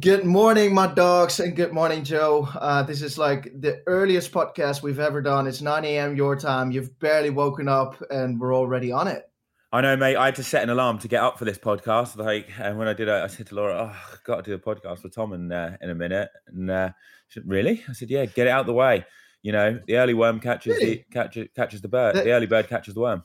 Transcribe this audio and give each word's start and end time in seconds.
Good 0.00 0.24
morning, 0.24 0.74
my 0.74 0.86
dogs, 0.86 1.40
and 1.40 1.56
good 1.56 1.72
morning, 1.72 2.04
Joe. 2.04 2.48
Uh, 2.54 2.82
this 2.82 3.02
is 3.02 3.18
like 3.18 3.50
the 3.60 3.82
earliest 3.86 4.30
podcast 4.30 4.82
we've 4.82 5.00
ever 5.00 5.20
done. 5.20 5.46
It's 5.46 5.60
9 5.60 5.84
a.m. 5.84 6.14
your 6.14 6.36
time. 6.36 6.70
You've 6.70 6.96
barely 7.00 7.30
woken 7.30 7.68
up, 7.68 8.00
and 8.10 8.38
we're 8.38 8.54
already 8.54 8.92
on 8.92 9.08
it. 9.08 9.28
I 9.72 9.80
know, 9.80 9.96
mate. 9.96 10.16
I 10.16 10.26
had 10.26 10.36
to 10.36 10.44
set 10.44 10.62
an 10.62 10.70
alarm 10.70 10.98
to 11.00 11.08
get 11.08 11.22
up 11.22 11.38
for 11.38 11.44
this 11.46 11.58
podcast. 11.58 12.16
Like, 12.16 12.48
and 12.60 12.78
when 12.78 12.86
I 12.86 12.92
did 12.92 13.08
it, 13.08 13.12
I 13.12 13.26
said 13.26 13.48
to 13.48 13.54
Laura, 13.56 13.74
"Oh, 13.92 14.12
I've 14.12 14.22
got 14.24 14.44
to 14.44 14.50
do 14.50 14.54
a 14.54 14.58
podcast 14.58 15.02
with 15.02 15.14
Tom 15.14 15.32
in 15.32 15.50
uh, 15.50 15.76
in 15.80 15.90
a 15.90 15.94
minute." 15.94 16.28
And 16.46 16.70
uh, 16.70 16.90
she 17.28 17.40
said, 17.40 17.48
"Really?" 17.48 17.82
I 17.88 17.92
said, 17.92 18.10
"Yeah, 18.10 18.26
get 18.26 18.46
it 18.46 18.50
out 18.50 18.60
of 18.60 18.66
the 18.66 18.74
way." 18.74 19.04
You 19.42 19.52
know, 19.52 19.80
the 19.86 19.96
early 19.96 20.14
worm 20.14 20.38
catches 20.38 20.76
Really? 20.76 20.96
the 20.96 21.04
catches 21.12 21.48
catches 21.56 21.80
the 21.80 21.88
bird. 21.88 22.14
That- 22.14 22.24
the 22.24 22.32
early 22.32 22.46
bird 22.46 22.68
catches 22.68 22.94
the 22.94 23.00
worm. 23.00 23.24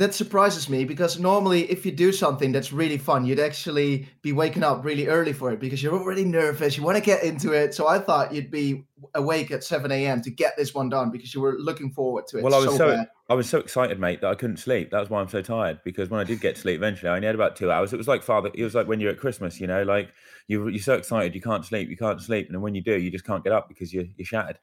That 0.00 0.14
surprises 0.14 0.70
me 0.70 0.86
because 0.86 1.18
normally, 1.18 1.70
if 1.70 1.84
you 1.84 1.92
do 1.92 2.10
something 2.10 2.52
that's 2.52 2.72
really 2.72 2.96
fun, 2.96 3.26
you'd 3.26 3.38
actually 3.38 4.08
be 4.22 4.32
waking 4.32 4.62
up 4.62 4.82
really 4.82 5.08
early 5.08 5.34
for 5.34 5.52
it 5.52 5.60
because 5.60 5.82
you're 5.82 5.92
already 5.92 6.24
nervous. 6.24 6.78
You 6.78 6.84
want 6.84 6.96
to 6.96 7.04
get 7.04 7.22
into 7.22 7.52
it. 7.52 7.74
So 7.74 7.86
I 7.86 7.98
thought 7.98 8.32
you'd 8.32 8.50
be 8.50 8.86
awake 9.14 9.50
at 9.50 9.62
7 9.62 9.92
a.m. 9.92 10.22
to 10.22 10.30
get 10.30 10.56
this 10.56 10.72
one 10.72 10.88
done 10.88 11.10
because 11.10 11.34
you 11.34 11.42
were 11.42 11.58
looking 11.58 11.90
forward 11.90 12.26
to 12.28 12.38
it. 12.38 12.44
Well, 12.44 12.54
I 12.54 12.64
was 12.64 12.78
so 12.78 12.96
bad. 12.96 13.08
I 13.28 13.34
was 13.34 13.46
so 13.46 13.58
excited, 13.58 14.00
mate, 14.00 14.22
that 14.22 14.28
I 14.28 14.34
couldn't 14.36 14.56
sleep. 14.56 14.90
That 14.90 15.00
was 15.00 15.10
why 15.10 15.20
I'm 15.20 15.28
so 15.28 15.42
tired. 15.42 15.80
Because 15.84 16.08
when 16.08 16.18
I 16.18 16.24
did 16.24 16.40
get 16.40 16.54
to 16.54 16.62
sleep 16.62 16.76
eventually, 16.76 17.10
I 17.10 17.16
only 17.16 17.26
had 17.26 17.34
about 17.34 17.54
two 17.54 17.70
hours. 17.70 17.92
It 17.92 17.98
was 17.98 18.08
like 18.08 18.22
father. 18.22 18.50
It 18.54 18.64
was 18.64 18.74
like 18.74 18.88
when 18.88 19.00
you're 19.00 19.12
at 19.12 19.18
Christmas, 19.18 19.60
you 19.60 19.66
know, 19.66 19.82
like 19.82 20.08
you 20.48 20.66
you're 20.68 20.80
so 20.80 20.94
excited 20.94 21.34
you 21.34 21.42
can't 21.42 21.66
sleep, 21.66 21.90
you 21.90 21.98
can't 21.98 22.22
sleep, 22.22 22.46
and 22.46 22.54
then 22.54 22.62
when 22.62 22.74
you 22.74 22.80
do, 22.80 22.98
you 22.98 23.10
just 23.10 23.26
can't 23.26 23.44
get 23.44 23.52
up 23.52 23.68
because 23.68 23.92
you're 23.92 24.06
you're 24.16 24.24
shattered. 24.24 24.58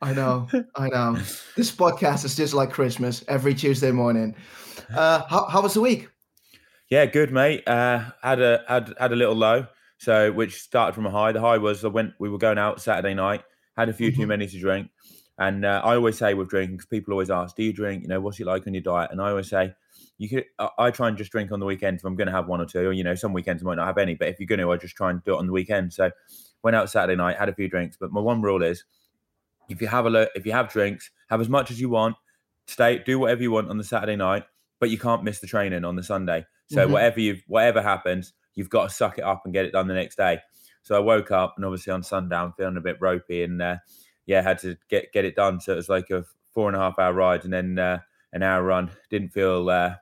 I 0.00 0.14
know, 0.14 0.48
I 0.76 0.88
know. 0.88 1.18
This 1.56 1.74
podcast 1.74 2.24
is 2.24 2.36
just 2.36 2.54
like 2.54 2.70
Christmas 2.70 3.22
every 3.28 3.54
Tuesday 3.54 3.90
morning. 3.90 4.34
Uh, 4.94 5.22
how, 5.28 5.46
how 5.46 5.62
was 5.62 5.74
the 5.74 5.80
week? 5.80 6.08
Yeah, 6.90 7.06
good, 7.06 7.30
mate. 7.32 7.66
Uh, 7.66 8.10
had 8.22 8.40
a 8.40 8.64
had 8.66 8.94
had 8.98 9.12
a 9.12 9.16
little 9.16 9.34
low, 9.34 9.66
so 9.98 10.32
which 10.32 10.60
started 10.60 10.94
from 10.94 11.06
a 11.06 11.10
high. 11.10 11.32
The 11.32 11.40
high 11.40 11.58
was 11.58 11.84
I 11.84 11.88
went. 11.88 12.14
We 12.18 12.30
were 12.30 12.38
going 12.38 12.58
out 12.58 12.80
Saturday 12.80 13.14
night. 13.14 13.42
Had 13.76 13.88
a 13.88 13.92
few 13.92 14.10
too 14.10 14.22
Mhm. 14.22 14.28
many 14.28 14.46
to 14.46 14.58
drink, 14.58 14.88
and 15.38 15.64
uh, 15.64 15.82
I 15.84 15.94
always 15.94 16.16
say 16.18 16.32
with 16.34 16.48
drinking, 16.48 16.76
because 16.76 16.86
people 16.86 17.12
always 17.12 17.30
ask, 17.30 17.54
"Do 17.56 17.62
you 17.62 17.72
drink? 17.72 18.02
You 18.02 18.08
know, 18.08 18.20
what's 18.20 18.40
it 18.40 18.46
like 18.46 18.66
on 18.66 18.74
your 18.74 18.82
diet?" 18.82 19.10
And 19.10 19.20
I 19.20 19.28
always 19.28 19.48
say, 19.50 19.74
"You 20.16 20.28
could." 20.30 20.44
I, 20.58 20.68
I 20.78 20.90
try 20.90 21.08
and 21.08 21.18
just 21.18 21.30
drink 21.30 21.52
on 21.52 21.60
the 21.60 21.66
weekends 21.66 22.00
if 22.02 22.06
I'm 22.06 22.16
going 22.16 22.26
to 22.26 22.32
have 22.32 22.48
one 22.48 22.60
or 22.60 22.66
two. 22.66 22.88
Or 22.88 22.92
you 22.92 23.04
know, 23.04 23.14
some 23.14 23.34
weekends 23.34 23.62
I 23.62 23.66
might 23.66 23.76
not 23.76 23.86
have 23.86 23.98
any, 23.98 24.14
but 24.14 24.28
if 24.28 24.40
you're 24.40 24.46
going 24.46 24.60
to, 24.60 24.70
I 24.72 24.76
just 24.78 24.96
try 24.96 25.10
and 25.10 25.22
do 25.24 25.34
it 25.34 25.38
on 25.38 25.46
the 25.46 25.52
weekend. 25.52 25.92
So 25.92 26.10
went 26.62 26.74
out 26.74 26.90
Saturday 26.90 27.16
night, 27.16 27.36
had 27.36 27.48
a 27.50 27.54
few 27.54 27.68
drinks, 27.68 27.96
but 28.00 28.10
my 28.10 28.20
one 28.20 28.40
rule 28.40 28.62
is, 28.62 28.84
if 29.68 29.80
you 29.82 29.88
have 29.88 30.06
a 30.06 30.10
look, 30.10 30.30
if 30.34 30.46
you 30.46 30.52
have 30.52 30.70
drinks, 30.72 31.10
have 31.28 31.40
as 31.40 31.48
much 31.50 31.70
as 31.70 31.80
you 31.80 31.90
want. 31.90 32.16
Stay, 32.66 32.98
do 32.98 33.18
whatever 33.18 33.42
you 33.42 33.50
want 33.50 33.70
on 33.70 33.78
the 33.78 33.84
Saturday 33.84 34.16
night, 34.16 34.44
but 34.80 34.90
you 34.90 34.98
can't 34.98 35.24
miss 35.24 35.40
the 35.40 35.46
training 35.46 35.84
on 35.84 35.96
the 35.96 36.02
Sunday. 36.02 36.46
So 36.66 36.86
Mhm. 36.86 36.90
whatever 36.92 37.20
you 37.20 37.38
whatever 37.46 37.82
happens, 37.82 38.32
you've 38.54 38.70
got 38.70 38.84
to 38.88 38.94
suck 38.94 39.18
it 39.18 39.24
up 39.24 39.42
and 39.44 39.54
get 39.54 39.64
it 39.64 39.72
done 39.72 39.88
the 39.88 39.94
next 39.94 40.16
day. 40.16 40.40
So 40.82 40.96
I 40.96 41.00
woke 41.00 41.30
up 41.30 41.54
and 41.56 41.64
obviously 41.64 41.92
on 41.92 42.02
sundown 42.02 42.52
feeling 42.56 42.76
a 42.76 42.80
bit 42.80 42.96
ropey 43.00 43.42
and 43.42 43.60
uh, 43.60 43.76
yeah, 44.26 44.42
had 44.42 44.58
to 44.60 44.76
get 44.88 45.12
get 45.12 45.24
it 45.24 45.34
done. 45.36 45.60
So 45.60 45.72
it 45.72 45.76
was 45.76 45.88
like 45.88 46.10
a 46.10 46.24
four 46.52 46.68
and 46.68 46.76
a 46.76 46.80
half 46.80 46.98
hour 46.98 47.12
ride 47.12 47.44
and 47.44 47.52
then 47.52 47.78
uh, 47.78 48.00
an 48.32 48.42
hour 48.42 48.62
run. 48.62 48.90
Didn't 49.10 49.30
feel 49.30 49.68
uh, 49.70 49.96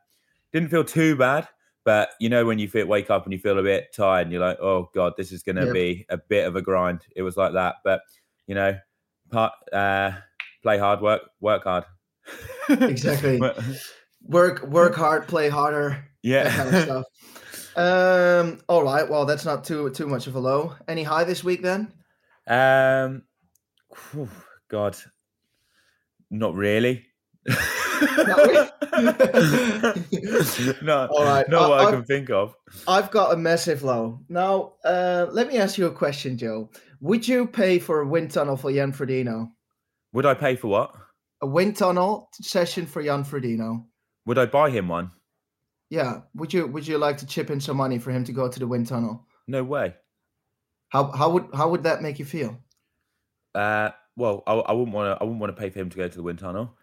didn't 0.53 0.71
feel 0.71 0.85
too 0.85 1.17
bad, 1.17 1.49
but 1.85 2.11
you 2.21 2.29
know 2.29 2.45
when 2.45 2.59
you 2.59 2.69
feel 2.69 2.87
wake 2.87 3.11
up 3.11 3.25
and 3.25 3.33
you 3.33 3.39
feel 3.39 3.59
a 3.59 3.63
bit 3.63 3.93
tired 3.95 4.23
and 4.23 4.33
you're 4.33 4.41
like, 4.41 4.59
oh 4.61 4.91
god, 4.95 5.15
this 5.17 5.33
is 5.33 5.43
going 5.43 5.57
to 5.57 5.65
Yep. 5.67 5.73
be 5.75 6.07
a 6.09 6.17
bit 6.17 6.47
of 6.47 6.57
a 6.57 6.63
grind. 6.63 7.01
It 7.17 7.23
was 7.23 7.37
like 7.37 7.53
that, 7.55 7.77
but 7.85 8.03
you 8.47 8.55
know, 8.55 8.79
part 9.31 9.53
uh, 9.73 10.13
play 10.63 10.79
hard, 10.79 11.01
work 11.01 11.23
work 11.41 11.65
hard. 11.65 11.85
Exactly. 12.69 13.41
Work, 14.29 14.63
work 14.67 14.95
hard, 14.95 15.29
play 15.29 15.49
harder. 15.49 16.05
that 16.25 16.53
kind 16.53 16.69
of 16.69 16.75
yeah. 16.75 16.85
stuff. 16.85 17.05
Um, 17.77 18.59
all 18.71 18.83
right. 18.83 19.07
Well, 19.07 19.27
that's 19.27 19.45
not 19.45 19.63
too 19.65 19.91
too 19.91 20.07
much 20.07 20.27
of 20.27 20.35
a 20.35 20.39
low. 20.39 20.75
Any 20.89 21.03
high 21.03 21.25
this 21.25 21.45
week 21.45 21.61
then? 21.61 21.93
Um, 22.47 23.25
whew, 24.13 24.31
God, 24.71 24.97
not 26.31 26.55
really. 26.55 27.05
no, 30.83 31.07
All 31.11 31.25
right, 31.25 31.47
not 31.48 31.63
I- 31.63 31.69
what 31.69 31.81
I, 31.81 31.85
I- 31.85 31.91
can 31.91 32.05
think 32.05 32.31
of. 32.31 32.55
I've 32.89 33.11
got 33.11 33.35
a 33.35 33.36
massive 33.36 33.83
low. 33.83 34.20
Now, 34.31 34.73
uh, 34.85 35.27
let 35.31 35.48
me 35.48 35.59
ask 35.59 35.77
you 35.77 35.85
a 35.86 35.91
question, 35.92 36.39
Joe. 36.39 36.70
Would 37.01 37.29
you 37.29 37.47
pay 37.47 37.79
for 37.79 38.01
a 38.01 38.07
wind 38.07 38.31
tunnel 38.31 38.57
for 38.57 38.73
Jan 38.73 38.92
Frodeno? 38.92 39.51
Would 40.15 40.25
I 40.27 40.33
pay 40.35 40.57
for 40.57 40.69
what? 40.69 40.95
A 41.42 41.47
wind 41.47 41.77
tunnel 41.77 42.31
session 42.41 42.86
for 42.86 43.03
Jan 43.03 43.23
Frodeno? 43.23 43.85
Would 44.27 44.39
I 44.39 44.47
buy 44.47 44.70
him 44.70 44.89
one? 44.89 45.11
Yeah. 45.89 46.23
Would 46.35 46.53
you 46.53 46.67
Would 46.67 46.87
you 46.87 46.98
like 46.98 47.19
to 47.19 47.27
chip 47.27 47.51
in 47.51 47.61
some 47.61 47.77
money 47.77 47.98
for 47.98 48.11
him 48.11 48.25
to 48.25 48.33
go 48.33 48.48
to 48.48 48.59
the 48.59 48.67
wind 48.67 48.89
tunnel? 48.89 49.27
No 49.47 49.63
way. 49.64 49.95
How 50.89 51.11
How 51.13 51.31
would 51.31 51.48
How 51.55 51.69
would 51.69 51.85
that 51.85 52.03
make 52.03 52.19
you 52.19 52.25
feel? 52.25 52.59
Uh, 53.55 53.91
well, 54.17 54.42
I, 54.47 54.55
I 54.55 54.73
wouldn't 54.73 54.95
want 54.95 55.17
to. 55.17 55.20
I 55.20 55.25
wouldn't 55.25 55.41
want 55.41 55.55
to 55.57 55.61
pay 55.61 55.70
for 55.70 55.79
him 55.79 55.91
to 55.91 55.97
go 55.97 56.09
to 56.09 56.17
the 56.17 56.23
wind 56.23 56.39
tunnel. 56.39 56.77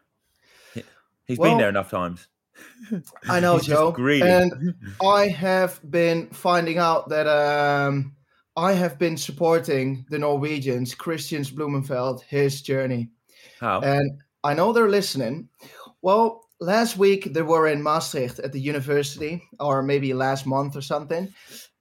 He- 0.74 0.84
He's 1.26 1.38
Well, 1.38 1.52
been 1.52 1.58
there 1.59 1.70
enough 1.70 1.90
times. 1.90 2.28
I 3.30 3.40
know, 3.40 3.58
He's 3.58 3.68
Joe. 3.68 3.94
And 3.94 4.76
I 5.03 5.28
have 5.28 5.80
been 5.90 6.28
finding 6.30 6.78
out 6.78 7.09
that 7.09 7.28
um, 7.28 8.16
I 8.56 8.74
have 8.74 9.00
been 9.00 9.18
supporting 9.18 10.06
the 10.09 10.20
Norwegians, 10.20 10.94
Kristians 10.96 11.52
Blummenfelt, 11.52 12.22
his 12.24 12.62
journey. 12.62 13.09
How? 13.59 13.82
And 13.82 14.22
I 14.44 14.53
know 14.53 14.74
they're 14.74 14.90
listening. 14.90 15.50
Well, 16.02 16.43
last 16.63 16.97
week 16.97 17.34
they 17.34 17.41
were 17.41 17.68
in 17.68 17.84
Maastricht 17.84 18.40
at 18.40 18.51
the 18.51 18.59
university, 18.59 19.44
or 19.59 19.84
maybe 19.84 20.13
last 20.13 20.46
month 20.46 20.75
or 20.75 20.81
something. 20.81 21.34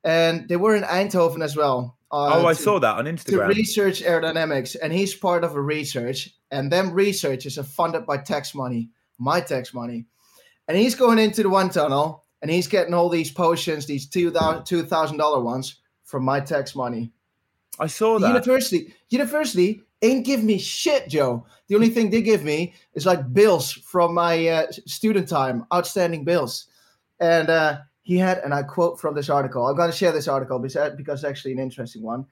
And 0.04 0.48
they 0.48 0.56
were 0.56 0.74
in 0.74 0.82
Eindhoven 0.82 1.42
as 1.42 1.56
well. 1.56 1.96
uh, 2.10 2.40
oh, 2.42 2.46
I 2.46 2.54
to- 2.54 2.62
saw 2.62 2.78
that 2.80 2.98
on 2.98 3.04
Instagram. 3.06 3.48
To 3.48 3.54
research 3.54 4.02
aerodynamics. 4.02 4.76
And 4.82 4.92
he's 4.92 5.14
part 5.14 5.44
of 5.44 5.54
a 5.54 5.60
research. 5.60 6.30
And 6.50 6.70
them 6.70 6.92
researchers 6.92 7.56
are 7.58 7.64
funded 7.64 8.04
by 8.04 8.18
tax 8.18 8.54
money, 8.54 8.90
my 9.18 9.40
tax 9.40 9.72
money. 9.72 10.06
And 10.68 10.76
he's 10.76 10.94
going 10.94 11.18
into 11.18 11.42
the 11.42 11.48
one 11.48 11.70
tunnel 11.70 12.24
and 12.42 12.50
he's 12.50 12.68
getting 12.68 12.94
all 12.94 13.08
these 13.08 13.30
potions, 13.32 13.86
these 13.86 14.08
$2,000 14.08 14.66
$2,000 14.66 15.42
ones 15.42 15.80
from 16.04 16.24
my 16.24 16.40
tax 16.40 16.74
money. 16.74 17.12
I 17.78 17.86
saw 17.86 18.18
that. 18.18 18.28
university, 18.28 18.94
university 19.08 19.82
ain't 20.02 20.26
give 20.26 20.42
me 20.42 20.58
shit, 20.58 21.08
Joe. 21.08 21.46
The 21.68 21.74
only 21.74 21.88
thing 21.88 22.10
they 22.10 22.22
give 22.22 22.44
me 22.44 22.74
is 22.94 23.06
like 23.06 23.32
bills 23.32 23.72
from 23.72 24.14
my 24.14 24.48
uh, 24.48 24.72
student 24.86 25.28
time, 25.28 25.64
outstanding 25.72 26.24
bills. 26.24 26.66
And 27.20 27.48
uh, 27.48 27.78
he 28.02 28.18
had, 28.18 28.38
and 28.38 28.52
I 28.52 28.62
quote 28.62 29.00
from 29.00 29.14
this 29.14 29.30
article. 29.30 29.66
I'm 29.66 29.76
going 29.76 29.90
to 29.90 29.96
share 29.96 30.12
this 30.12 30.28
article 30.28 30.58
because, 30.58 30.94
because 30.96 31.20
it's 31.20 31.28
actually 31.28 31.52
an 31.52 31.60
interesting 31.60 32.02
one. 32.02 32.26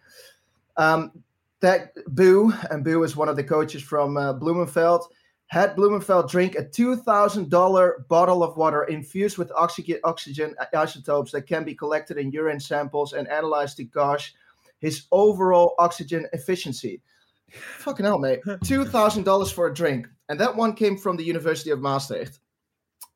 Um, 0.77 1.13
that 1.61 1.93
Bu, 2.09 2.53
and 2.71 2.85
Bu 2.85 3.03
is 3.05 3.17
one 3.17 3.29
of 3.29 3.37
the 3.37 3.45
coaches 3.45 3.83
from 3.83 4.17
uh, 4.17 4.35
Blummenfelt, 4.35 5.05
had 5.47 5.77
Blummenfelt 5.77 6.31
drink 6.31 6.55
a 6.57 6.63
$2,000 6.63 8.09
bottle 8.09 8.43
of 8.43 8.57
water 8.57 8.85
infused 8.85 9.37
with 9.37 9.51
oxygen, 9.57 9.99
oxygen 10.05 10.55
isotopes 10.75 11.33
that 11.33 11.43
can 11.43 11.65
be 11.65 11.75
collected 11.75 12.19
in 12.19 12.31
urine 12.31 12.61
samples 12.61 13.13
and 13.13 13.29
analyzed 13.29 13.77
to 13.77 13.85
gauge 13.85 14.35
his 14.79 15.07
overall 15.13 15.75
oxygen 15.79 16.27
efficiency. 16.33 17.03
Fucking 17.79 18.05
hell, 18.05 18.19
mate. 18.19 18.41
$2,000 18.45 19.53
for 19.53 19.67
a 19.67 19.75
drink. 19.75 20.07
And 20.29 20.39
that 20.41 20.57
one 20.57 20.75
came 20.75 20.97
from 20.97 21.17
the 21.17 21.25
University 21.25 21.71
of 21.71 21.81
Maastricht. 21.81 22.39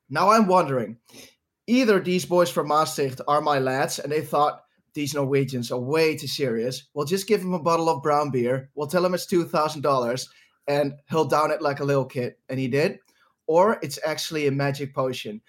Now 0.09 0.29
I'm 0.29 0.47
wondering 0.47 0.97
either 1.67 1.99
these 1.99 2.25
boys 2.25 2.49
from 2.49 2.67
Maastricht 2.67 3.21
are 3.27 3.41
my 3.41 3.59
lads 3.59 3.99
and 3.99 4.11
they 4.11 4.21
thought 4.21 4.61
these 4.93 5.13
Norwegians 5.13 5.71
are 5.71 5.79
way 5.79 6.15
too 6.15 6.27
serious. 6.27 6.87
We'll 6.93 7.05
just 7.05 7.27
give 7.27 7.41
him 7.41 7.53
a 7.53 7.61
bottle 7.61 7.89
of 7.89 8.03
brown 8.03 8.29
beer. 8.29 8.69
We'll 8.75 8.87
tell 8.87 9.05
him 9.05 9.13
it's 9.13 9.25
$2,000 9.25 10.27
and 10.67 10.93
he'll 11.09 11.25
down 11.25 11.51
it 11.51 11.61
like 11.61 11.79
a 11.79 11.85
little 11.85 12.05
kid. 12.05 12.35
And 12.49 12.59
he 12.59 12.67
did. 12.67 12.99
Or 13.47 13.79
it's 13.81 13.99
actually 14.05 14.47
a 14.47 14.51
magic 14.51 14.93
potion. 14.93 15.41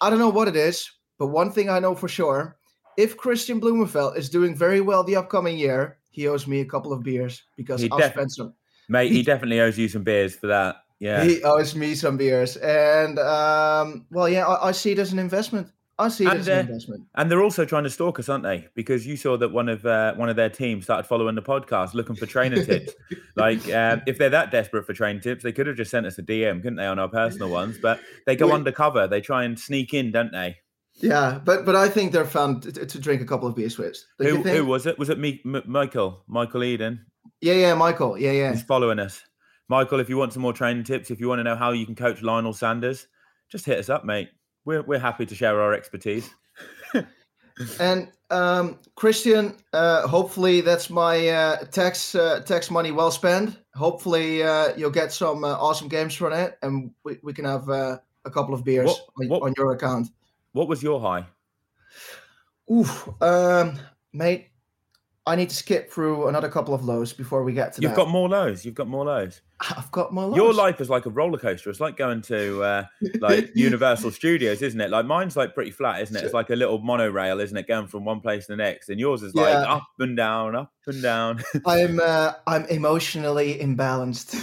I 0.00 0.10
don't 0.10 0.18
know 0.18 0.30
what 0.30 0.48
it 0.48 0.56
is, 0.56 0.90
but 1.18 1.28
one 1.28 1.50
thing 1.50 1.68
I 1.68 1.78
know 1.78 1.94
for 1.94 2.08
sure 2.08 2.56
if 2.96 3.16
Kristian 3.16 3.60
Blummenfelt 3.60 4.16
is 4.16 4.30
doing 4.30 4.54
very 4.54 4.80
well 4.80 5.02
the 5.02 5.16
upcoming 5.16 5.58
year, 5.58 5.98
he 6.14 6.28
owes 6.28 6.46
me 6.46 6.60
a 6.60 6.64
couple 6.64 6.92
of 6.92 7.02
beers 7.02 7.42
because 7.56 7.80
He 7.82 7.90
I'll 7.90 7.98
def- 7.98 8.12
spend 8.12 8.32
some. 8.32 8.54
Mate, 8.88 9.10
he 9.10 9.18
he- 9.18 9.22
definitely 9.22 9.60
owes 9.60 9.76
you 9.78 9.88
some 9.88 10.04
beers 10.04 10.36
for 10.36 10.46
that. 10.46 10.76
Yeah. 11.00 11.24
He 11.24 11.42
owes 11.42 11.74
me 11.74 11.94
some 11.96 12.16
beers, 12.16 12.56
and 12.56 13.18
um, 13.18 14.06
well, 14.10 14.28
yeah, 14.28 14.46
I, 14.46 14.68
I 14.68 14.72
see 14.72 14.92
it 14.92 14.98
as 14.98 15.12
an 15.12 15.18
investment. 15.18 15.68
I 15.98 16.08
see 16.08 16.24
it 16.24 16.30
And, 16.30 16.40
as 16.40 16.48
an 16.48 16.56
uh, 16.56 16.60
investment. 16.60 17.02
And 17.14 17.30
they're 17.30 17.42
also 17.42 17.64
trying 17.64 17.84
to 17.84 17.90
stalk 17.90 18.18
us, 18.18 18.28
aren't 18.28 18.42
they? 18.42 18.66
Because 18.74 19.06
you 19.06 19.16
saw 19.16 19.36
that 19.36 19.50
one 19.52 19.68
of 19.68 19.84
uh, 19.86 20.14
one 20.14 20.28
of 20.28 20.36
their 20.36 20.50
team 20.50 20.82
started 20.82 21.06
following 21.06 21.34
the 21.34 21.42
podcast, 21.42 21.94
looking 21.94 22.16
for 22.16 22.26
training 22.26 22.64
tips. 22.64 22.92
Like, 23.36 23.68
um, 23.72 24.00
if 24.06 24.16
they're 24.18 24.30
that 24.30 24.52
desperate 24.52 24.86
for 24.86 24.92
training 24.92 25.20
tips, 25.22 25.42
they 25.42 25.50
could 25.50 25.66
have 25.66 25.76
just 25.76 25.90
sent 25.90 26.06
us 26.06 26.16
a 26.18 26.22
DM, 26.22 26.62
couldn't 26.62 26.76
they, 26.76 26.86
on 26.86 27.00
our 27.00 27.08
personal 27.08 27.48
ones? 27.48 27.76
But 27.82 27.98
they 28.26 28.36
go 28.36 28.46
We- 28.46 28.52
undercover. 28.52 29.08
They 29.08 29.20
try 29.20 29.42
and 29.42 29.58
sneak 29.58 29.92
in, 29.92 30.12
don't 30.12 30.30
they? 30.30 30.58
Yeah, 30.96 31.40
but 31.44 31.64
but 31.66 31.74
I 31.74 31.88
think 31.88 32.12
they're 32.12 32.24
fun 32.24 32.60
to, 32.60 32.72
to 32.86 32.98
drink 32.98 33.20
a 33.20 33.24
couple 33.26 33.48
of 33.48 33.56
beers 33.56 33.76
with. 33.78 33.96
Who, 34.18 34.42
who 34.42 34.64
was 34.64 34.86
it? 34.86 34.98
Was 34.98 35.08
it 35.10 35.18
me, 35.18 35.40
M- 35.44 35.62
Michael? 35.66 36.22
Michael 36.28 36.62
Iden? 36.62 37.04
Yeah, 37.40 37.54
yeah, 37.54 37.74
Michael. 37.74 38.16
Yeah, 38.18 38.30
yeah. 38.32 38.52
He's 38.52 38.62
following 38.62 38.98
us. 38.98 39.22
Michael, 39.68 39.98
if 40.00 40.08
you 40.08 40.16
want 40.16 40.32
some 40.32 40.42
more 40.42 40.52
training 40.52 40.84
tips, 40.84 41.10
if 41.10 41.18
you 41.20 41.28
want 41.28 41.40
to 41.40 41.44
know 41.44 41.56
how 41.56 41.72
you 41.72 41.84
can 41.86 41.94
coach 41.94 42.22
Lionel 42.22 42.52
Sanders, 42.52 43.06
just 43.50 43.64
hit 43.66 43.78
us 43.78 43.88
up, 43.88 44.04
mate. 44.04 44.28
We're 44.64 44.82
we're 44.82 44.98
happy 45.00 45.26
to 45.26 45.34
share 45.34 45.60
our 45.60 45.72
expertise. 45.74 46.30
And 47.78 48.10
um, 48.30 48.80
Christian, 48.96 49.54
uh, 49.72 50.08
hopefully 50.08 50.60
that's 50.60 50.90
my 50.90 51.28
uh, 51.28 51.64
tax 51.66 52.16
uh, 52.16 52.40
tax 52.40 52.68
money 52.68 52.90
well 52.90 53.12
spent. 53.12 53.56
Hopefully 53.74 54.42
uh, 54.42 54.74
you'll 54.76 54.90
get 54.90 55.12
some 55.12 55.44
uh, 55.44 55.52
awesome 55.52 55.86
games 55.86 56.14
from 56.14 56.32
it, 56.32 56.58
and 56.62 56.90
we, 57.04 57.18
we 57.22 57.32
can 57.32 57.44
have 57.44 57.68
uh, 57.68 57.98
a 58.24 58.30
couple 58.30 58.54
of 58.54 58.64
beers 58.64 58.86
What- 58.88 59.06
on, 59.20 59.28
what- 59.28 59.42
on 59.42 59.54
your 59.56 59.72
account. 59.72 60.08
What 60.54 60.68
was 60.68 60.82
your 60.82 61.00
high? 61.00 61.26
Oof, 62.72 63.08
um, 63.20 63.78
mate, 64.12 64.48
I 65.26 65.36
need 65.36 65.50
to 65.50 65.56
skip 65.56 65.90
through 65.90 66.28
another 66.28 66.48
couple 66.48 66.74
of 66.74 66.84
lows 66.84 67.12
before 67.12 67.42
we 67.42 67.52
get 67.52 67.72
to 67.74 67.82
You've 67.82 67.90
that. 67.90 67.96
got 67.96 68.08
more 68.08 68.28
lows. 68.28 68.64
You've 68.64 68.76
got 68.76 68.86
more 68.86 69.04
lows. 69.04 69.40
I've 69.60 69.90
got 69.90 70.12
more 70.12 70.26
lows. 70.26 70.36
Your 70.36 70.52
life 70.54 70.80
is 70.80 70.88
like 70.88 71.06
a 71.06 71.10
roller 71.10 71.38
coaster. 71.38 71.70
It's 71.70 71.80
like 71.80 71.96
going 71.96 72.22
to 72.22 72.62
uh, 72.62 72.84
like 73.20 73.50
Universal 73.56 74.12
Studios, 74.12 74.62
isn't 74.62 74.80
it? 74.80 74.90
Like 74.90 75.06
mine's 75.06 75.36
like 75.36 75.54
pretty 75.54 75.72
flat, 75.72 76.00
isn't 76.02 76.14
it? 76.16 76.22
It's 76.24 76.34
like 76.34 76.50
a 76.50 76.56
little 76.56 76.78
monorail, 76.78 77.40
isn't 77.40 77.56
it? 77.56 77.66
Going 77.66 77.88
from 77.88 78.04
one 78.04 78.20
place 78.20 78.46
to 78.46 78.52
the 78.52 78.56
next, 78.56 78.90
and 78.90 79.00
yours 79.00 79.22
is 79.24 79.34
like 79.34 79.52
Yeah. 79.54 79.74
up 79.74 79.88
and 79.98 80.16
down, 80.16 80.54
up 80.54 80.72
and 80.86 81.02
down. 81.02 81.42
I'm 81.66 81.98
uh, 82.00 82.34
I'm 82.46 82.64
emotionally 82.66 83.58
imbalanced. 83.58 84.34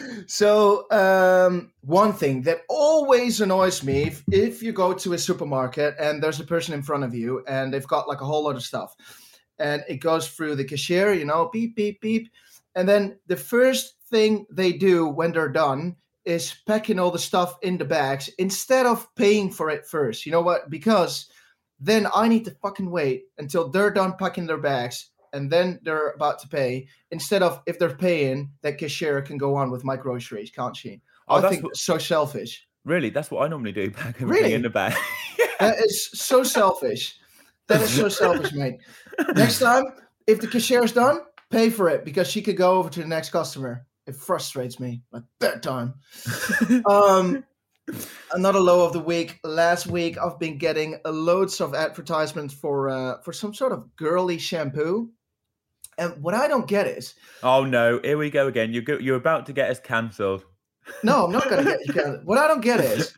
so 0.26 0.90
um, 0.90 1.72
one 1.82 2.12
thing 2.12 2.42
that 2.42 2.62
always 2.68 3.40
annoys 3.40 3.82
me 3.82 4.04
if, 4.04 4.22
if 4.30 4.62
you 4.62 4.72
go 4.72 4.92
to 4.92 5.12
a 5.12 5.18
supermarket 5.18 5.94
and 5.98 6.22
there's 6.22 6.40
a 6.40 6.44
person 6.44 6.74
in 6.74 6.82
front 6.82 7.04
of 7.04 7.14
you 7.14 7.44
and 7.46 7.72
they've 7.72 7.86
got 7.86 8.08
like 8.08 8.20
a 8.20 8.24
whole 8.24 8.44
lot 8.44 8.56
of 8.56 8.62
stuff 8.62 8.94
and 9.58 9.84
it 9.88 9.96
goes 9.96 10.28
through 10.28 10.56
the 10.56 10.64
cashier, 10.64 11.12
you 11.12 11.24
know, 11.24 11.48
beep 11.52 11.76
beep 11.76 12.00
beep, 12.00 12.30
and 12.74 12.88
then 12.88 13.18
the 13.26 13.36
first 13.36 13.94
thing 14.10 14.46
they 14.50 14.72
do 14.72 15.08
when 15.08 15.32
they're 15.32 15.48
done 15.48 15.96
is 16.24 16.56
packing 16.66 16.98
all 16.98 17.10
the 17.10 17.18
stuff 17.18 17.56
in 17.62 17.78
the 17.78 17.84
bags 17.84 18.28
instead 18.38 18.84
of 18.84 19.08
paying 19.14 19.50
for 19.50 19.70
it 19.70 19.86
first. 19.86 20.26
You 20.26 20.32
know 20.32 20.42
what? 20.42 20.68
Because 20.68 21.30
then 21.78 22.06
I 22.14 22.28
need 22.28 22.44
to 22.46 22.56
fucking 22.62 22.90
wait 22.90 23.24
until 23.38 23.68
they're 23.68 23.92
done 23.92 24.14
packing 24.18 24.46
their 24.46 24.58
bags 24.58 25.10
and 25.36 25.50
then 25.52 25.78
they're 25.82 26.10
about 26.10 26.38
to 26.40 26.48
pay. 26.48 26.88
Instead 27.10 27.42
of 27.42 27.60
if 27.66 27.78
they're 27.78 27.94
paying, 27.94 28.50
that 28.62 28.78
cashier 28.78 29.22
can 29.22 29.38
go 29.38 29.54
on 29.54 29.70
with 29.70 29.84
my 29.84 29.96
groceries, 29.96 30.50
can't 30.50 30.76
she? 30.76 31.00
Oh, 31.28 31.36
I 31.36 31.40
that's 31.40 31.52
think 31.52 31.64
what- 31.64 31.76
so 31.76 31.98
selfish. 31.98 32.66
really, 32.84 33.10
that's 33.10 33.30
what 33.30 33.44
I 33.44 33.48
normally 33.48 33.72
do. 33.72 33.90
Pack 33.90 34.16
everything 34.22 34.28
Really? 34.44 34.54
in 34.54 34.62
the 34.62 34.70
bag. 34.70 34.94
That 35.58 35.78
is 35.78 36.10
so 36.12 36.42
selfish. 36.42 37.14
That 37.68 37.80
is 37.80 37.88
so 37.90 38.08
selfish, 38.22 38.52
mate. 38.52 38.76
Next 39.34 39.58
time, 39.58 39.84
if 40.26 40.38
the 40.42 40.46
cashier's 40.46 40.92
done, 40.92 41.20
pay 41.50 41.70
for 41.70 41.88
it 41.88 42.04
because 42.04 42.28
she 42.28 42.42
could 42.42 42.58
go 42.58 42.72
over 42.78 42.90
to 42.90 43.00
the 43.00 43.06
next 43.08 43.30
customer. 43.30 43.86
It 44.06 44.16
frustrates 44.16 44.78
me 44.78 45.02
at 45.14 45.22
that 45.40 45.62
time. 45.62 45.94
um, 46.86 47.42
another 48.34 48.60
low 48.60 48.84
of 48.84 48.92
the 48.92 49.00
week. 49.00 49.38
Last 49.44 49.86
week, 49.86 50.18
I've 50.18 50.38
been 50.38 50.58
getting 50.58 51.00
loads 51.06 51.60
of 51.62 51.74
advertisements 51.74 52.52
for 52.52 52.90
uh, 52.90 53.22
for 53.22 53.32
some 53.32 53.54
sort 53.54 53.72
of 53.72 53.96
girly 53.96 54.36
shampoo, 54.38 55.10
and 55.98 56.22
what 56.22 56.34
I 56.34 56.48
don't 56.48 56.66
get 56.66 56.86
is, 56.86 57.14
oh 57.42 57.64
no, 57.64 58.00
here 58.02 58.18
we 58.18 58.30
go 58.30 58.46
again. 58.48 58.72
You're 58.72 58.82
go- 58.82 58.98
you're 58.98 59.16
about 59.16 59.46
to 59.46 59.52
get 59.52 59.70
us 59.70 59.80
cancelled. 59.80 60.44
no, 61.02 61.24
I'm 61.24 61.32
not 61.32 61.48
gonna 61.48 61.64
get 61.64 61.86
you. 61.86 61.92
Can, 61.92 62.20
what 62.24 62.38
I 62.38 62.48
don't 62.48 62.60
get 62.60 62.80
is, 62.80 63.14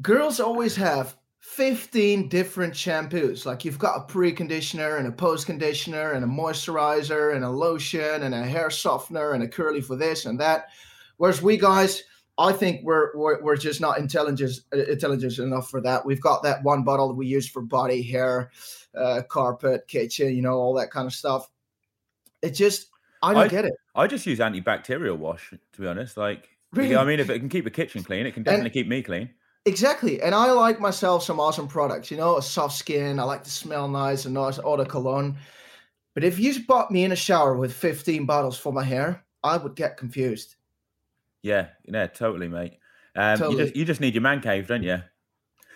girls 0.00 0.40
always 0.40 0.76
have. 0.76 1.16
15 1.44 2.30
different 2.30 2.72
shampoos. 2.72 3.44
Like 3.44 3.66
you've 3.66 3.78
got 3.78 3.98
a 3.98 4.04
pre 4.06 4.32
conditioner 4.32 4.96
and 4.96 5.06
a 5.06 5.12
post 5.12 5.46
conditioner 5.46 6.12
and 6.12 6.24
a 6.24 6.26
moisturizer 6.26 7.36
and 7.36 7.44
a 7.44 7.50
lotion 7.50 8.22
and 8.22 8.34
a 8.34 8.42
hair 8.42 8.70
softener 8.70 9.32
and 9.32 9.42
a 9.42 9.46
curly 9.46 9.82
for 9.82 9.94
this 9.94 10.24
and 10.24 10.40
that. 10.40 10.68
Whereas 11.18 11.42
we 11.42 11.58
guys, 11.58 12.02
I 12.38 12.52
think 12.52 12.80
we're 12.82 13.14
we're, 13.14 13.42
we're 13.42 13.56
just 13.56 13.80
not 13.80 13.98
intelligent 13.98 14.60
intelligent 14.72 15.38
enough 15.38 15.70
for 15.70 15.80
that. 15.82 16.04
We've 16.04 16.20
got 16.20 16.42
that 16.42 16.64
one 16.64 16.82
bottle 16.82 17.08
that 17.08 17.14
we 17.14 17.26
use 17.26 17.48
for 17.48 17.62
body, 17.62 18.02
hair, 18.02 18.50
uh, 18.98 19.22
carpet, 19.28 19.86
kitchen, 19.86 20.34
you 20.34 20.42
know, 20.42 20.54
all 20.54 20.74
that 20.74 20.90
kind 20.90 21.06
of 21.06 21.12
stuff. 21.12 21.48
It 22.44 22.50
just 22.50 22.88
I 23.22 23.32
don't 23.34 23.44
I- 23.44 23.48
get 23.48 23.64
it. 23.64 23.72
I 23.94 24.06
just 24.06 24.26
use 24.26 24.38
antibacterial 24.40 25.16
wash 25.16 25.50
to 25.72 25.80
be 25.80 25.86
honest. 25.86 26.16
Like, 26.16 26.48
Really? 26.72 26.96
I 26.96 27.04
mean, 27.04 27.20
if 27.20 27.30
it 27.30 27.38
can 27.38 27.48
keep 27.48 27.64
the 27.64 27.70
kitchen 27.70 28.02
clean, 28.02 28.26
it 28.26 28.34
can 28.34 28.42
definitely 28.42 28.70
keep 28.70 28.88
me 28.88 29.00
clean. 29.02 29.30
Exactly. 29.64 30.20
And 30.20 30.34
I 30.34 30.50
like 30.50 30.80
myself 30.80 31.22
some 31.22 31.38
awesome 31.40 31.68
products, 31.68 32.10
you 32.10 32.16
know, 32.16 32.36
a 32.36 32.42
soft 32.42 32.76
skin. 32.76 33.18
I 33.20 33.22
like 33.22 33.44
to 33.44 33.50
smell 33.50 33.86
nice 33.88 34.24
and 34.24 34.34
nice 34.34 34.58
eau 34.58 34.76
de 34.76 34.84
cologne. 34.84 35.36
But 36.14 36.24
if 36.24 36.38
you 36.38 36.64
bought 36.66 36.90
me 36.90 37.04
in 37.04 37.12
a 37.12 37.16
shower 37.16 37.56
with 37.56 37.72
15 37.72 38.26
bottles 38.26 38.58
for 38.58 38.72
my 38.72 38.82
hair, 38.82 39.24
I 39.42 39.56
would 39.56 39.74
get 39.76 39.96
confused. 39.96 40.56
Yeah, 41.42 41.68
yeah, 41.84 42.08
totally, 42.08 42.48
mate. 42.48 42.78
Um, 43.16 43.52
You 43.52 43.56
just 43.58 43.76
you 43.76 43.84
just 43.84 44.00
need 44.00 44.14
your 44.14 44.22
man 44.22 44.40
cave, 44.40 44.66
don't 44.66 44.82
you? 44.82 44.98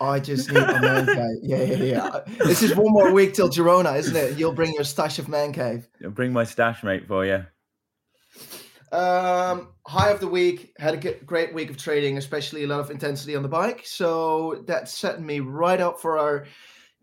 I 0.00 0.20
just 0.20 0.52
need 0.52 0.62
a 0.62 0.80
man 0.80 1.06
cave. 1.06 1.38
Yeah, 1.42 1.62
yeah, 1.62 1.76
yeah. 1.76 2.20
It's 2.48 2.60
just 2.60 2.76
one 2.76 2.92
more 2.92 3.12
week 3.12 3.34
till 3.34 3.48
Girona, 3.48 3.96
isn't 3.98 4.16
it? 4.16 4.38
You'll 4.38 4.52
bring 4.52 4.72
your 4.74 4.84
stash 4.84 5.18
of 5.18 5.28
man 5.28 5.52
cave. 5.52 5.88
I'll 6.02 6.10
bring 6.10 6.32
my 6.32 6.44
stash, 6.44 6.82
mate, 6.82 7.06
for 7.06 7.24
you. 7.24 7.44
Um, 8.90 9.68
high 9.86 10.10
of 10.10 10.20
the 10.20 10.28
week, 10.28 10.72
had 10.78 10.94
a 11.04 11.12
great 11.12 11.52
week 11.52 11.70
of 11.70 11.76
trading, 11.76 12.16
especially 12.16 12.64
a 12.64 12.66
lot 12.66 12.80
of 12.80 12.90
intensity 12.90 13.36
on 13.36 13.42
the 13.42 13.48
bike. 13.48 13.82
So 13.84 14.64
that's 14.66 14.94
setting 14.94 15.26
me 15.26 15.40
right 15.40 15.80
up 15.80 16.00
for 16.00 16.18
our 16.18 16.46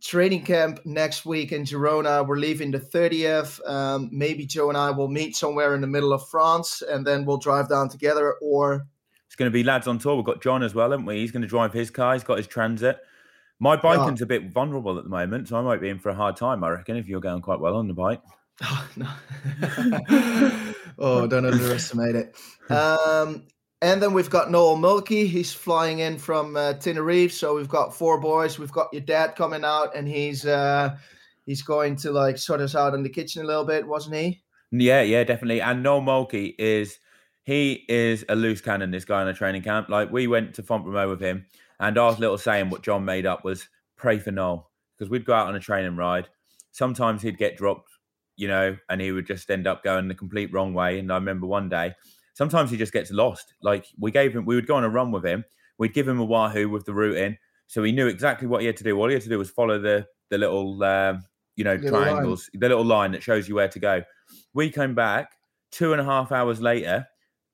training 0.01 0.44
camp 0.44 0.80
next 0.86 1.25
week 1.25 1.51
in 1.51 1.63
Girona. 1.63 2.25
We're 2.27 2.38
leaving 2.38 2.71
the 2.71 2.80
30th. 2.80 3.59
Um, 3.69 4.09
maybe 4.12 4.45
Joe 4.45 4.69
and 4.69 4.77
I 4.77 4.92
will 4.92 5.07
meet 5.07 5.36
somewhere 5.36 5.75
in 5.75 5.81
the 5.81 5.88
middle 5.88 6.13
of 6.13 6.27
France 6.27 6.81
and 6.81 7.06
then 7.06 7.25
we'll 7.25 7.38
drive 7.38 7.69
down 7.69 7.89
together. 7.89 8.36
Or 8.42 8.88
It's 9.36 9.40
going 9.40 9.52
to 9.52 9.54
be 9.54 9.66
lads 9.66 9.86
on 9.86 10.00
tour. 10.00 10.16
We've 10.16 10.24
got 10.24 10.42
John 10.42 10.64
as 10.64 10.74
well, 10.74 10.92
haven't 10.92 11.06
we? 11.06 11.18
He's 11.18 11.34
going 11.34 11.42
to 11.42 11.48
drive 11.48 11.74
his 11.74 11.90
car. 11.90 12.14
He's 12.14 12.24
got 12.24 12.38
his 12.38 12.48
transit. 12.48 13.02
My 13.60 13.76
biking's 13.76 14.22
a 14.22 14.26
bit 14.26 14.50
vulnerable 14.50 14.98
at 14.98 15.04
the 15.04 15.10
moment, 15.10 15.50
so 15.50 15.58
I 15.58 15.62
might 15.62 15.82
be 15.82 15.90
in 15.90 16.00
for 16.00 16.08
a 16.08 16.16
hard 16.16 16.38
time. 16.38 16.64
I 16.64 16.70
reckon 16.70 16.96
if 16.96 17.10
you're 17.10 17.20
going 17.20 17.42
quite 17.42 17.60
well 17.60 17.76
on 17.76 17.90
the 17.90 17.94
bike. 17.94 18.22
Oh, 18.64 18.90
no. 18.96 19.10
oh, 21.00 21.28
don't 21.28 21.46
underestimate 21.46 22.16
it. 22.16 22.38
Um, 22.72 23.44
and 23.82 24.02
then 24.02 24.14
we've 24.14 24.30
got 24.30 24.50
Noel 24.50 24.78
Mulkey. 24.78 25.28
He's 25.28 25.52
flying 25.52 26.00
in 26.00 26.18
from 26.18 26.56
uh, 26.56 26.76
Tenerife. 26.76 27.34
So 27.34 27.54
we've 27.58 27.68
got 27.68 27.94
four 27.94 28.18
boys. 28.22 28.58
We've 28.58 28.72
got 28.72 28.88
your 28.94 29.02
dad 29.02 29.36
coming 29.36 29.66
out, 29.66 29.94
and 29.94 30.08
he's 30.08 30.46
uh, 30.46 30.96
he's 31.46 31.64
going 31.64 31.98
to 31.98 32.12
like 32.14 32.38
sort 32.38 32.62
us 32.62 32.74
out 32.76 32.94
in 32.94 33.04
the 33.04 33.10
kitchen 33.10 33.44
a 33.44 33.46
little 33.46 33.66
bit, 33.66 33.86
wasn't 33.86 34.16
he? 34.16 34.42
Yeah, 34.72 35.02
yeah, 35.02 35.26
definitely. 35.26 35.60
And 35.60 35.84
Noel 35.84 36.00
Mulkey 36.00 36.56
is 36.58 36.98
he 37.45 37.86
is 37.88 38.25
a 38.27 38.36
loose 38.36 38.59
cannon. 38.62 38.92
This 38.92 39.06
guy 39.06 39.21
in 39.21 39.27
a 39.27 39.33
training 39.33 39.62
camp. 39.62 39.88
Like 39.89 40.12
we 40.12 40.27
went 40.27 40.53
to 40.56 40.63
Font 40.63 40.86
with 40.86 41.21
him, 41.21 41.45
and 41.80 41.97
our 41.97 42.12
little 42.13 42.38
saying, 42.38 42.69
what 42.69 42.81
John 42.83 43.06
made 43.06 43.25
up 43.25 43.44
was 43.45 43.68
"Pray 43.95 44.19
for 44.19 44.31
Noel," 44.31 44.69
because 44.97 45.09
we'd 45.09 45.25
go 45.25 45.33
out 45.33 45.47
on 45.47 45.56
a 45.56 45.59
training 45.59 45.95
ride. 45.95 46.27
Sometimes 46.71 47.21
he'd 47.21 47.38
get 47.38 47.56
dropped, 47.56 47.89
you 48.36 48.47
know, 48.47 48.75
and 48.89 49.00
he 49.00 49.11
would 49.11 49.28
just 49.28 49.49
end 49.49 49.68
up 49.68 49.83
going 49.83 50.07
the 50.07 50.16
complete 50.16 50.52
wrong 50.52 50.73
way. 50.73 50.99
And 50.99 51.11
I 51.11 51.16
remember 51.16 51.45
one 51.47 51.69
day, 51.69 51.94
sometimes 52.33 52.71
he 52.71 52.78
just 52.78 52.92
gets 52.94 53.11
lost. 53.11 53.54
Like 53.61 53.85
we 53.99 54.11
gave 54.11 54.35
him, 54.35 54.45
we 54.45 54.56
would 54.56 54.68
go 54.68 54.75
on 54.75 54.83
a 54.83 54.90
run 54.90 55.11
with 55.11 55.25
him. 55.25 55.45
We'd 55.78 55.94
give 55.94 56.07
him 56.07 56.19
a 56.19 56.25
wahoo 56.25 56.69
with 56.69 56.85
the 56.85 56.94
route 56.94 57.18
in, 57.18 57.37
so 57.68 57.83
he 57.83 57.92
knew 57.92 58.07
exactly 58.07 58.47
what 58.47 58.61
he 58.61 58.68
had 58.68 58.78
to 58.78 58.83
do. 58.83 58.97
All 58.99 59.07
he 59.07 59.14
had 59.14 59.23
to 59.23 59.30
do 59.30 59.37
was 59.37 59.49
follow 59.52 59.80
the 59.80 60.07
the 60.30 60.37
little, 60.40 60.83
um, 60.83 61.23
you 61.56 61.64
know, 61.64 61.75
Little 61.75 61.99
line. 61.99 62.07
triangles, 62.09 62.49
the 62.54 62.68
little 62.68 62.83
line 62.83 63.11
that 63.11 63.21
shows 63.21 63.47
you 63.47 63.54
where 63.56 63.68
to 63.69 63.80
go. 63.80 64.02
We 64.54 64.71
came 64.71 64.95
back 64.95 65.33
two 65.71 65.92
and 65.92 66.02
a 66.02 66.04
half 66.06 66.31
hours 66.31 66.59
later. 66.59 67.06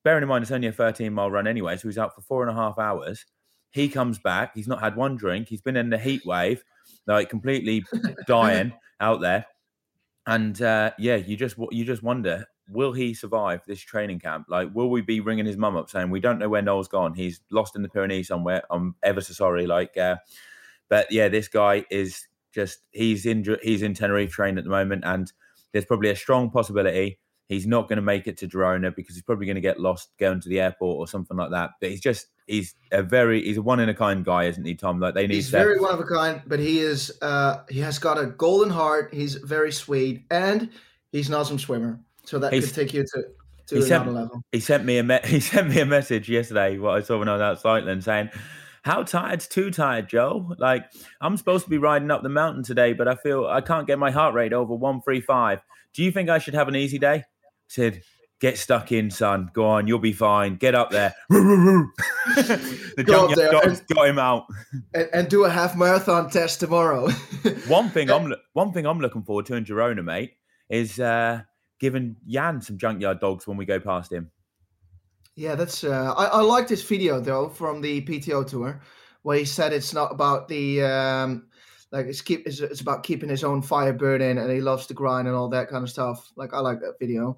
Bearing 0.04 0.24
in 0.24 0.30
mind 0.30 0.44
it's 0.44 0.52
only 0.52 0.68
a 0.68 0.72
13 0.72 1.14
mile 1.14 1.30
run 1.30 1.48
anyway, 1.48 1.78
so 1.78 1.88
he's 1.88 1.98
out 1.98 2.16
for 2.16 2.22
four 2.22 2.48
and 2.48 2.52
a 2.52 2.60
half 2.60 2.80
hours. 2.80 3.26
He 3.72 3.88
comes 3.88 4.20
back. 4.20 4.52
He's 4.56 4.68
not 4.68 4.82
had 4.82 4.96
one 4.96 5.16
drink. 5.16 5.48
He's 5.48 5.62
been 5.62 5.78
in 5.78 5.90
the 5.90 5.98
heat 5.98 6.26
wave, 6.26 6.64
like 7.08 7.30
completely 7.30 7.84
dying 8.28 8.74
out 9.00 9.22
there. 9.22 9.46
And 10.26 10.62
uh, 10.62 10.92
yeah, 10.98 11.16
you 11.16 11.38
just 11.38 11.56
you 11.72 11.86
just 11.86 12.04
wonder, 12.04 12.46
will 12.70 12.94
he 12.94 13.14
survive 13.14 13.62
this 13.68 13.80
training 13.80 14.20
camp? 14.20 14.48
Like, 14.50 14.74
will 14.74 14.90
we 14.90 15.02
be 15.02 15.20
ringing 15.20 15.46
his 15.46 15.58
mum 15.58 15.76
up 15.76 15.90
saying 15.90 16.10
we 16.10 16.20
don't 16.20 16.40
know 16.40 16.50
where 16.50 16.62
Noel's 16.62 16.88
gone? 16.88 17.14
He's 17.14 17.42
lost 17.52 17.76
in 17.76 17.82
the 17.82 17.90
Pyrenees 17.90 18.28
somewhere. 18.28 18.64
I'm 18.70 18.96
ever 19.04 19.22
so 19.22 19.34
sorry. 19.34 19.68
Like, 19.68 19.98
uh, 19.98 20.18
but 20.90 21.12
yeah, 21.12 21.30
this 21.30 21.48
guy 21.48 21.86
is 21.90 22.28
just 22.52 22.80
he's 22.92 23.26
in 23.26 23.46
he's 23.64 23.82
in 23.82 23.94
Tenerife 23.94 24.32
train 24.32 24.58
at 24.58 24.64
the 24.64 24.70
moment, 24.70 25.04
and 25.06 25.32
there's 25.72 25.86
probably 25.86 26.10
a 26.10 26.16
strong 26.16 26.50
possibility 26.50 27.20
he's 27.52 27.68
not 27.68 27.90
going 27.90 27.98
to 27.98 28.02
make 28.02 28.28
it 28.28 28.38
to 28.38 28.48
Girona 28.48 28.96
because 28.96 29.14
he's 29.16 29.24
probably 29.24 29.46
going 29.46 29.56
to 29.56 29.62
get 29.62 29.78
lost 29.78 30.10
going 30.18 30.40
to 30.40 30.48
the 30.48 30.62
airport 30.62 30.98
or 30.98 31.06
something 31.06 31.36
like 31.36 31.52
that. 31.52 31.72
But 31.82 31.90
he's 31.90 32.00
just 32.00 32.28
he's 32.48 32.76
a 32.94 33.04
very 33.04 33.44
he's 33.44 33.58
a 33.58 33.62
one 33.62 33.82
in 33.82 33.90
a 33.90 33.94
kind 33.94 34.24
guy, 34.24 34.46
isn't 34.46 34.64
he, 34.66 34.74
Tom? 34.74 35.02
Like 35.02 35.16
they 35.16 35.28
need 35.28 35.36
He's 35.36 35.48
to 35.52 35.58
very 35.58 35.80
one 35.80 35.94
of 35.94 36.00
a 36.00 36.06
kind, 36.06 36.42
but 36.48 36.60
he 36.60 36.80
is 36.80 37.12
uh, 37.22 37.64
he 37.70 37.80
has 37.82 38.00
got 38.00 38.18
a 38.18 38.28
golden 38.28 38.70
heart. 38.70 39.14
He's 39.14 39.36
very 39.36 39.72
sweet, 39.74 40.24
and 40.32 40.70
he's 41.12 41.28
an 41.28 41.36
awesome 41.36 41.60
swimmer. 41.60 42.00
So 42.24 42.40
that 42.40 42.54
He's- 42.54 42.68
could 42.68 42.76
take 42.76 42.94
you 42.94 43.04
to 43.04 43.24
to 43.68 43.76
he 43.76 43.82
sent- 43.82 44.32
he 44.54 44.60
sent 44.62 44.86
me 44.86 44.98
a 45.00 45.04
me- 45.04 45.20
he 45.26 45.40
sent 45.42 45.68
me 45.70 45.82
a 45.82 45.86
message 45.86 46.30
yesterday. 46.30 46.78
What 46.78 46.96
I 46.96 47.02
saw 47.02 47.20
when 47.20 47.28
I 47.28 47.34
was 47.34 47.42
out 47.42 47.60
cycling, 47.60 48.00
saying, 48.00 48.30
"How 48.84 49.04
tired's 49.04 49.48
too 49.50 49.72
tired, 49.72 50.08
Joe? 50.08 50.56
Like 50.58 50.86
I'm 51.20 51.36
supposed 51.36 51.66
to 51.66 51.70
be 51.70 51.78
riding 51.78 52.12
up 52.12 52.24
the 52.24 52.30
mountain 52.30 52.64
today, 52.64 52.94
but 52.94 53.10
I 53.10 53.16
feel 53.16 53.46
I 53.46 53.60
can't 53.60 53.88
get 53.88 54.00
my 54.00 54.12
heart 54.12 54.34
rate 54.36 54.54
over 54.54 54.74
one 54.74 55.02
three 55.02 55.20
five. 55.20 55.60
Do 55.94 56.02
you 56.04 56.12
think 56.12 56.30
I 56.30 56.38
should 56.38 56.54
have 56.54 56.70
an 56.70 56.78
easy 56.78 56.98
day?" 56.98 57.26
Said, 57.72 58.02
Get 58.42 58.58
stuck 58.58 58.92
in, 58.92 59.12
son. 59.12 59.50
Go 59.54 59.66
on, 59.66 59.88
you'll 59.88 60.00
be 60.00 60.14
fine. 60.14 60.56
Get 60.56 60.74
up 60.76 60.90
there. 60.90 61.14
the 61.30 63.04
Go 63.06 63.28
up 63.30 63.36
there 63.36 63.52
dogs 63.52 63.80
and- 63.80 63.88
got 63.96 64.08
him 64.10 64.20
out. 64.20 64.46
and, 64.94 65.10
and 65.14 65.30
do 65.30 65.46
a 65.46 65.50
half 65.50 65.78
marathon 65.78 66.30
test 66.30 66.60
tomorrow. 66.60 67.08
One 67.68 67.90
thing 67.90 68.10
I'm 68.10 68.34
one 68.54 68.74
thing 68.74 68.86
I'm 68.88 69.00
looking 69.00 69.24
forward 69.24 69.46
to 69.46 69.56
in 69.56 69.64
Girona, 69.64 70.04
mate, 70.04 70.34
is 70.70 71.00
uh, 71.00 71.42
giving 71.80 72.16
Jan 72.28 72.62
some 72.62 72.78
junkyard 72.78 73.20
dogs 73.20 73.46
when 73.48 73.58
we 73.58 73.66
go 73.66 73.80
past 73.80 74.12
him. 74.12 74.32
yeah, 75.36 75.56
that's. 75.56 75.84
Uh, 75.84 76.14
I, 76.18 76.26
I 76.26 76.42
like 76.42 76.68
this 76.68 76.84
video 76.84 77.20
though 77.22 77.48
from 77.48 77.80
the 77.82 78.02
PTO 78.02 78.46
tour, 78.48 78.82
where 79.22 79.38
he 79.38 79.46
said 79.46 79.72
it's 79.72 79.94
not 79.94 80.12
about 80.12 80.48
the 80.48 80.82
um, 80.84 81.48
like 81.92 82.06
it's 82.08 82.22
keep 82.22 82.48
it's, 82.48 82.60
it's 82.60 82.82
about 82.82 83.04
keeping 83.04 83.30
his 83.30 83.44
own 83.44 83.62
fire 83.62 83.94
burning, 83.94 84.38
and 84.38 84.52
he 84.52 84.62
loves 84.62 84.88
to 84.88 84.94
grind 84.94 85.28
and 85.28 85.36
all 85.36 85.50
that 85.50 85.70
kind 85.70 85.84
of 85.84 85.90
stuff. 85.90 86.32
Like 86.36 86.54
I 86.54 86.60
like 86.60 86.80
that 86.82 87.00
video. 87.00 87.38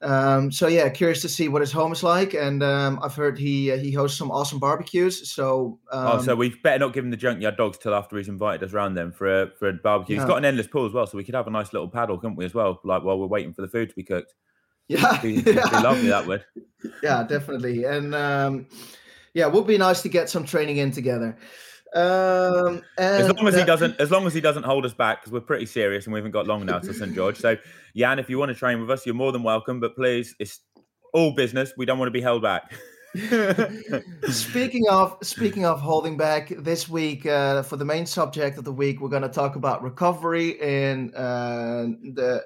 Um, 0.00 0.52
so 0.52 0.68
yeah, 0.68 0.88
curious 0.90 1.22
to 1.22 1.28
see 1.28 1.48
what 1.48 1.60
his 1.60 1.72
home 1.72 1.90
is 1.92 2.02
like, 2.04 2.32
and 2.34 2.62
um, 2.62 3.00
I've 3.02 3.14
heard 3.14 3.38
he 3.38 3.72
uh, 3.72 3.78
he 3.78 3.92
hosts 3.92 4.16
some 4.16 4.30
awesome 4.30 4.60
barbecues. 4.60 5.28
So 5.28 5.80
um, 5.90 6.06
oh, 6.06 6.22
so 6.22 6.36
we 6.36 6.50
better 6.50 6.78
not 6.78 6.92
give 6.92 7.04
him 7.04 7.10
the 7.10 7.16
junkyard 7.16 7.56
dogs 7.56 7.78
till 7.78 7.94
after 7.94 8.16
he's 8.16 8.28
invited 8.28 8.64
us 8.64 8.72
round 8.72 8.96
then 8.96 9.10
for 9.10 9.42
a 9.42 9.50
for 9.58 9.68
a 9.68 9.72
barbecue. 9.72 10.16
He's 10.16 10.24
got 10.24 10.38
an 10.38 10.44
endless 10.44 10.68
pool 10.68 10.86
as 10.86 10.92
well, 10.92 11.06
so 11.06 11.16
we 11.16 11.24
could 11.24 11.34
have 11.34 11.48
a 11.48 11.50
nice 11.50 11.72
little 11.72 11.88
paddle, 11.88 12.18
couldn't 12.18 12.36
we, 12.36 12.44
as 12.44 12.54
well? 12.54 12.80
Like 12.84 13.02
while 13.02 13.18
we're 13.18 13.26
waiting 13.26 13.52
for 13.52 13.62
the 13.62 13.68
food 13.68 13.90
to 13.90 13.94
be 13.96 14.04
cooked. 14.04 14.34
yeah, 14.88 15.20
Be, 15.20 15.42
be 15.42 15.52
lovely 15.72 16.08
that 16.08 16.26
would. 16.26 16.44
yeah, 17.02 17.24
definitely. 17.24 17.84
And 17.84 18.14
um, 18.14 18.66
yeah, 19.34 19.46
it 19.46 19.52
would 19.52 19.66
be 19.66 19.78
nice 19.78 20.02
to 20.02 20.08
get 20.08 20.30
some 20.30 20.44
training 20.44 20.76
in 20.76 20.92
together. 20.92 21.36
Um, 21.94 22.82
and 22.98 23.22
As 23.22 23.32
long 23.32 23.48
as 23.48 23.54
he 23.54 23.64
doesn't, 23.64 23.98
as 24.00 24.10
long 24.10 24.26
as 24.26 24.34
he 24.34 24.40
doesn't 24.40 24.64
hold 24.64 24.84
us 24.84 24.92
back, 24.92 25.20
because 25.20 25.32
we're 25.32 25.40
pretty 25.40 25.66
serious 25.66 26.04
and 26.04 26.12
we 26.12 26.18
haven't 26.18 26.32
got 26.32 26.46
long 26.46 26.66
now 26.66 26.78
to 26.78 26.92
St 26.92 27.14
George. 27.14 27.38
So, 27.38 27.56
Jan, 27.96 28.18
if 28.18 28.28
you 28.28 28.38
want 28.38 28.50
to 28.50 28.54
train 28.54 28.80
with 28.80 28.90
us, 28.90 29.06
you're 29.06 29.14
more 29.14 29.32
than 29.32 29.42
welcome. 29.42 29.80
But 29.80 29.96
please, 29.96 30.34
it's 30.38 30.60
all 31.12 31.34
business. 31.34 31.72
We 31.76 31.86
don't 31.86 31.98
want 31.98 32.08
to 32.08 32.12
be 32.12 32.20
held 32.20 32.42
back. 32.42 32.72
speaking 34.28 34.84
of 34.90 35.16
speaking 35.22 35.64
of 35.64 35.80
holding 35.80 36.16
back, 36.16 36.52
this 36.58 36.88
week 36.88 37.24
uh, 37.24 37.62
for 37.62 37.76
the 37.76 37.84
main 37.84 38.04
subject 38.04 38.58
of 38.58 38.64
the 38.64 38.72
week, 38.72 39.00
we're 39.00 39.08
going 39.08 39.22
to 39.22 39.28
talk 39.28 39.56
about 39.56 39.82
recovery 39.82 40.60
in 40.60 41.14
uh, 41.14 41.86
the 42.14 42.44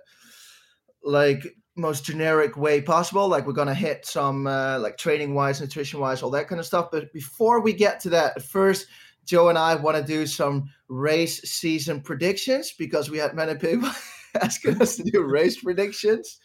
like 1.03 1.57
most 1.75 2.05
generic 2.05 2.57
way 2.57 2.81
possible. 2.81 3.27
Like 3.29 3.47
we're 3.47 3.55
going 3.55 3.69
to 3.69 3.75
hit 3.75 4.07
some 4.07 4.47
uh, 4.47 4.79
like 4.79 4.97
training 4.97 5.35
wise, 5.35 5.61
nutrition 5.61 5.99
wise, 5.99 6.23
all 6.23 6.31
that 6.31 6.47
kind 6.47 6.61
of 6.61 6.67
stuff. 6.67 6.91
But 6.93 7.13
before 7.13 7.61
we 7.61 7.73
get 7.73 8.01
to 8.01 8.11
that, 8.11 8.43
first. 8.43 8.87
Joe 9.25 9.49
and 9.49 9.59
I 9.59 9.75
want 9.75 9.97
to 9.97 10.03
do 10.03 10.27
some 10.27 10.71
race 10.89 11.41
season 11.43 12.01
predictions 12.01 12.75
because 12.79 13.11
we 13.11 13.19
had 13.19 13.35
many 13.35 13.55
people 13.55 13.91
asking 14.41 14.81
us 14.81 14.97
to 14.97 15.05
do 15.05 15.23
race 15.23 15.61
predictions. 15.63 16.39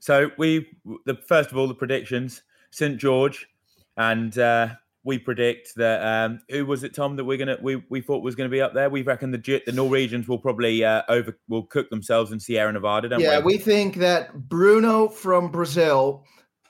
So 0.00 0.30
we, 0.38 0.66
the 1.06 1.16
first 1.26 1.50
of 1.50 1.56
all, 1.56 1.68
the 1.68 1.74
predictions: 1.74 2.42
St 2.70 2.98
George, 2.98 3.48
and 3.96 4.36
uh, 4.38 4.68
we 5.04 5.18
predict 5.18 5.74
that 5.76 6.02
um, 6.02 6.40
who 6.48 6.66
was 6.66 6.84
it, 6.84 6.94
Tom? 6.94 7.16
That 7.16 7.24
we're 7.24 7.38
gonna 7.38 7.58
we, 7.60 7.82
we 7.88 8.00
thought 8.00 8.22
was 8.22 8.34
gonna 8.34 8.48
be 8.48 8.60
up 8.60 8.74
there. 8.74 8.90
We 8.90 9.02
reckon 9.02 9.30
the 9.30 9.62
the 9.66 9.72
Norwegians 9.72 10.28
will 10.28 10.38
probably 10.38 10.84
uh, 10.84 11.02
over 11.08 11.38
will 11.48 11.64
cook 11.64 11.90
themselves 11.90 12.30
in 12.30 12.38
Sierra 12.38 12.72
Nevada, 12.72 13.08
don't 13.08 13.20
yeah, 13.20 13.38
we? 13.38 13.54
we 13.54 13.58
think 13.58 13.96
that 13.96 14.48
Bruno 14.48 15.08
from 15.08 15.50
Brazil 15.50 16.24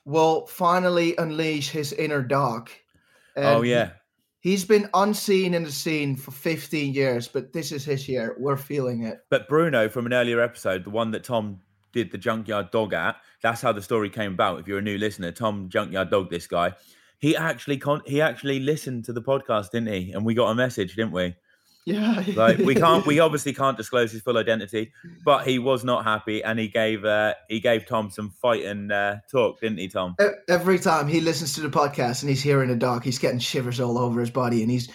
will 0.05 0.47
finally 0.47 1.15
unleash 1.19 1.69
his 1.69 1.93
inner 1.93 2.23
dog. 2.23 2.71
oh 3.37 3.63
yeah, 3.63 3.91
He's 4.41 4.65
been 4.65 4.89
unseen 4.95 5.53
in 5.55 5.65
the 5.65 5.73
scene 5.73 6.15
for 6.15 6.31
15 6.31 6.95
years, 6.95 7.27
but 7.27 7.53
this 7.53 7.73
is 7.73 7.85
his 7.85 8.09
year. 8.09 8.37
We're 8.39 8.57
feeling 8.57 9.03
it. 9.03 9.19
but 9.31 9.49
Bruno 9.49 9.89
from 9.89 10.07
an 10.07 10.13
earlier 10.13 10.41
episode, 10.41 10.85
the 10.85 10.91
one 10.91 11.11
that 11.11 11.25
Tom 11.25 11.61
did 11.93 12.13
the 12.13 12.19
junkyard 12.19 12.71
dog 12.71 12.93
at, 12.93 13.17
that's 13.43 13.61
how 13.63 13.73
the 13.73 13.83
story 13.83 14.11
came 14.11 14.35
about. 14.35 14.61
If 14.61 14.69
you're 14.69 14.79
a 14.79 14.83
new 14.83 14.99
listener, 14.99 15.33
Tom 15.33 15.69
junkyard 15.69 16.11
dog 16.11 16.31
this 16.31 16.47
guy. 16.47 16.75
He 17.19 17.37
actually 17.37 17.79
con- 17.79 18.03
he 18.07 18.21
actually 18.21 18.61
listened 18.61 19.05
to 19.07 19.13
the 19.13 19.23
podcast, 19.23 19.73
didn't 19.73 19.89
he? 19.89 20.13
And 20.13 20.25
we 20.25 20.35
got 20.35 20.51
a 20.51 20.55
message, 20.55 20.95
didn't 20.95 21.13
we? 21.13 21.35
Yeah. 21.89 22.23
Like 22.37 22.59
we 22.59 22.75
can't, 22.87 23.07
we 23.07 23.19
obviously 23.19 23.55
can't 23.55 23.77
disclose 23.77 24.13
his 24.13 24.21
full 24.21 24.37
identity, 24.37 24.93
but 25.25 25.47
he 25.47 25.59
was 25.59 25.85
not 25.85 26.05
happy, 26.05 26.45
and 26.45 26.59
he 26.59 26.69
gave 26.69 27.05
uh, 27.05 27.35
he 27.49 27.61
gave 27.61 27.87
Tom 27.87 28.11
some 28.11 28.31
fight 28.31 28.65
and 28.65 28.93
uh, 28.93 29.17
talk, 29.31 29.61
didn't 29.61 29.79
he, 29.79 29.89
Tom? 29.89 30.15
Every 30.49 30.79
time 30.79 31.09
he 31.09 31.21
listens 31.21 31.55
to 31.55 31.63
the 31.63 31.71
podcast 31.71 32.23
and 32.23 32.29
he's 32.29 32.43
hearing 32.43 32.69
a 32.69 32.77
dog, 32.77 33.05
he's 33.05 33.19
getting 33.19 33.39
shivers 33.39 33.81
all 33.81 33.97
over 33.97 34.21
his 34.21 34.31
body 34.31 34.63
and 34.63 34.71
he's 34.71 34.91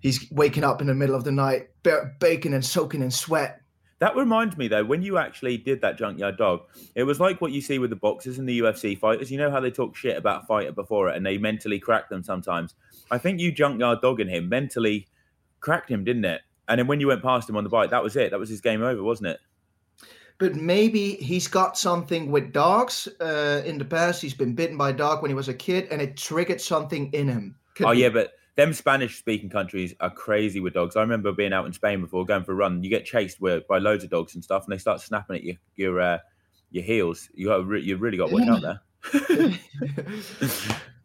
he's 0.00 0.30
waking 0.30 0.62
up 0.62 0.82
in 0.82 0.88
the 0.88 0.94
middle 0.94 1.14
of 1.14 1.24
the 1.24 1.32
night, 1.32 1.70
ba- 1.82 2.12
baking 2.20 2.52
and 2.52 2.64
soaking 2.64 3.02
in 3.02 3.10
sweat. 3.10 3.62
That 3.98 4.14
reminds 4.14 4.58
me 4.58 4.68
though, 4.68 4.84
when 4.84 5.00
you 5.00 5.16
actually 5.16 5.56
did 5.56 5.80
that 5.80 5.96
junkyard 5.96 6.36
dog, 6.36 6.64
it 6.94 7.04
was 7.04 7.18
like 7.18 7.40
what 7.40 7.52
you 7.52 7.62
see 7.62 7.78
with 7.78 7.88
the 7.88 7.96
boxers 7.96 8.38
and 8.38 8.46
the 8.46 8.60
UFC 8.60 8.98
fighters. 8.98 9.30
You 9.30 9.38
know 9.38 9.50
how 9.50 9.60
they 9.60 9.70
talk 9.70 9.96
shit 9.96 10.18
about 10.18 10.44
a 10.44 10.46
fighter 10.46 10.72
before 10.72 11.08
it, 11.08 11.16
and 11.16 11.24
they 11.24 11.38
mentally 11.38 11.78
crack 11.78 12.10
them 12.10 12.22
sometimes. 12.22 12.74
I 13.10 13.16
think 13.16 13.40
you 13.40 13.52
junkyard 13.52 14.02
dogging 14.02 14.28
him 14.28 14.50
mentally 14.50 15.06
cracked 15.66 15.90
him, 15.90 16.04
didn't 16.04 16.24
it? 16.24 16.42
And 16.68 16.78
then 16.78 16.86
when 16.86 17.00
you 17.00 17.08
went 17.08 17.22
past 17.22 17.50
him 17.50 17.56
on 17.56 17.64
the 17.64 17.70
bike, 17.70 17.90
that 17.90 18.02
was 18.02 18.14
it. 18.14 18.30
That 18.30 18.38
was 18.38 18.48
his 18.48 18.60
game 18.60 18.82
over, 18.82 19.02
wasn't 19.02 19.30
it? 19.30 19.40
But 20.38 20.54
maybe 20.54 21.14
he's 21.16 21.48
got 21.48 21.76
something 21.76 22.30
with 22.30 22.52
dogs. 22.52 23.08
Uh, 23.20 23.62
in 23.66 23.76
the 23.76 23.84
past, 23.84 24.22
he's 24.22 24.32
been 24.32 24.54
bitten 24.54 24.76
by 24.76 24.90
a 24.90 24.92
dog 24.92 25.22
when 25.22 25.30
he 25.30 25.34
was 25.34 25.48
a 25.48 25.54
kid, 25.54 25.88
and 25.90 26.00
it 26.00 26.16
triggered 26.16 26.60
something 26.60 27.12
in 27.12 27.26
him. 27.26 27.56
Could 27.74 27.86
Oh 27.86 27.90
yeah, 27.90 28.10
but 28.10 28.34
them 28.54 28.72
Spanish 28.72 29.18
speaking 29.18 29.50
countries 29.50 29.92
are 29.98 30.10
crazy 30.10 30.60
with 30.60 30.74
dogs. 30.74 30.94
I 30.94 31.00
remember 31.00 31.32
being 31.32 31.52
out 31.52 31.66
in 31.66 31.72
Spain 31.72 32.00
before 32.00 32.24
going 32.24 32.44
for 32.44 32.52
a 32.52 32.54
run. 32.54 32.84
You 32.84 32.90
get 32.90 33.04
chased 33.04 33.40
with, 33.40 33.66
by 33.66 33.78
loads 33.78 34.04
of 34.04 34.10
dogs 34.10 34.36
and 34.36 34.44
stuff, 34.44 34.64
and 34.64 34.72
they 34.72 34.78
start 34.78 35.00
snapping 35.00 35.36
at 35.36 35.42
your 35.42 35.56
your 35.74 36.00
uh, 36.00 36.18
your 36.70 36.84
heels. 36.84 37.28
You 37.34 37.46
got 37.46 37.66
re- 37.66 37.82
you 37.82 37.96
really 37.96 38.18
got 38.18 38.28
to 38.28 38.34
watch 38.34 38.48
out 38.48 38.62
there. 38.62 38.80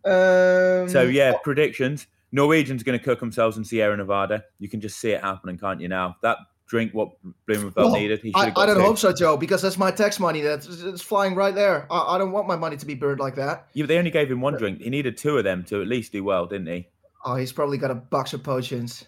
um, 0.83 0.89
So 0.89 1.01
yeah, 1.01 1.33
predictions. 1.43 2.05
Norwegians 2.31 2.83
going 2.83 2.97
to 2.97 3.03
cook 3.03 3.19
themselves 3.19 3.57
in 3.57 3.63
Sierra 3.65 3.95
Nevada. 3.97 4.43
You 4.59 4.69
can 4.69 4.81
just 4.81 4.99
see 4.99 5.11
it 5.11 5.21
happening, 5.21 5.57
can't 5.57 5.81
you? 5.81 5.87
Now 5.87 6.15
that 6.21 6.37
drink, 6.71 6.93
what 6.93 7.09
Blummenfelt 7.47 7.75
well, 7.75 7.91
needed, 7.91 8.21
he 8.21 8.31
should 8.31 8.37
I, 8.57 8.61
I 8.61 8.65
don't 8.65 8.77
two. 8.77 8.81
hope 8.81 8.97
so, 8.97 9.11
Joe, 9.11 9.35
because 9.35 9.61
that's 9.61 9.77
my 9.77 9.91
tax 9.91 10.19
money 10.19 10.39
that's 10.39 10.67
it's 10.67 11.01
flying 11.01 11.35
right 11.35 11.53
there. 11.53 11.85
I, 11.91 12.15
I 12.15 12.17
don't 12.17 12.31
want 12.31 12.47
my 12.47 12.55
money 12.55 12.77
to 12.77 12.85
be 12.85 12.95
burned 12.95 13.19
like 13.19 13.35
that. 13.35 13.67
Yeah, 13.73 13.83
but 13.83 13.89
they 13.89 13.97
only 13.97 14.11
gave 14.11 14.31
him 14.31 14.39
one 14.39 14.55
drink. 14.55 14.79
He 14.79 14.89
needed 14.89 15.17
two 15.17 15.37
of 15.37 15.43
them 15.43 15.65
to 15.65 15.81
at 15.81 15.87
least 15.87 16.13
do 16.13 16.23
well, 16.23 16.45
didn't 16.45 16.67
he? 16.67 16.87
Oh, 17.25 17.35
he's 17.35 17.51
probably 17.51 17.77
got 17.77 17.91
a 17.91 17.95
box 17.95 18.33
of 18.33 18.41
potions. 18.41 19.05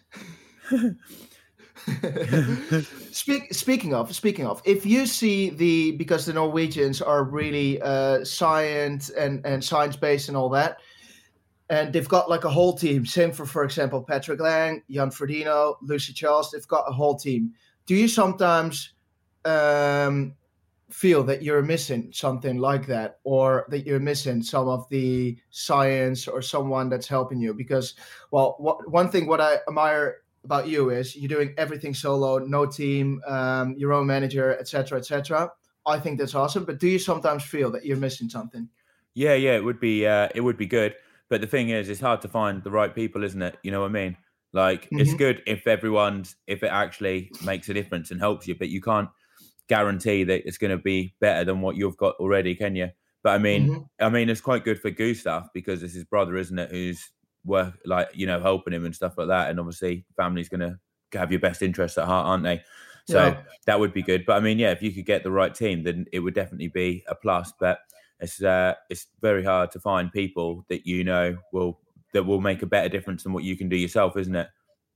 Speak, 3.11 3.53
speaking 3.53 3.93
of, 3.93 4.13
speaking 4.15 4.45
of, 4.45 4.61
if 4.63 4.85
you 4.85 5.05
see 5.05 5.49
the 5.49 5.91
because 5.93 6.25
the 6.25 6.33
Norwegians 6.33 7.01
are 7.01 7.23
really 7.23 7.81
uh, 7.81 8.23
science 8.23 9.09
and 9.09 9.45
and 9.45 9.63
science 9.63 9.95
based 9.95 10.27
and 10.29 10.37
all 10.37 10.49
that, 10.49 10.77
and 11.73 11.91
they've 11.91 12.07
got 12.07 12.29
like 12.29 12.43
a 12.43 12.49
whole 12.49 12.77
team. 12.77 13.03
Same 13.03 13.31
for, 13.31 13.47
for 13.47 13.63
example, 13.63 14.03
Patrick 14.03 14.39
Lange, 14.39 14.83
Jan 14.91 15.09
Frodeno, 15.09 15.75
Lucy 15.81 16.13
Charles. 16.13 16.51
They've 16.51 16.67
got 16.67 16.85
a 16.87 16.91
whole 16.91 17.15
team. 17.15 17.53
Do 17.87 17.95
you 17.95 18.07
sometimes 18.07 18.93
um, 19.43 20.35
feel 20.91 21.23
that 21.23 21.41
you're 21.41 21.63
missing 21.63 22.11
something 22.13 22.57
like 22.59 22.85
that, 22.87 23.17
or 23.23 23.65
that 23.69 23.87
you're 23.87 23.99
missing 23.99 24.43
some 24.43 24.67
of 24.67 24.87
the 24.89 25.35
science 25.49 26.27
or 26.27 26.43
someone 26.43 26.89
that's 26.89 27.07
helping 27.07 27.41
you? 27.41 27.55
Because, 27.55 27.95
well, 28.29 28.55
one 28.85 29.09
thing 29.09 29.25
what 29.25 29.41
I 29.41 29.57
admire 29.67 30.17
about 30.43 30.67
you 30.67 30.91
is 30.91 31.15
you're 31.15 31.27
doing 31.27 31.55
everything 31.57 31.95
solo, 31.95 32.37
no 32.37 32.67
team, 32.67 33.19
um, 33.25 33.73
your 33.79 33.93
own 33.93 34.05
manager, 34.05 34.55
etc., 34.59 34.99
etc. 34.99 35.49
I 35.87 35.97
think 35.97 36.19
that's 36.19 36.35
awesome. 36.35 36.65
But 36.65 36.79
do 36.79 36.87
you 36.87 36.99
sometimes 36.99 37.43
feel 37.43 37.71
that 37.71 37.83
you're 37.83 37.97
missing 37.97 38.29
something? 38.29 38.69
Yeah, 39.15 39.33
yeah, 39.33 39.55
it 39.55 39.63
would 39.63 39.79
be 39.79 40.05
uh, 40.05 40.29
it 40.35 40.41
would 40.41 40.57
be 40.57 40.67
good. 40.67 40.95
But 41.33 41.41
the 41.41 41.47
thing 41.47 41.69
is, 41.69 41.89
it's 41.89 41.99
hard 41.99 42.21
to 42.21 42.27
find 42.27 42.63
the 42.63 42.69
right 42.69 42.93
people, 42.93 43.23
isn't 43.23 43.41
it? 43.41 43.57
You 43.63 43.71
know 43.71 43.81
what 43.81 43.87
I 43.87 43.89
mean? 43.89 44.17
Like 44.53 44.93
it's 44.99 45.15
Mhm. 45.15 45.17
good 45.17 45.41
if 45.47 45.65
everyone's 45.65 46.35
if 46.45 46.61
it 46.61 46.67
actually 46.67 47.31
makes 47.41 47.67
a 47.69 47.73
difference 47.73 48.11
and 48.11 48.19
helps 48.19 48.47
you, 48.47 48.53
but 48.53 48.69
you 48.69 48.81
can't 48.81 49.09
guarantee 49.67 50.23
that 50.25 50.47
it's 50.47 50.59
going 50.59 50.69
to 50.69 50.77
be 50.77 51.15
better 51.19 51.43
than 51.43 51.61
what 51.61 51.75
you've 51.75 51.97
got 51.97 52.17
already, 52.17 52.53
can 52.53 52.75
you? 52.75 52.91
But 53.23 53.31
I 53.31 53.39
mean, 53.39 53.71
Mhm. 53.71 53.89
I 53.99 54.09
mean, 54.09 54.29
it's 54.29 54.41
quite 54.41 54.63
good 54.63 54.79
for 54.79 54.91
Gustav 54.91 55.49
because 55.55 55.81
it's 55.81 55.95
his 55.95 56.03
brother, 56.03 56.37
isn't 56.37 56.59
it? 56.59 56.69
Who's 56.69 57.09
work 57.43 57.79
like 57.83 58.09
you 58.13 58.27
know 58.27 58.39
helping 58.39 58.73
him 58.75 58.85
and 58.85 58.95
stuff 58.95 59.17
like 59.17 59.29
that. 59.29 59.49
And 59.49 59.59
obviously, 59.59 60.05
family's 60.15 60.49
going 60.49 60.61
to 60.61 60.79
have 61.17 61.31
your 61.31 61.41
best 61.41 61.63
interests 61.63 61.97
at 61.97 62.05
heart, 62.05 62.27
aren't 62.27 62.43
they? 62.43 62.61
So 63.05 63.33
Yeah. 63.33 63.41
that 63.65 63.79
would 63.79 63.91
be 63.91 64.03
good. 64.03 64.23
But 64.27 64.37
I 64.37 64.39
mean, 64.39 64.59
yeah, 64.59 64.69
if 64.69 64.83
you 64.83 64.91
could 64.91 65.07
get 65.07 65.23
the 65.23 65.31
right 65.31 65.55
team, 65.55 65.81
then 65.81 66.05
it 66.13 66.19
would 66.19 66.35
definitely 66.35 66.67
be 66.67 67.03
a 67.07 67.15
plus. 67.15 67.51
But 67.59 67.79
it's 68.23 68.41
uh, 68.41 68.73
it's 68.89 69.07
very 69.21 69.43
hard 69.43 69.71
to 69.71 69.79
find 69.79 70.11
people 70.11 70.65
that 70.69 70.87
you 70.87 71.03
know 71.03 71.37
will 71.51 71.79
that 72.13 72.23
will 72.23 72.41
make 72.41 72.61
a 72.61 72.65
better 72.65 72.89
difference 72.89 73.23
than 73.23 73.33
what 73.33 73.43
you 73.43 73.57
can 73.57 73.69
do 73.69 73.75
yourself, 73.75 74.17
isn't 74.17 74.35
it? 74.35 74.47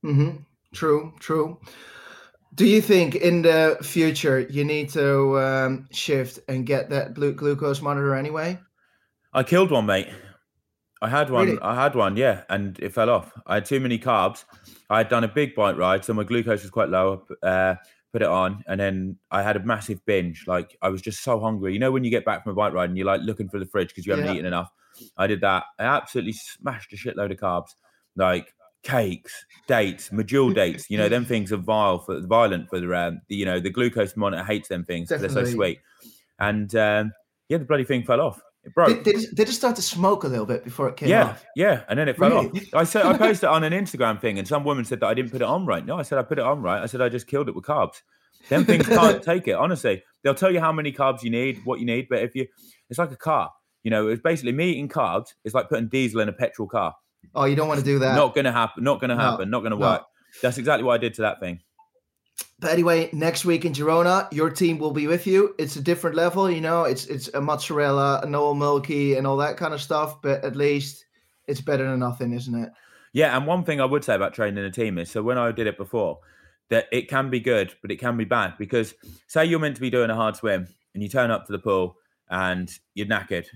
Mm-hmm. 0.04 0.38
True, 0.72 1.12
true. 1.20 1.58
Do 2.54 2.66
you 2.66 2.80
think 2.80 3.14
in 3.14 3.42
the 3.42 3.76
future 3.82 4.40
you 4.40 4.64
need 4.64 4.88
to 4.90 5.38
um, 5.38 5.86
shift 5.92 6.40
and 6.48 6.66
get 6.66 6.90
that 6.90 7.14
blue 7.14 7.32
glucose 7.32 7.82
monitor 7.82 8.14
anyway? 8.14 8.58
I 9.32 9.42
killed 9.42 9.70
one, 9.70 9.86
mate. 9.86 10.08
I 11.02 11.08
had 11.08 11.30
one. 11.30 11.46
Really? 11.46 11.60
I 11.60 11.74
had 11.74 11.94
one, 11.94 12.16
yeah, 12.16 12.42
and 12.48 12.78
it 12.80 12.92
fell 12.92 13.10
off. 13.10 13.32
I 13.46 13.56
had 13.56 13.66
too 13.66 13.78
many 13.78 13.98
carbs. 13.98 14.44
I 14.90 14.98
had 14.98 15.08
done 15.08 15.22
a 15.22 15.28
big 15.28 15.54
bike 15.54 15.76
ride, 15.76 16.04
so 16.04 16.14
my 16.14 16.24
glucose 16.24 16.62
was 16.62 16.70
quite 16.70 16.88
low. 16.88 17.24
Uh, 17.42 17.74
put 18.12 18.22
it 18.22 18.28
on, 18.28 18.64
and 18.66 18.80
then 18.80 19.16
I 19.30 19.42
had 19.42 19.56
a 19.56 19.60
massive 19.60 20.04
binge. 20.06 20.44
Like 20.46 20.76
I 20.82 20.88
was 20.88 21.02
just 21.02 21.22
so 21.22 21.38
hungry. 21.40 21.72
You 21.72 21.78
know, 21.78 21.90
when 21.92 22.04
you 22.04 22.10
get 22.10 22.24
back 22.24 22.42
from 22.42 22.52
a 22.52 22.54
bike 22.54 22.72
ride 22.72 22.88
and 22.88 22.96
you're 22.96 23.06
like 23.06 23.20
looking 23.22 23.48
for 23.48 23.58
the 23.58 23.66
fridge 23.66 23.88
because 23.88 24.06
you 24.06 24.12
haven't 24.12 24.26
Yeah. 24.26 24.34
eaten 24.34 24.46
enough. 24.46 24.70
I 25.16 25.26
did 25.26 25.40
that. 25.42 25.64
I 25.78 25.84
absolutely 25.84 26.32
smashed 26.32 26.92
a 26.92 26.96
shitload 26.96 27.30
of 27.30 27.38
carbs, 27.38 27.70
like 28.16 28.52
cakes, 28.82 29.44
dates, 29.66 30.08
medjool 30.10 30.54
dates. 30.54 30.88
You 30.90 30.98
know, 30.98 31.08
them 31.08 31.24
things 31.32 31.52
are 31.52 31.56
vile 31.58 31.98
for 31.98 32.20
violent 32.26 32.68
for 32.70 32.80
the 32.80 32.92
um, 32.96 33.20
the, 33.28 33.36
you 33.36 33.44
know 33.44 33.60
the 33.60 33.70
glucose 33.70 34.16
monitor 34.16 34.42
hates 34.44 34.68
them 34.68 34.84
things. 34.84 35.10
'cause 35.10 35.20
They're 35.20 35.30
so 35.30 35.44
sweet, 35.54 35.78
and 36.38 36.74
um, 36.74 37.12
yeah, 37.48 37.58
the 37.58 37.64
bloody 37.64 37.84
thing 37.84 38.04
fell 38.04 38.20
off. 38.20 38.40
It 38.64 38.74
broke. 38.74 38.88
Did, 38.88 39.02
did, 39.04 39.14
it- 39.22 39.34
did 39.34 39.48
it 39.48 39.52
start 39.52 39.76
to 39.76 39.82
smoke 39.82 40.24
a 40.24 40.28
little 40.28 40.46
bit 40.46 40.64
before 40.64 40.88
it 40.88 40.96
came 40.96 41.08
yeah, 41.08 41.24
off? 41.30 41.44
yeah, 41.56 41.70
Yeah. 41.72 41.80
and 41.88 41.98
then 41.98 42.08
it 42.08 42.16
fell 42.16 42.30
Really? 42.30 42.60
off. 42.60 42.74
I 42.74 42.84
said 42.84 43.06
I 43.06 43.16
posted 43.16 43.44
it 43.44 43.50
on 43.50 43.64
an 43.64 43.72
Instagram 43.72 44.20
thing, 44.20 44.38
and 44.38 44.46
some 44.48 44.64
woman 44.64 44.84
said 44.84 45.00
that 45.00 45.06
I 45.06 45.14
didn't 45.14 45.30
put 45.32 45.40
it 45.42 45.46
on 45.46 45.64
right. 45.66 45.84
No, 45.84 45.98
I 45.98 46.02
said 46.02 46.18
I 46.18 46.22
put 46.22 46.38
it 46.38 46.44
on 46.44 46.60
right. 46.62 46.82
I 46.82 46.86
said 46.86 47.00
I 47.00 47.08
just 47.08 47.26
killed 47.26 47.48
it 47.48 47.54
with 47.54 47.64
carbs. 47.64 48.02
Them 48.48 48.64
things 48.64 48.86
can't 48.88 49.22
take 49.22 49.46
it. 49.48 49.52
Honestly, 49.52 50.02
they'll 50.22 50.34
tell 50.34 50.50
you 50.52 50.60
how 50.60 50.72
many 50.72 50.92
carbs 50.92 51.22
you 51.22 51.30
need, 51.30 51.60
what 51.64 51.80
you 51.80 51.86
need, 51.86 52.08
but 52.10 52.18
if 52.22 52.34
you, 52.34 52.46
it's 52.90 52.98
like 52.98 53.10
a 53.12 53.16
car. 53.16 53.50
You 53.84 53.90
know, 53.90 54.08
it's 54.08 54.20
basically 54.22 54.52
me 54.52 54.70
eating 54.72 54.88
carbs. 54.88 55.34
It's 55.44 55.54
like 55.54 55.68
putting 55.68 55.88
diesel 55.88 56.20
in 56.20 56.28
a 56.28 56.32
petrol 56.32 56.68
car. 56.68 56.94
Oh, 57.34 57.44
you 57.44 57.56
don't 57.56 57.68
want 57.68 57.78
to 57.80 57.84
do 57.84 57.98
that. 58.00 58.16
Not 58.16 58.34
gonna 58.34 58.52
happen. 58.52 58.84
Not 58.84 59.00
gonna 59.00 59.14
No, 59.14 59.20
happen. 59.22 59.50
Not 59.50 59.62
gonna 59.62 59.76
no. 59.76 59.80
work. 59.80 60.02
That's 60.42 60.58
exactly 60.58 60.84
what 60.84 60.94
I 60.94 60.98
did 60.98 61.14
to 61.14 61.22
that 61.22 61.40
thing. 61.40 61.60
But 62.60 62.72
anyway, 62.72 63.08
next 63.12 63.44
week 63.44 63.64
in 63.64 63.72
Girona, 63.72 64.32
your 64.32 64.50
team 64.50 64.78
will 64.78 64.90
be 64.90 65.06
with 65.06 65.26
you. 65.26 65.54
It's 65.58 65.76
a 65.76 65.80
different 65.80 66.16
level, 66.16 66.50
you 66.50 66.60
know. 66.60 66.84
It's 66.84 67.06
it's 67.06 67.28
a 67.34 67.40
mozzarella, 67.40 68.20
a 68.22 68.26
Noel 68.26 68.54
Milky, 68.54 69.14
and 69.14 69.26
all 69.26 69.36
that 69.36 69.56
kind 69.56 69.72
of 69.72 69.80
stuff. 69.80 70.20
But 70.20 70.44
at 70.44 70.56
least 70.56 71.04
it's 71.46 71.60
better 71.60 71.88
than 71.88 72.00
nothing, 72.00 72.32
isn't 72.32 72.54
it? 72.54 72.70
Yeah, 73.12 73.36
and 73.36 73.46
one 73.46 73.64
thing 73.64 73.80
I 73.80 73.84
would 73.84 74.04
say 74.04 74.14
about 74.14 74.34
training 74.34 74.64
a 74.64 74.70
team 74.70 74.98
is 74.98 75.10
so 75.10 75.22
when 75.22 75.38
I 75.38 75.52
did 75.52 75.66
it 75.66 75.78
before, 75.78 76.18
that 76.68 76.86
it 76.92 77.08
can 77.08 77.30
be 77.30 77.40
good, 77.40 77.74
but 77.80 77.90
it 77.90 77.96
can 77.96 78.16
be 78.16 78.24
bad 78.24 78.54
because 78.58 78.94
say 79.26 79.44
you're 79.44 79.58
meant 79.58 79.76
to 79.76 79.80
be 79.80 79.90
doing 79.90 80.10
a 80.10 80.14
hard 80.14 80.36
swim 80.36 80.68
and 80.94 81.02
you 81.02 81.08
turn 81.08 81.30
up 81.30 81.46
to 81.46 81.52
the 81.52 81.58
pool 81.58 81.96
and 82.28 82.78
you're 82.94 83.06
knackered, 83.06 83.46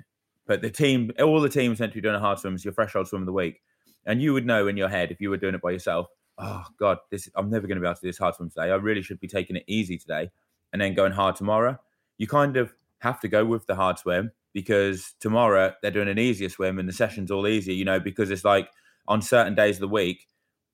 but 0.46 0.62
the 0.62 0.70
team, 0.70 1.12
all 1.20 1.40
the 1.40 1.48
teams 1.48 1.80
meant 1.80 1.92
to 1.92 1.98
be 1.98 2.02
doing 2.02 2.14
a 2.14 2.20
hard 2.20 2.38
swim 2.38 2.54
is 2.54 2.64
your 2.64 2.72
threshold 2.72 3.08
swim 3.08 3.22
of 3.22 3.26
the 3.26 3.32
week, 3.32 3.60
and 4.06 4.22
you 4.22 4.32
would 4.32 4.46
know 4.46 4.66
in 4.66 4.76
your 4.76 4.88
head 4.88 5.10
if 5.10 5.20
you 5.20 5.28
were 5.28 5.36
doing 5.36 5.54
it 5.54 5.60
by 5.60 5.70
yourself, 5.70 6.06
oh 6.38 6.64
god, 6.78 6.98
this 7.10 7.28
I'm 7.34 7.50
never 7.50 7.66
going 7.66 7.76
to 7.76 7.80
be 7.80 7.86
able 7.86 7.94
to 7.96 8.00
do 8.00 8.08
this 8.08 8.18
hard 8.18 8.34
swim 8.34 8.50
today. 8.50 8.70
I 8.70 8.74
really 8.74 9.02
should 9.02 9.20
be 9.20 9.28
taking 9.28 9.56
it 9.56 9.64
easy 9.66 9.98
today, 9.98 10.30
and 10.72 10.80
then 10.80 10.94
going 10.94 11.12
hard 11.12 11.36
tomorrow. 11.36 11.78
You 12.18 12.26
kind 12.26 12.56
of 12.56 12.74
have 12.98 13.20
to 13.20 13.28
go 13.28 13.44
with 13.44 13.66
the 13.66 13.74
hard 13.74 13.98
swim 13.98 14.30
because 14.52 15.14
tomorrow 15.18 15.74
they're 15.82 15.90
doing 15.90 16.08
an 16.08 16.18
easier 16.18 16.48
swim 16.48 16.78
and 16.78 16.88
the 16.88 16.92
session's 16.92 17.30
all 17.30 17.46
easier, 17.46 17.74
you 17.74 17.84
know, 17.84 17.98
because 17.98 18.30
it's 18.30 18.44
like 18.44 18.70
on 19.08 19.22
certain 19.22 19.54
days 19.54 19.76
of 19.76 19.80
the 19.80 19.88
week, 19.88 20.28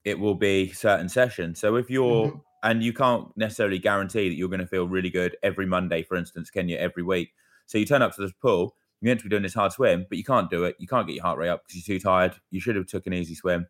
it 0.05 0.19
will 0.19 0.35
be 0.35 0.71
certain 0.73 1.09
sessions. 1.09 1.59
So 1.61 1.77
if 1.77 1.89
you're, 1.89 2.29
Mhm. 2.29 2.43
and 2.65 2.83
you 2.83 2.93
can't 2.93 3.35
necessarily 3.37 3.79
guarantee 3.79 4.29
that 4.29 4.35
you're 4.35 4.49
going 4.49 4.61
to 4.61 4.67
feel 4.67 4.87
really 4.89 5.11
good 5.11 5.37
every 5.43 5.65
Monday, 5.65 6.03
for 6.03 6.17
instance, 6.17 6.51
can 6.51 6.69
you, 6.69 6.77
every 6.77 7.03
week? 7.03 7.33
So 7.67 7.79
you 7.79 7.87
turn 7.87 8.03
up 8.03 8.15
to 8.17 8.21
this 8.23 8.33
pool, 8.33 8.75
you're 9.01 9.11
meant 9.11 9.21
to 9.21 9.25
be 9.25 9.31
doing 9.31 9.45
this 9.45 9.55
hard 9.55 9.73
swim, 9.73 10.07
but 10.09 10.19
you 10.19 10.25
can't 10.25 10.51
do 10.51 10.65
it. 10.65 10.77
You 10.79 10.89
can't 10.89 11.07
get 11.07 11.15
your 11.15 11.25
heart 11.25 11.39
rate 11.39 11.49
up 11.51 11.63
because 11.67 11.87
you're 11.89 11.99
too 11.99 12.03
tired. 12.03 12.35
You 12.51 12.61
should 12.61 12.77
have 12.77 12.87
took 12.87 13.07
an 13.07 13.13
easy 13.15 13.37
swim, 13.37 13.69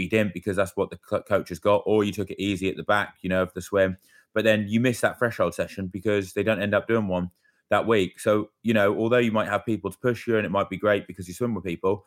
but 0.00 0.04
you 0.04 0.10
didn't 0.10 0.32
because 0.32 0.56
that's 0.56 0.76
what 0.76 0.88
the 0.88 0.96
co- 0.96 1.22
coach 1.22 1.50
has 1.50 1.58
got, 1.58 1.82
or 1.84 2.04
you 2.04 2.12
took 2.12 2.30
it 2.30 2.42
easy 2.42 2.70
at 2.70 2.76
the 2.76 2.82
back, 2.82 3.16
you 3.20 3.28
know, 3.28 3.42
of 3.42 3.52
the 3.52 3.60
swim. 3.60 3.98
But 4.32 4.44
then 4.44 4.66
you 4.68 4.80
miss 4.80 5.00
that 5.02 5.18
threshold 5.18 5.54
session 5.54 5.88
because 5.88 6.32
they 6.32 6.42
don't 6.42 6.62
end 6.62 6.74
up 6.74 6.88
doing 6.88 7.06
one 7.06 7.30
that 7.68 7.86
week. 7.86 8.18
So, 8.18 8.50
you 8.62 8.72
know, 8.72 8.96
although 8.96 9.18
you 9.18 9.32
might 9.32 9.48
have 9.48 9.66
people 9.66 9.90
to 9.90 9.98
push 9.98 10.26
you 10.26 10.36
and 10.36 10.46
it 10.46 10.50
might 10.50 10.70
be 10.70 10.78
great 10.78 11.06
because 11.06 11.28
you 11.28 11.34
swim 11.34 11.54
with 11.54 11.64
people, 11.64 12.04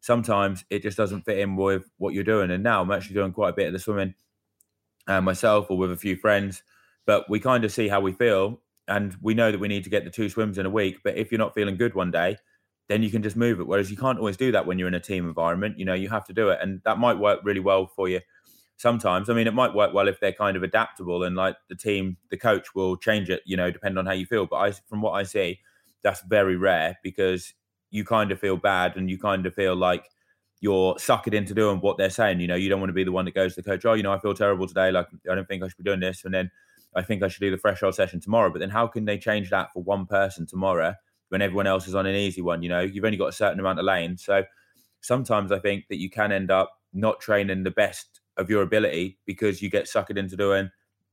sometimes 0.00 0.64
it 0.70 0.82
just 0.82 0.96
doesn't 0.96 1.22
fit 1.22 1.38
in 1.38 1.56
with 1.56 1.90
what 1.98 2.14
you're 2.14 2.24
doing. 2.24 2.50
And 2.50 2.62
now 2.62 2.80
I'm 2.80 2.90
actually 2.90 3.14
doing 3.14 3.32
quite 3.32 3.50
a 3.50 3.54
bit 3.54 3.66
of 3.66 3.72
the 3.74 3.78
swimming 3.78 4.14
uh, 5.06 5.20
myself 5.20 5.66
or 5.70 5.76
with 5.76 5.92
a 5.92 5.96
few 5.96 6.16
friends, 6.16 6.62
but 7.04 7.28
we 7.28 7.40
kind 7.40 7.64
of 7.64 7.72
see 7.72 7.88
how 7.88 8.00
we 8.00 8.12
feel. 8.12 8.60
And 8.88 9.16
we 9.20 9.34
know 9.34 9.50
that 9.50 9.60
we 9.60 9.68
need 9.68 9.84
to 9.84 9.90
get 9.90 10.04
the 10.04 10.10
two 10.10 10.28
swims 10.28 10.56
in 10.56 10.66
a 10.66 10.70
week. 10.70 11.00
But 11.04 11.16
if 11.16 11.30
you're 11.30 11.38
not 11.38 11.54
feeling 11.54 11.76
good 11.76 11.94
one 11.94 12.10
day, 12.10 12.38
then 12.88 13.02
you 13.02 13.10
can 13.10 13.22
just 13.22 13.36
move 13.36 13.60
it. 13.60 13.66
Whereas 13.66 13.90
you 13.90 13.96
can't 13.96 14.18
always 14.18 14.36
do 14.36 14.52
that 14.52 14.66
when 14.66 14.78
you're 14.78 14.88
in 14.88 14.94
a 14.94 15.00
team 15.00 15.26
environment. 15.26 15.78
You 15.78 15.84
know, 15.84 15.94
you 15.94 16.08
have 16.10 16.26
to 16.26 16.32
do 16.32 16.50
it. 16.50 16.58
And 16.60 16.80
that 16.84 16.98
might 16.98 17.18
work 17.18 17.40
really 17.42 17.60
well 17.60 17.86
for 17.86 18.08
you 18.08 18.20
sometimes. 18.76 19.30
I 19.30 19.34
mean, 19.34 19.46
it 19.46 19.54
might 19.54 19.74
work 19.74 19.94
well 19.94 20.08
if 20.08 20.20
they're 20.20 20.32
kind 20.32 20.56
of 20.56 20.62
adaptable 20.62 21.22
and 21.22 21.36
like 21.36 21.56
the 21.68 21.76
team, 21.76 22.16
the 22.30 22.36
coach 22.36 22.74
will 22.74 22.96
change 22.96 23.30
it, 23.30 23.42
you 23.46 23.56
know, 23.56 23.70
depending 23.70 23.98
on 23.98 24.06
how 24.06 24.12
you 24.12 24.26
feel. 24.26 24.46
But 24.46 24.56
I, 24.56 24.72
from 24.88 25.00
what 25.00 25.12
I 25.12 25.22
see, 25.22 25.60
that's 26.02 26.20
very 26.22 26.56
rare 26.56 26.98
because 27.02 27.54
you 27.90 28.04
kind 28.04 28.32
of 28.32 28.40
feel 28.40 28.56
bad 28.56 28.96
and 28.96 29.08
you 29.08 29.18
kind 29.18 29.46
of 29.46 29.54
feel 29.54 29.74
like 29.76 30.10
you're 30.60 30.94
suckered 30.96 31.34
into 31.34 31.54
doing 31.54 31.78
what 31.80 31.96
they're 31.96 32.10
saying. 32.10 32.40
You 32.40 32.48
know, 32.48 32.54
you 32.54 32.68
don't 32.68 32.80
want 32.80 32.90
to 32.90 32.94
be 32.94 33.04
the 33.04 33.12
one 33.12 33.24
that 33.26 33.34
goes 33.34 33.54
to 33.54 33.62
the 33.62 33.70
coach, 33.70 33.84
oh, 33.84 33.94
you 33.94 34.02
know, 34.02 34.12
I 34.12 34.18
feel 34.18 34.34
terrible 34.34 34.66
today. 34.66 34.90
Like, 34.90 35.06
I 35.30 35.34
don't 35.34 35.46
think 35.46 35.62
I 35.62 35.68
should 35.68 35.78
be 35.78 35.84
doing 35.84 36.00
this. 36.00 36.24
And 36.24 36.34
then 36.34 36.50
I 36.94 37.02
think 37.02 37.22
I 37.22 37.28
should 37.28 37.40
do 37.40 37.50
the 37.50 37.56
threshold 37.56 37.94
session 37.94 38.20
tomorrow. 38.20 38.50
But 38.50 38.58
then 38.58 38.70
how 38.70 38.86
can 38.86 39.04
they 39.04 39.18
change 39.18 39.50
that 39.50 39.72
for 39.72 39.82
one 39.82 40.06
person 40.06 40.46
tomorrow 40.46 40.94
when 41.28 41.42
everyone 41.42 41.66
else 41.66 41.88
is 41.88 41.94
on 41.94 42.06
an 42.06 42.14
easy 42.14 42.42
one? 42.42 42.62
You 42.62 42.68
know, 42.68 42.80
you've 42.80 43.04
only 43.04 43.16
got 43.16 43.28
a 43.28 43.32
certain 43.32 43.60
amount 43.60 43.78
of 43.78 43.84
lanes. 43.84 44.24
So 44.24 44.44
sometimes 45.00 45.52
I 45.52 45.58
think 45.58 45.86
that 45.88 45.98
you 45.98 46.10
can 46.10 46.32
end 46.32 46.50
up 46.50 46.72
not 46.92 47.20
training 47.20 47.62
the 47.62 47.70
best 47.70 48.20
of 48.36 48.50
your 48.50 48.62
ability 48.62 49.18
because 49.26 49.62
you 49.62 49.70
get 49.70 49.86
suckered 49.86 50.16
into 50.16 50.36
doing 50.36 50.70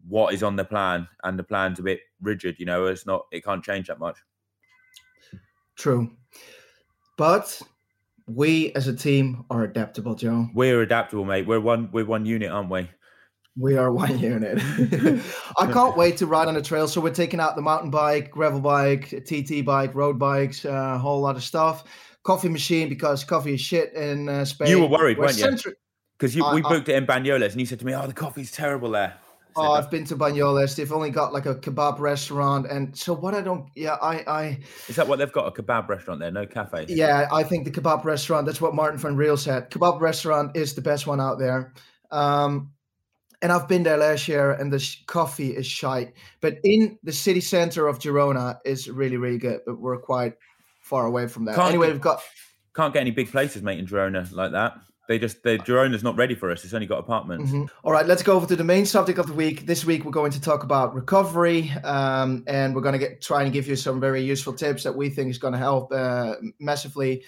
what 0.07 0.33
is 0.33 0.43
on 0.43 0.55
the 0.55 0.65
plan 0.65 1.07
and 1.23 1.37
the 1.37 1.43
plan's 1.43 1.79
a 1.79 1.83
bit 1.83 1.99
rigid, 2.21 2.59
you 2.59 2.65
know, 2.65 2.85
it's 2.85 3.05
not, 3.05 3.25
it 3.31 3.43
can't 3.43 3.63
change 3.63 3.87
that 3.87 3.99
much. 3.99 4.17
True. 5.75 6.11
But 7.17 7.61
we 8.27 8.73
as 8.73 8.87
a 8.87 8.95
team 8.95 9.45
are 9.49 9.63
adaptable, 9.63 10.15
Joe. 10.15 10.47
We're 10.53 10.81
adaptable, 10.81 11.25
mate. 11.25 11.45
We're 11.45 11.59
one, 11.59 11.89
we're 11.91 12.05
one 12.05 12.25
unit, 12.25 12.49
aren't 12.49 12.69
we? 12.69 12.89
We 13.57 13.75
are 13.77 13.91
one 13.91 14.17
unit. 14.31 14.59
I 15.57 15.71
can't 15.71 15.97
wait 15.97 16.17
to 16.17 16.25
ride 16.25 16.47
on 16.47 16.53
the 16.53 16.61
trail. 16.61 16.87
So 16.87 17.01
we're 17.01 17.13
taking 17.13 17.39
out 17.39 17.55
the 17.55 17.61
mountain 17.61 17.89
bike, 17.91 18.31
gravel 18.31 18.61
bike, 18.61 19.09
TT 19.25 19.65
bike, 19.65 19.93
road 19.93 20.17
bikes, 20.17 20.63
uh, 20.65 20.93
a 20.95 20.97
whole 20.97 21.21
lot 21.21 21.35
of 21.35 21.43
stuff. 21.43 21.83
Coffee 22.23 22.49
machine 22.49 22.87
because 22.87 23.23
coffee 23.23 23.55
is 23.55 23.61
shit 23.61 23.93
in 23.93 24.29
uh, 24.29 24.45
Spain. 24.45 24.69
You 24.69 24.79
were 24.81 24.87
worried, 24.87 25.17
We're 25.17 25.25
weren't 25.25 25.37
you? 25.37 25.45
centri- 25.45 25.73
Because 26.17 26.35
you, 26.35 26.45
I- 26.45 26.53
we 26.55 26.63
I- 26.63 26.69
booked 26.69 26.87
it 26.87 26.95
in 26.95 27.05
Banyoles 27.05 27.51
and 27.51 27.59
you 27.59 27.65
said 27.65 27.79
to 27.79 27.85
me, 27.85 27.93
oh, 27.95 28.05
the 28.07 28.13
coffee's 28.13 28.51
terrible 28.51 28.91
there. 28.91 29.15
I 29.57 29.61
said, 29.61 29.67
Oh, 29.67 29.71
I've 29.73 29.91
been 29.91 30.05
to 30.05 30.15
Banyoles. 30.15 30.75
They've 30.77 30.91
only 30.93 31.09
got 31.09 31.33
like 31.33 31.45
a 31.45 31.55
kebab 31.55 31.99
restaurant, 31.99 32.67
and 32.71 32.97
so 32.97 33.11
what 33.13 33.33
I 33.33 33.41
don't, 33.41 33.67
yeah, 33.75 33.95
I, 34.01 34.23
I, 34.25 34.59
Is 34.87 34.95
that 34.95 35.09
what 35.09 35.19
they've 35.19 35.29
got? 35.31 35.45
A 35.47 35.61
kebab 35.61 35.89
restaurant 35.89 36.21
there, 36.21 36.31
no 36.31 36.45
cafe. 36.45 36.85
yeah, 36.87 37.27
I 37.33 37.43
think 37.43 37.65
the 37.65 37.71
kebab 37.71 38.05
restaurant. 38.05 38.45
That's 38.45 38.61
what 38.61 38.73
Marten 38.73 38.97
van 38.97 39.17
Riel 39.17 39.35
said. 39.35 39.69
Kebab 39.69 39.99
restaurant 39.99 40.55
is 40.55 40.73
the 40.73 40.81
best 40.81 41.05
one 41.05 41.19
out 41.19 41.37
there. 41.37 41.73
Um, 42.11 42.71
and 43.41 43.51
I've 43.51 43.67
been 43.67 43.83
there 43.83 43.97
last 43.97 44.27
year, 44.27 44.51
and 44.51 44.71
the 44.71 44.79
sh- 44.79 45.03
coffee 45.07 45.55
is 45.55 45.65
shite. 45.65 46.13
But 46.41 46.57
in 46.63 46.97
the 47.03 47.11
city 47.11 47.41
center 47.41 47.87
of 47.87 47.99
Girona 47.99 48.59
is 48.65 48.89
really, 48.89 49.17
really 49.17 49.37
good. 49.37 49.61
But 49.65 49.79
we're 49.79 49.97
quite 49.97 50.33
far 50.81 51.05
away 51.05 51.27
from 51.27 51.45
that. 51.45 51.55
Can't 51.55 51.69
anyway, 51.69 51.87
get- 51.87 51.93
we've 51.93 52.01
got 52.01 52.21
Can't 52.75 52.93
get 52.93 53.01
any 53.01 53.11
big 53.11 53.31
places, 53.31 53.61
mate, 53.63 53.79
in 53.79 53.85
Girona 53.87 54.31
like 54.31 54.51
that. 54.51 54.75
They 55.07 55.19
just, 55.19 55.43
they, 55.43 55.57
Girona's 55.57 56.03
not 56.03 56.15
ready 56.15 56.35
for 56.35 56.51
us. 56.51 56.63
It's 56.63 56.73
only 56.73 56.85
got 56.87 56.99
apartments. 56.99 57.51
Mhm. 57.51 57.67
All 57.83 57.91
right, 57.91 58.05
let's 58.05 58.23
go 58.23 58.33
over 58.37 58.45
to 58.45 58.55
the 58.55 58.63
main 58.63 58.85
subject 58.85 59.19
of 59.19 59.27
the 59.27 59.33
week. 59.33 59.65
This 59.65 59.83
week, 59.83 60.05
we're 60.05 60.11
going 60.11 60.31
to 60.31 60.39
talk 60.39 60.63
about 60.63 60.95
recovery, 60.95 61.69
um, 61.83 62.45
and 62.47 62.73
we're 62.73 62.81
going 62.81 62.93
to 62.93 62.99
get 62.99 63.21
try 63.21 63.43
and 63.43 63.51
give 63.51 63.67
you 63.67 63.75
some 63.75 63.99
very 63.99 64.21
useful 64.21 64.53
tips 64.53 64.83
that 64.83 64.95
we 64.95 65.09
think 65.09 65.29
is 65.29 65.37
going 65.37 65.51
to 65.53 65.59
help 65.59 65.91
uh, 65.91 66.35
massively. 66.59 67.23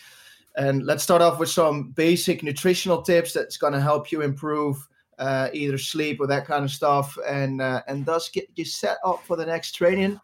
And 0.56 0.86
let's 0.86 1.04
start 1.04 1.22
off 1.22 1.40
with 1.40 1.50
some 1.50 1.90
basic 1.90 2.42
nutritional 2.44 3.02
tips 3.02 3.34
that's 3.34 3.58
going 3.58 3.74
to 3.74 3.82
help 3.82 4.12
you 4.14 4.22
improve 4.22 4.88
uh, 5.20 5.50
either 5.54 5.78
sleep 5.78 6.20
or 6.20 6.28
that 6.28 6.46
kind 6.46 6.64
of 6.64 6.72
stuff, 6.72 7.18
and 7.28 7.62
uh, 7.62 7.82
and 7.88 8.06
thus 8.06 8.30
get 8.30 8.48
you 8.56 8.66
set 8.66 8.98
up 9.06 9.24
for 9.26 9.36
the 9.36 9.46
next 9.46 9.74
training. 9.74 10.20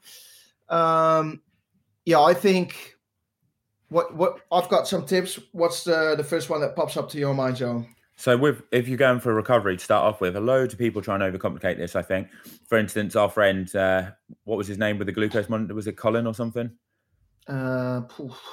Um, 0.69 1.41
yeah, 2.05 2.21
I 2.21 2.33
think. 2.33 2.95
What 3.89 4.15
what 4.15 4.41
I've 4.51 4.69
got 4.69 4.87
some 4.87 5.05
tips. 5.05 5.39
What's 5.51 5.83
the 5.83 6.13
the 6.15 6.23
first 6.23 6.49
one 6.49 6.61
that 6.61 6.75
pops 6.75 6.95
up 6.95 7.09
to 7.09 7.17
your 7.17 7.33
mind, 7.33 7.55
Joe? 7.55 7.83
So, 8.17 8.37
with 8.37 8.61
if 8.71 8.87
you're 8.87 8.97
going 8.97 9.19
for 9.19 9.33
recovery 9.33 9.77
to 9.77 9.83
start 9.83 10.03
off 10.03 10.21
with, 10.21 10.35
a 10.35 10.39
load 10.39 10.73
of 10.73 10.77
people 10.77 11.01
try 11.01 11.15
and 11.15 11.23
overcomplicate 11.23 11.77
this. 11.77 11.95
I 11.95 12.03
think, 12.03 12.27
for 12.67 12.77
instance, 12.77 13.15
our 13.15 13.29
friend, 13.29 13.73
uh, 13.75 14.11
what 14.43 14.57
was 14.57 14.67
his 14.67 14.77
name 14.77 14.99
with 14.99 15.07
the 15.07 15.11
glucose 15.11 15.49
monitor? 15.49 15.73
Was 15.73 15.87
it 15.87 15.93
Colin 15.93 16.27
or 16.27 16.35
something? 16.35 16.69
Uh. 17.47 18.01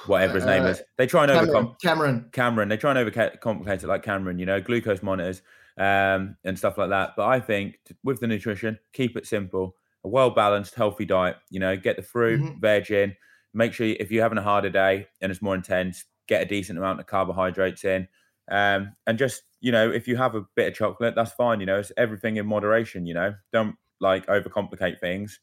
Whatever 0.07 0.35
his 0.35 0.45
name 0.45 0.63
Uh, 0.63 0.69
is. 0.69 0.81
They 0.97 1.05
try 1.05 1.25
and 1.25 1.31
overcom- 1.33 1.79
Cameron. 1.81 1.81
Cameron. 1.81 2.29
Cameron. 2.31 2.69
They 2.69 2.77
try 2.77 2.97
and 2.97 3.11
overcomplicate 3.11 3.83
it 3.83 3.87
like 3.87 4.01
Cameron, 4.01 4.39
you 4.39 4.47
know, 4.47 4.59
glucose 4.59 5.03
monitors 5.03 5.43
um, 5.77 6.37
and 6.43 6.57
stuff 6.57 6.77
like 6.77 6.89
that. 6.89 7.13
But 7.15 7.27
I 7.27 7.39
think 7.39 7.79
with 8.03 8.19
the 8.19 8.27
nutrition, 8.27 8.79
keep 8.93 9.15
it 9.17 9.27
simple. 9.27 9.75
A 10.03 10.07
well 10.09 10.29
balanced, 10.29 10.75
healthy 10.75 11.05
diet. 11.05 11.37
You 11.49 11.59
know, 11.59 11.75
get 11.77 11.95
the 11.97 12.03
fruit, 12.03 12.41
Mhm. 12.41 12.59
veg 12.59 12.91
in. 12.91 13.15
Make 13.53 13.73
sure 13.73 13.87
if 13.87 14.11
you're 14.11 14.23
having 14.23 14.37
a 14.37 14.43
harder 14.43 14.69
day 14.69 15.07
and 15.21 15.31
it's 15.31 15.41
more 15.41 15.55
intense, 15.55 16.05
get 16.27 16.41
a 16.41 16.45
decent 16.45 16.77
amount 16.77 16.99
of 16.99 17.07
carbohydrates 17.07 17.83
in. 17.85 18.07
Um, 18.49 18.95
and 19.05 19.17
just 19.17 19.43
you 19.59 19.71
know, 19.71 19.89
if 19.91 20.07
you 20.07 20.15
have 20.17 20.35
a 20.35 20.41
bit 20.55 20.67
of 20.67 20.75
chocolate, 20.75 21.15
that's 21.15 21.31
fine. 21.33 21.59
You 21.59 21.65
know, 21.65 21.79
it's 21.79 21.91
everything 21.97 22.37
in 22.37 22.45
moderation. 22.45 23.05
You 23.07 23.15
know, 23.15 23.35
don't 23.51 23.75
like 23.99 24.25
overcomplicate 24.27 24.99
things. 24.99 25.39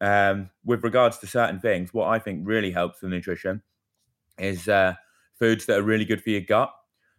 Um, 0.00 0.50
with 0.64 0.84
regards 0.84 1.18
to 1.18 1.26
certain 1.26 1.60
things, 1.60 1.94
what 1.94 2.08
I 2.08 2.18
think 2.18 2.46
really 2.46 2.70
helps 2.70 3.00
with 3.02 3.10
nutrition 3.12 3.62
is 4.38 4.68
uh, 4.68 4.94
foods 5.38 5.66
that 5.66 5.78
are 5.78 5.82
really 5.82 6.04
good 6.04 6.22
for 6.22 6.30
your 6.30 6.42
gut. 6.42 6.72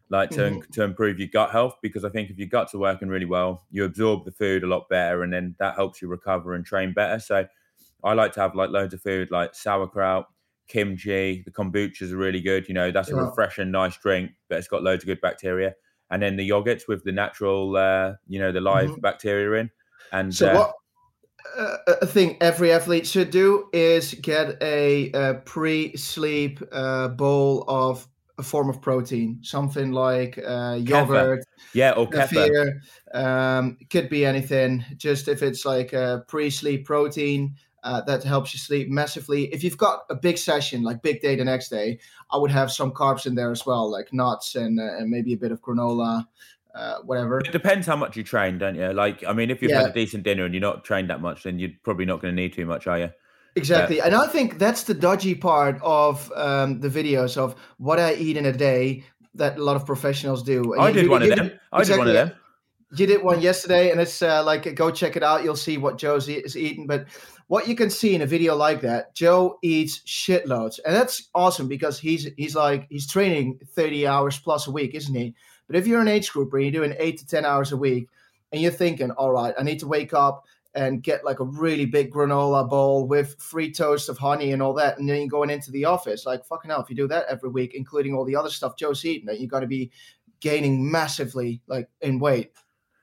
Like 0.09 0.31
to 0.31 0.59
Mhm. 0.59 0.71
to 0.71 0.83
improve 0.83 1.19
your 1.19 1.27
gut 1.27 1.51
health 1.51 1.77
because 1.81 2.05
I 2.05 2.09
think 2.09 2.29
if 2.29 2.37
your 2.37 2.47
guts 2.47 2.73
are 2.73 2.79
working 2.79 3.09
really 3.09 3.25
well, 3.25 3.65
you 3.69 3.83
absorb 3.83 4.25
the 4.25 4.31
food 4.31 4.63
a 4.63 4.67
lot 4.67 4.89
better, 4.89 5.23
and 5.23 5.33
then 5.33 5.55
that 5.59 5.75
helps 5.75 6.01
you 6.01 6.07
recover 6.07 6.53
and 6.53 6.65
train 6.65 6.93
better. 6.93 7.19
So 7.19 7.47
I 8.03 8.13
like 8.13 8.31
to 8.33 8.41
have 8.41 8.55
like 8.55 8.69
loads 8.69 8.93
of 8.93 9.01
food 9.01 9.31
like 9.31 9.55
sauerkraut, 9.55 10.27
kimchi, 10.67 11.43
the 11.43 11.51
kombuchas 11.51 12.01
is 12.01 12.13
really 12.13 12.41
good. 12.41 12.67
You 12.67 12.73
know, 12.73 12.91
that's 12.91 13.11
a 13.11 13.15
refreshing, 13.15 13.71
nice 13.71 13.97
drink, 13.97 14.31
but 14.49 14.59
it's 14.59 14.67
got 14.67 14.83
loads 14.83 15.03
of 15.03 15.07
good 15.07 15.21
bacteria. 15.21 15.75
And 16.09 16.21
then 16.21 16.37
the 16.37 16.49
yogurts 16.49 16.87
with 16.87 17.03
the 17.03 17.11
natural, 17.11 17.75
uh, 17.75 18.13
you 18.27 18.39
know, 18.39 18.51
the 18.51 18.61
live 18.61 18.95
Mhm. 18.95 19.01
bacteria 19.01 19.59
in. 19.61 19.71
And 20.11 20.33
So 20.33 20.47
uh, 20.47 20.53
what 20.53 20.73
uh, 21.57 21.77
a 22.01 22.05
thing 22.07 22.37
every 22.41 22.71
athlete 22.71 23.07
should 23.07 23.31
do 23.31 23.69
is 23.73 24.13
get 24.15 24.61
a, 24.61 25.11
uh 25.13 25.33
pre-sleep 25.45 26.61
uh, 26.71 27.07
bowl 27.09 27.65
of 27.67 28.07
a 28.37 28.43
form 28.43 28.69
of 28.69 28.81
protein, 28.81 29.39
something 29.41 29.91
like 29.91 30.37
uh, 30.37 30.77
yogurt, 30.79 31.43
yeah, 31.73 31.91
or 31.91 32.07
kefir. 32.09 32.79
Um, 33.13 33.77
could 33.89 34.09
be 34.09 34.25
anything. 34.25 34.85
Just 34.95 35.27
if 35.27 35.41
it's 35.41 35.65
like 35.65 35.93
a 35.93 36.23
pre-sleep 36.27 36.85
protein. 36.85 37.55
Uh, 37.83 38.01
that 38.01 38.21
helps 38.21 38.53
you 38.53 38.59
sleep 38.59 38.89
massively. 38.89 39.45
If 39.53 39.63
you've 39.63 39.77
got 39.77 40.01
a 40.09 40.15
big 40.15 40.37
session, 40.37 40.81
like 40.81 41.01
big 41.01 41.21
day 41.21 41.37
the 41.37 41.45
next 41.45 41.69
day, 41.69 41.99
I 42.31 42.37
would 42.37 42.51
have 42.51 42.69
some 42.69 42.91
carbs 42.91 43.25
in 43.25 43.35
there 43.35 43.49
as 43.49 43.65
well, 43.65 43.89
like 43.89 44.11
nuts 44.11 44.55
and, 44.55 44.77
uh, 44.77 44.97
and 44.97 45.09
maybe 45.09 45.31
a 45.31 45.37
bit 45.37 45.53
of 45.53 45.61
granola, 45.61 46.25
uh, 46.75 46.97
whatever. 47.05 47.39
It 47.39 47.53
depends 47.53 47.87
how 47.87 47.95
much 47.95 48.17
you 48.17 48.23
train, 48.23 48.57
don't 48.57 48.75
you? 48.75 48.91
Like, 48.91 49.23
I 49.25 49.31
mean, 49.31 49.49
if 49.51 49.61
you've 49.61 49.71
had 49.71 49.91
a 49.91 49.93
decent 49.93 50.23
dinner 50.23 50.43
and 50.43 50.53
you're 50.53 50.59
not 50.59 50.83
trained 50.83 51.09
that 51.11 51.21
much, 51.21 51.43
then 51.43 51.59
you're 51.59 51.69
probably 51.83 52.05
not 52.05 52.19
going 52.19 52.35
to 52.35 52.41
need 52.41 52.51
too 52.51 52.65
much, 52.65 52.87
are 52.87 52.99
you? 52.99 53.09
Exactly. 53.57 53.99
And 54.01 54.13
I 54.15 54.27
think 54.27 54.57
that's 54.59 54.83
the 54.83 54.93
dodgy 54.93 55.35
part 55.35 55.79
of 55.81 56.31
um, 56.35 56.79
the 56.79 56.89
videos 56.89 57.37
of 57.37 57.55
what 57.77 57.99
I 57.99 58.13
eat 58.13 58.37
in 58.37 58.45
a 58.45 58.53
day 58.53 59.03
that 59.35 59.57
a 59.57 59.63
lot 59.63 59.75
of 59.75 59.85
professionals 59.85 60.43
do. 60.43 60.73
And 60.73 60.81
I 60.81 60.87
you- 60.89 60.93
did 60.93 61.03
you- 61.05 61.11
one 61.11 61.23
of 61.23 61.29
them. 61.29 61.51
I 61.71 61.83
did 61.83 61.97
one 61.97 62.07
of 62.07 62.13
them. 62.13 62.31
You 62.95 63.05
did 63.05 63.21
one 63.21 63.41
yesterday, 63.41 63.91
and 63.91 63.99
it's 63.99 64.21
uh, 64.21 64.41
like 64.45 64.73
go 64.75 64.91
check 64.91 65.17
it 65.17 65.23
out. 65.23 65.43
You'll 65.43 65.57
see 65.57 65.77
what 65.77 65.97
Joe 65.97 66.15
is 66.15 66.29
eating. 66.55 66.87
But 66.87 67.07
what 67.47 67.67
you 67.67 67.75
can 67.75 67.89
see 67.89 68.15
in 68.15 68.21
a 68.21 68.25
video 68.25 68.55
like 68.55 68.79
that, 68.81 69.13
Joe 69.13 69.59
eats 69.61 69.99
shitloads, 70.07 70.79
and 70.85 70.95
that's 70.95 71.27
awesome 71.35 71.67
because 71.67 71.99
he's 71.99 72.29
he's 72.37 72.55
like 72.55 72.87
he's 72.89 73.05
training 73.05 73.59
thirty 73.75 74.07
hours 74.07 74.39
plus 74.39 74.67
a 74.67 74.71
week, 74.71 74.95
isn't 74.95 75.13
he? 75.13 75.35
But 75.67 75.75
if 75.75 75.85
you're 75.85 75.99
an 75.99 76.07
age 76.07 76.31
grouper 76.31 76.55
and 76.57 76.65
you're 76.65 76.81
doing 76.81 76.95
eight 76.97 77.17
to 77.17 77.27
ten 77.27 77.43
hours 77.43 77.73
a 77.73 77.77
week, 77.77 78.07
and 78.53 78.61
you're 78.61 78.71
thinking, 78.71 79.11
all 79.11 79.33
right, 79.33 79.53
I 79.59 79.63
need 79.63 79.79
to 79.79 79.87
wake 79.87 80.13
up 80.13 80.45
and 80.75 81.01
get 81.01 81.25
like 81.25 81.39
a 81.39 81.45
really 81.45 81.85
big 81.85 82.11
granola 82.11 82.67
bowl 82.69 83.07
with 83.07 83.35
free 83.39 83.71
toast 83.71 84.09
of 84.09 84.17
honey 84.17 84.51
and 84.51 84.61
all 84.61 84.73
that, 84.73 84.97
and 84.97 85.09
then 85.09 85.17
you're 85.17 85.27
going 85.27 85.49
into 85.49 85.71
the 85.71 85.85
office, 85.85 86.25
like 86.25 86.45
fucking 86.45 86.69
hell, 86.69 86.81
if 86.81 86.89
you 86.89 86.95
do 86.95 87.07
that 87.07 87.25
every 87.29 87.49
week, 87.49 87.73
including 87.73 88.13
all 88.13 88.25
the 88.25 88.35
other 88.35 88.49
stuff 88.49 88.77
Joe's 88.77 89.03
eating, 89.05 89.27
you 89.39 89.47
got 89.47 89.61
to 89.61 89.67
be 89.67 89.91
gaining 90.39 90.91
massively 90.91 91.61
like 91.67 91.89
in 92.01 92.19
weight. 92.19 92.51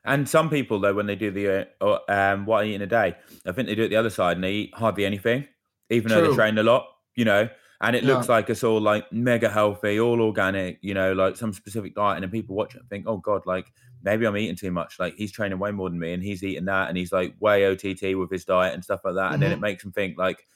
And 0.05 0.29
some 0.29 0.51
people, 0.51 0.79
though, 0.81 0.93
when 0.93 1.07
they 1.07 1.17
do 1.17 1.31
the 1.31 1.67
uh, 1.81 1.99
um, 2.09 2.45
what 2.45 2.65
I 2.65 2.69
eat 2.69 2.75
in 2.75 2.83
a 2.83 2.87
day, 2.87 3.17
I 3.47 3.53
think 3.53 3.69
they 3.69 3.75
do 3.75 3.85
it 3.85 3.89
the 3.89 3.97
other 3.97 4.11
side 4.11 4.37
and 4.37 4.45
they 4.45 4.53
eat 4.53 4.75
hardly 4.75 5.07
anything, 5.07 5.49
even 5.89 6.11
though 6.11 6.21
True. 6.21 6.29
they 6.29 6.35
train 6.35 6.59
a 6.59 6.63
lot, 6.63 6.87
you 7.17 7.25
know. 7.25 7.49
And 7.81 7.97
it 7.97 8.05
Yeah. 8.05 8.15
looks 8.15 8.29
like 8.29 8.49
it's 8.51 8.63
all 8.63 8.81
like 8.81 9.11
mega 9.13 9.49
healthy, 9.49 9.99
all 9.99 10.21
organic, 10.21 10.79
you 10.83 10.95
know, 10.95 11.13
like 11.13 11.37
some 11.37 11.53
specific 11.53 11.95
diet. 11.95 12.17
And 12.17 12.23
then 12.23 12.31
people 12.31 12.55
watch 12.55 12.75
it 12.75 12.81
and 12.81 12.89
think, 12.89 13.07
oh 13.07 13.17
God, 13.17 13.43
like 13.47 13.73
maybe 14.05 14.27
I'm 14.27 14.37
eating 14.37 14.57
too 14.57 14.71
much. 14.71 14.99
Like 14.99 15.15
he's 15.17 15.33
training 15.33 15.59
way 15.59 15.71
more 15.71 15.89
than 15.89 15.99
me 15.99 16.13
and 16.13 16.23
he's 16.23 16.45
eating 16.45 16.67
that 16.67 16.89
and 16.89 16.97
he's 16.97 17.13
like 17.13 17.35
way 17.41 17.67
OTT 17.67 18.17
with 18.17 18.31
his 18.31 18.45
diet 18.45 18.75
and 18.75 18.85
stuff 18.85 19.01
like 19.05 19.15
that. 19.15 19.33
And 19.33 19.43
then 19.43 19.51
it 19.51 19.61
makes 19.61 19.83
him 19.83 19.93
think 19.93 20.19
like 20.19 20.47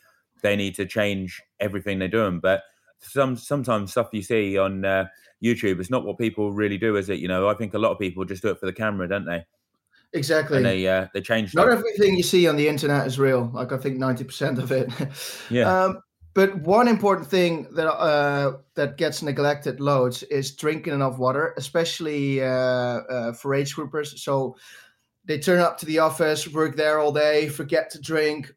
they 0.42 0.54
need 0.54 0.74
to 0.76 0.87
change 0.87 1.42
everything 1.58 1.98
they're 1.98 2.08
doing. 2.08 2.40
But 2.40 2.62
some 2.98 3.37
sometimes 3.37 3.90
stuff 3.90 4.11
you 4.12 4.22
see 4.22 4.58
on 4.58 4.84
uh, 4.84 5.06
YouTube, 5.42 5.80
it's 5.80 5.90
not 5.90 6.04
what 6.04 6.18
people 6.18 6.52
really 6.52 6.78
do, 6.78 6.96
is 6.96 7.08
it? 7.08 7.18
You 7.18 7.28
know, 7.28 7.48
I 7.48 7.54
think 7.54 7.74
a 7.74 7.78
lot 7.78 7.92
of 7.92 7.98
people 7.98 8.24
just 8.24 8.42
do 8.42 8.50
it 8.50 8.61
for 8.61 8.66
the 8.66 8.72
camera, 8.72 9.08
don't 9.08 9.24
they? 9.24 9.44
Exactly. 10.12 10.58
And 10.58 10.66
they 10.66 10.87
uh, 10.87 11.06
they 11.12 11.20
change 11.20 11.54
Not 11.54 11.68
everything 11.68 12.16
you 12.16 12.22
see 12.22 12.48
on 12.48 12.56
the 12.56 12.68
internet 12.68 13.06
is 13.06 13.18
real. 13.18 13.50
Like 13.52 13.72
I 13.72 13.78
think 13.78 13.98
ninety 13.98 14.24
percent 14.24 14.58
of 14.58 14.72
it. 14.72 14.90
Yeah. 15.50 15.84
Um, 15.84 16.00
but 16.38 16.55
one 16.61 16.87
important 16.87 17.27
thing 17.27 17.66
that 17.72 17.88
uh, 17.88 18.59
that 18.74 18.96
gets 18.96 19.22
neglected 19.22 19.81
loads 19.81 20.22
is 20.22 20.55
drinking 20.55 20.94
enough 20.94 21.18
water, 21.18 21.53
especially 21.57 22.40
uh, 22.40 22.46
uh, 22.46 23.33
for 23.33 23.57
age 23.57 23.74
groupers. 23.74 24.16
So 24.16 24.55
they 25.24 25.40
turn 25.40 25.59
up 25.59 25.79
to 25.79 25.87
the 25.87 25.98
office, 25.98 26.46
work 26.46 26.77
there 26.77 27.01
all 27.01 27.11
day, 27.11 27.48
forget 27.48 27.90
to 27.90 28.01
drink, 28.01 28.55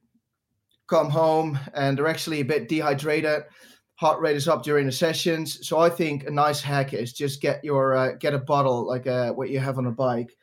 come 0.85 1.09
home, 1.09 1.57
and 1.73 1.97
they're 1.97 2.05
actually 2.05 2.41
a 2.41 2.45
bit 2.45 2.69
dehydrated. 2.69 3.45
Heart 3.95 4.21
rate 4.21 4.35
is 4.35 4.47
up 4.47 4.61
during 4.61 4.85
the 4.85 4.91
sessions. 4.91 5.67
So 5.67 5.79
I 5.79 5.89
think 5.89 6.27
a 6.27 6.29
nice 6.29 6.61
hack 6.61 6.93
is 6.93 7.11
just 7.11 7.41
get 7.41 7.63
your 7.63 7.95
uh, 7.95 8.11
get 8.19 8.35
a 8.35 8.37
bottle 8.37 8.85
like 8.85 9.07
uh, 9.07 9.31
what 9.31 9.49
you 9.49 9.57
have 9.57 9.79
on 9.79 9.87
a 9.87 9.91
bike. 9.91 10.37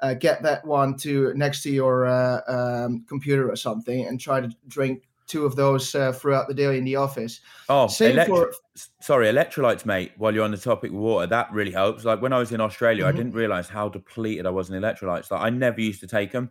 Uh, 0.00 0.14
get 0.14 0.42
that 0.42 0.66
one 0.66 0.96
to 0.96 1.32
next 1.34 1.62
to 1.62 1.70
your 1.70 2.06
uh, 2.06 2.40
um, 2.48 3.04
computer 3.08 3.48
or 3.48 3.54
something, 3.54 4.04
and 4.04 4.18
try 4.18 4.40
to 4.40 4.50
drink 4.66 5.04
two 5.26 5.44
of 5.46 5.56
those 5.56 5.94
uh, 5.94 6.12
throughout 6.12 6.48
the 6.48 6.54
day 6.54 6.76
in 6.76 6.84
the 6.84 6.96
office. 6.96 7.40
Oh, 7.68 7.88
electro- 8.00 8.36
for 8.36 8.52
sorry, 9.00 9.26
electrolytes, 9.26 9.84
mate. 9.86 10.12
While 10.16 10.34
you're 10.34 10.44
on 10.44 10.50
the 10.50 10.56
topic 10.56 10.90
of 10.90 10.96
water, 10.96 11.26
that 11.26 11.52
really 11.52 11.70
helps. 11.72 12.04
Like 12.04 12.20
when 12.22 12.32
I 12.32 12.38
was 12.38 12.52
in 12.52 12.60
Australia, 12.60 13.06
I 13.06 13.12
Mhm. 13.12 13.16
didn't 13.16 13.32
realize 13.32 13.68
how 13.68 13.88
depleted 13.88 14.46
I 14.46 14.50
was 14.50 14.70
in 14.70 14.80
electrolytes. 14.80 15.30
Like 15.30 15.40
I 15.42 15.50
never 15.50 15.80
used 15.80 16.00
to 16.00 16.06
take 16.06 16.32
them, 16.32 16.50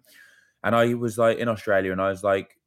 and 0.63 0.75
I 0.75 0.93
was 0.93 1.17
like 1.17 1.37
in 1.37 1.47
Australia, 1.47 1.91
and 1.91 2.01
I 2.01 2.09
was 2.09 2.23
like, 2.23 2.57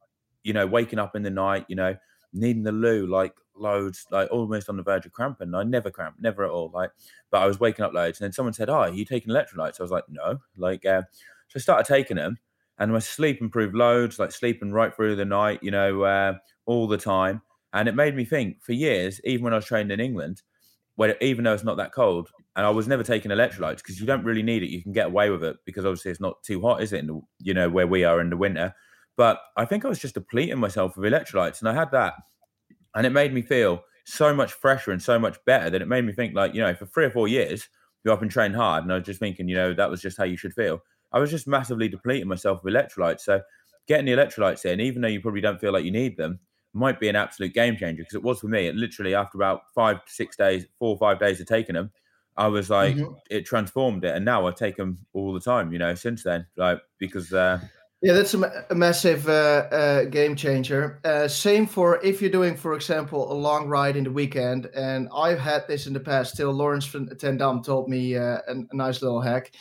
you 0.43 0.53
know, 0.53 0.67
waking 0.67 0.99
up 0.99 1.17
in 1.17 1.23
the 1.23 1.31
night, 1.31 1.65
you 1.69 1.77
know, 1.77 1.97
needing 2.33 2.63
the 2.65 2.73
loo, 2.73 3.07
like 3.07 3.35
loads, 3.57 4.07
like 4.11 4.29
almost 4.33 4.69
on 4.69 4.77
the 4.77 4.83
verge 4.83 5.07
of 5.07 5.13
cramping. 5.13 5.55
I 5.55 5.63
never 5.63 5.91
cramp, 5.91 6.17
never 6.19 6.45
at 6.45 6.51
all. 6.51 6.71
Like, 6.75 6.91
but 7.31 7.41
I 7.41 7.47
was 7.47 7.61
waking 7.61 7.85
up 7.85 7.95
loads, 7.95 8.21
and 8.21 8.25
then 8.27 8.33
someone 8.33 8.53
said, 8.53 8.69
"Oh, 8.69 8.75
are 8.81 8.91
you 8.91 9.05
taking 9.05 9.33
electrolytes?" 9.33 9.81
I 9.81 9.85
was 9.85 9.93
like, 9.93 10.05
"No." 10.09 10.39
Like, 10.57 10.85
uh, 10.85 11.03
so 11.49 11.57
I 11.57 11.59
started 11.61 11.87
taking 11.87 12.17
them, 12.17 12.39
and 12.79 12.93
my 12.93 12.99
sleep 12.99 13.41
improved 13.41 13.75
loads. 13.75 14.19
Like 14.19 14.33
sleeping 14.33 14.73
right 14.73 14.95
through 14.95 15.17
the 15.17 15.25
night, 15.25 15.61
you 15.63 15.71
know, 15.71 16.03
uh, 16.03 16.35
all 16.67 16.87
the 16.87 16.99
time. 16.99 17.43
And 17.73 17.89
it 17.89 17.95
made 17.95 18.15
me 18.15 18.25
think 18.25 18.63
for 18.63 18.73
years, 18.73 19.21
even 19.25 19.45
when 19.45 19.53
I 19.53 19.57
was 19.57 19.65
trained 19.67 19.91
in 19.91 20.01
England, 20.01 20.43
where 20.97 21.17
even 21.21 21.45
though 21.45 21.55
it's 21.55 21.65
not 21.65 21.77
that 21.79 21.93
cold, 21.93 22.31
and 22.57 22.65
I 22.65 22.71
was 22.71 22.87
never 22.87 23.03
taking 23.03 23.31
electrolytes 23.33 23.79
because 23.79 23.99
you 23.99 24.07
don't 24.07 24.25
really 24.25 24.43
need 24.43 24.63
it. 24.63 24.71
You 24.71 24.83
can 24.83 24.93
get 24.93 25.07
away 25.07 25.31
with 25.31 25.43
it 25.43 25.57
because 25.65 25.85
obviously 25.85 26.13
it's 26.13 26.21
not 26.21 26.43
too 26.45 26.61
hot, 26.61 26.83
is 26.83 26.93
it? 26.93 27.01
In 27.01 27.07
the, 27.09 27.21
you 27.41 27.55
know 27.55 27.69
where 27.69 27.87
we 27.87 28.05
are 28.05 28.21
in 28.21 28.31
the 28.31 28.37
winter. 28.37 28.73
But 29.17 29.41
I 29.57 29.65
think 29.65 29.85
I 29.85 29.89
was 29.89 29.99
just 29.99 30.15
depleting 30.15 30.59
myself 30.59 30.97
of 30.97 31.05
electrolytes, 31.05 31.61
and 31.61 31.69
I 31.69 31.75
had 31.75 31.91
that, 31.93 32.15
and 32.95 33.07
it 33.07 33.11
made 33.11 33.33
me 33.33 33.43
feel 33.43 33.83
so 34.07 34.35
much 34.35 34.53
fresher 34.53 34.93
and 34.93 35.03
so 35.03 35.19
much 35.19 35.39
better 35.47 35.71
that 35.71 35.83
it 35.83 35.89
made 35.89 36.05
me 36.05 36.13
think 36.13 36.35
like 36.35 36.55
you 36.55 36.61
know 36.61 36.75
for 36.75 36.87
three 36.87 37.07
or 37.07 37.11
four 37.11 37.27
years, 37.29 37.69
you 38.05 38.13
up 38.13 38.23
and 38.23 38.31
trained 38.31 38.55
hard, 38.57 38.85
and 38.85 38.93
I 38.93 38.97
was 38.97 39.05
just 39.05 39.21
thinking 39.21 39.49
you 39.49 39.57
know 39.57 39.75
that 39.75 39.91
was 39.91 40.01
just 40.01 40.17
how 40.19 40.25
you 40.25 40.37
should 40.37 40.55
feel. 40.55 40.81
I 41.15 41.21
was 41.21 41.31
just 41.31 41.47
massively 41.47 41.89
depleting 41.89 42.29
myself 42.29 42.59
of 42.59 42.71
electrolytes. 42.71 43.21
So 43.21 43.41
getting 43.89 44.05
the 44.07 44.13
electrolytes 44.13 44.67
in, 44.67 44.81
even 44.81 45.01
though 45.01 45.09
you 45.09 45.21
probably 45.21 45.41
don't 45.41 45.61
feel 45.61 45.73
like 45.73 45.85
you 45.85 45.93
need 45.93 46.17
them, 46.17 46.41
might 46.75 46.99
be 46.99 47.09
an 47.09 47.17
absolute 47.17 47.55
game 47.55 47.77
changer 47.77 48.03
because 48.03 48.17
it 48.17 48.23
was 48.23 48.41
for 48.41 48.49
me. 48.49 48.67
It 48.67 48.75
literally 48.75 49.15
after 49.15 49.39
about 49.39 49.63
five, 49.75 49.99
six 50.07 50.37
days, 50.37 50.67
four 50.79 50.91
or 50.91 50.99
five 50.99 51.21
days 51.21 51.41
of 51.41 51.47
taking 51.47 51.77
them, 51.77 51.93
I 52.37 52.49
was 52.49 52.69
like, 52.69 52.97
Mhm. 52.97 53.15
it 53.31 53.47
transformed 53.47 54.05
it, 54.05 54.17
and 54.17 54.25
now 54.25 54.47
I 54.49 54.51
take 54.51 54.77
them 54.77 54.99
all 55.13 55.33
the 55.33 55.41
time. 55.41 55.73
You 55.73 55.79
know, 55.79 55.95
since 55.95 56.25
then, 56.25 56.47
like 56.57 56.81
because 56.99 57.33
uh, 57.33 57.61
Yeah, 58.03 58.13
that's 58.13 58.35
a, 58.35 58.67
a 58.71 58.75
massive 58.75 59.29
uh, 59.29 59.67
uh, 59.71 60.05
game 60.05 60.35
changer. 60.37 61.01
Uh, 61.05 61.29
same 61.29 61.67
for 61.67 62.03
if 62.05 62.21
you're 62.21 62.31
doing, 62.31 62.57
for 62.57 62.75
example, 62.75 63.33
a 63.33 63.35
long 63.35 63.69
ride 63.69 63.97
in 63.97 64.05
the 64.05 64.11
weekend. 64.11 64.67
And 64.75 65.09
I've 65.15 65.39
had 65.39 65.67
this 65.69 65.87
in 65.87 65.93
the 65.95 66.01
past. 66.01 66.37
Till 66.37 66.53
Laurens 66.53 66.95
Ten 67.19 67.39
Dam 67.39 67.63
told 67.63 67.89
me 67.89 68.17
uh, 68.17 68.41
a, 68.49 68.55
a 68.71 68.77
nice 68.77 69.01
little 69.01 69.23
hack. 69.23 69.53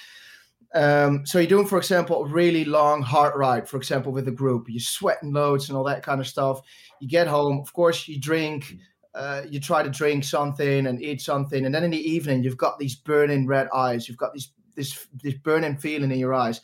Um, 0.73 1.25
so 1.25 1.39
you're 1.39 1.47
doing, 1.47 1.67
for 1.67 1.77
example, 1.77 2.23
a 2.23 2.27
really 2.27 2.65
long 2.65 3.01
hard 3.01 3.35
ride, 3.35 3.69
for 3.69 3.77
example, 3.77 4.11
with 4.11 4.27
a 4.27 4.31
group. 4.31 4.67
You're 4.69 4.79
sweating 4.79 5.33
loads 5.33 5.69
and 5.69 5.77
all 5.77 5.83
that 5.85 6.03
kind 6.03 6.19
of 6.19 6.27
stuff. 6.27 6.61
You 6.99 7.07
get 7.07 7.27
home, 7.27 7.59
of 7.59 7.73
course, 7.73 8.07
you 8.07 8.19
drink. 8.19 8.75
Uh, 9.15 9.43
you 9.47 9.59
try 9.59 9.83
to 9.83 9.91
drink 9.91 10.23
something 10.23 10.87
and 10.87 10.99
eat 10.99 11.21
something, 11.21 11.67
and 11.67 11.75
then 11.75 11.83
in 11.83 11.91
the 11.91 12.09
evening 12.11 12.43
you've 12.43 12.57
got 12.57 12.79
these 12.79 12.95
burning 12.95 13.45
red 13.45 13.67
eyes. 13.71 14.07
You've 14.07 14.17
got 14.17 14.33
these 14.33 14.49
this 14.75 15.07
this 15.21 15.35
burning 15.35 15.77
feeling 15.77 16.11
in 16.11 16.17
your 16.17 16.33
eyes. 16.33 16.61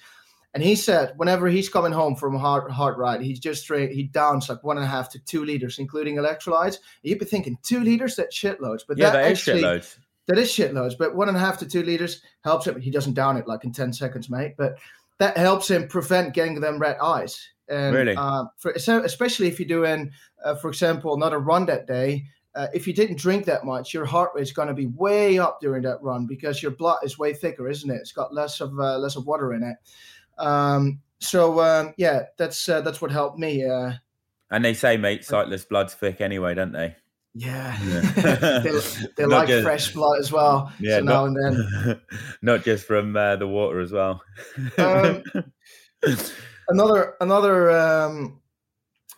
And 0.56 0.64
he 0.64 0.76
said, 0.76 1.14
whenever 1.18 1.48
he's 1.48 1.70
coming 1.70 1.92
home 1.92 2.16
from 2.16 2.34
a 2.34 2.40
hard 2.40 2.72
hard 2.72 2.98
ride, 2.98 3.22
he 3.22 3.34
just 3.34 3.68
drink, 3.68 3.92
he 3.92 4.04
downs 4.04 4.50
like 4.50 4.64
one 4.64 4.78
and 4.78 4.84
a 4.84 4.90
half 4.90 5.12
to 5.12 5.20
two 5.20 5.46
liters, 5.46 5.78
including 5.78 6.16
electrolytes. 6.16 6.80
You'd 7.04 7.20
be 7.20 7.26
thinking 7.26 7.60
two 7.62 7.82
liters, 7.82 8.16
that's 8.16 8.36
shitloads. 8.36 8.82
But 8.88 8.98
yeah, 8.98 9.12
that 9.12 9.22
that 9.22 9.32
is 9.32 9.38
actually, 9.38 9.62
shitloads. 9.62 9.98
That 10.30 10.38
is 10.38 10.50
shitloads. 10.50 10.98
But 10.98 11.16
one 11.16 11.28
and 11.28 11.36
a 11.36 11.40
half 11.42 11.58
to 11.58 11.68
two 11.68 11.84
liters 11.84 12.22
helps 12.46 12.66
him. 12.66 12.80
He 12.80 12.92
doesn't 12.92 13.16
down 13.16 13.36
it 13.36 13.48
like 13.48 13.66
in 13.66 13.74
ten 13.74 13.92
seconds, 13.92 14.30
mate. 14.30 14.54
But 14.58 14.78
that 15.18 15.36
helps 15.36 15.70
him 15.70 15.90
prevent 15.90 16.34
getting 16.34 16.62
them 16.62 16.80
red 16.80 16.96
eyes. 17.02 17.46
And, 17.68 17.94
Really? 17.94 18.16
uh, 18.16 18.46
for, 18.58 18.80
so 18.80 19.04
especially 19.04 19.48
if 19.48 19.60
you're 19.60 19.68
doing, 19.68 20.12
uh, 20.46 20.56
for 20.56 20.70
example, 20.70 21.18
not 21.18 21.34
a 21.34 21.38
run 21.38 21.66
that 21.66 21.88
day. 21.88 22.24
Uh, 22.56 22.68
if 22.74 22.88
you 22.88 22.94
didn't 22.94 23.20
drink 23.20 23.46
that 23.46 23.64
much, 23.64 23.94
your 23.94 24.06
heart 24.06 24.32
rate's 24.34 24.52
going 24.52 24.68
to 24.68 24.74
be 24.74 24.88
way 24.88 25.38
up 25.38 25.60
during 25.62 25.84
that 25.84 26.02
run 26.02 26.26
because 26.26 26.64
your 26.64 26.72
blood 26.72 26.98
is 27.04 27.20
way 27.20 27.34
thicker, 27.34 27.70
isn't 27.70 27.92
it? 27.92 27.98
It's 28.02 28.12
got 28.12 28.34
less 28.34 28.62
of 28.62 28.80
uh, 28.80 28.98
less 28.98 29.16
of 29.16 29.28
water 29.28 29.54
in 29.54 29.64
it. 29.64 29.78
Um, 30.38 31.00
so 31.20 31.60
um, 31.60 31.94
yeah, 31.98 32.24
that's 32.38 32.68
uh, 32.68 32.82
that's 32.82 33.02
what 33.02 33.12
helped 33.12 33.38
me. 33.38 33.66
Uh, 33.66 33.94
And 34.50 34.66
they 34.66 34.74
say, 34.74 34.98
mate, 34.98 35.24
cyclist 35.24 35.70
blood's 35.70 35.94
thick 35.94 36.22
anyway, 36.22 36.56
don't 36.56 36.72
they? 36.72 36.96
Yeah, 37.36 37.78
Yeah. 37.84 38.60
they, 38.64 38.72
they 39.18 39.26
like 39.26 39.48
just- 39.48 39.64
fresh 39.64 39.94
blood 39.94 40.20
as 40.20 40.32
well. 40.32 40.72
Yeah, 40.80 40.98
so 41.00 41.04
now 41.04 41.26
not- 41.28 41.44
and 41.54 41.58
then. 41.86 42.02
not 42.42 42.64
just 42.64 42.86
from 42.86 43.16
uh, 43.16 43.36
the 43.38 43.48
water 43.48 43.80
as 43.80 43.92
well. 43.92 44.22
Um, 44.78 45.24
Another 46.70 47.16
another 47.20 47.72
um, 47.72 48.39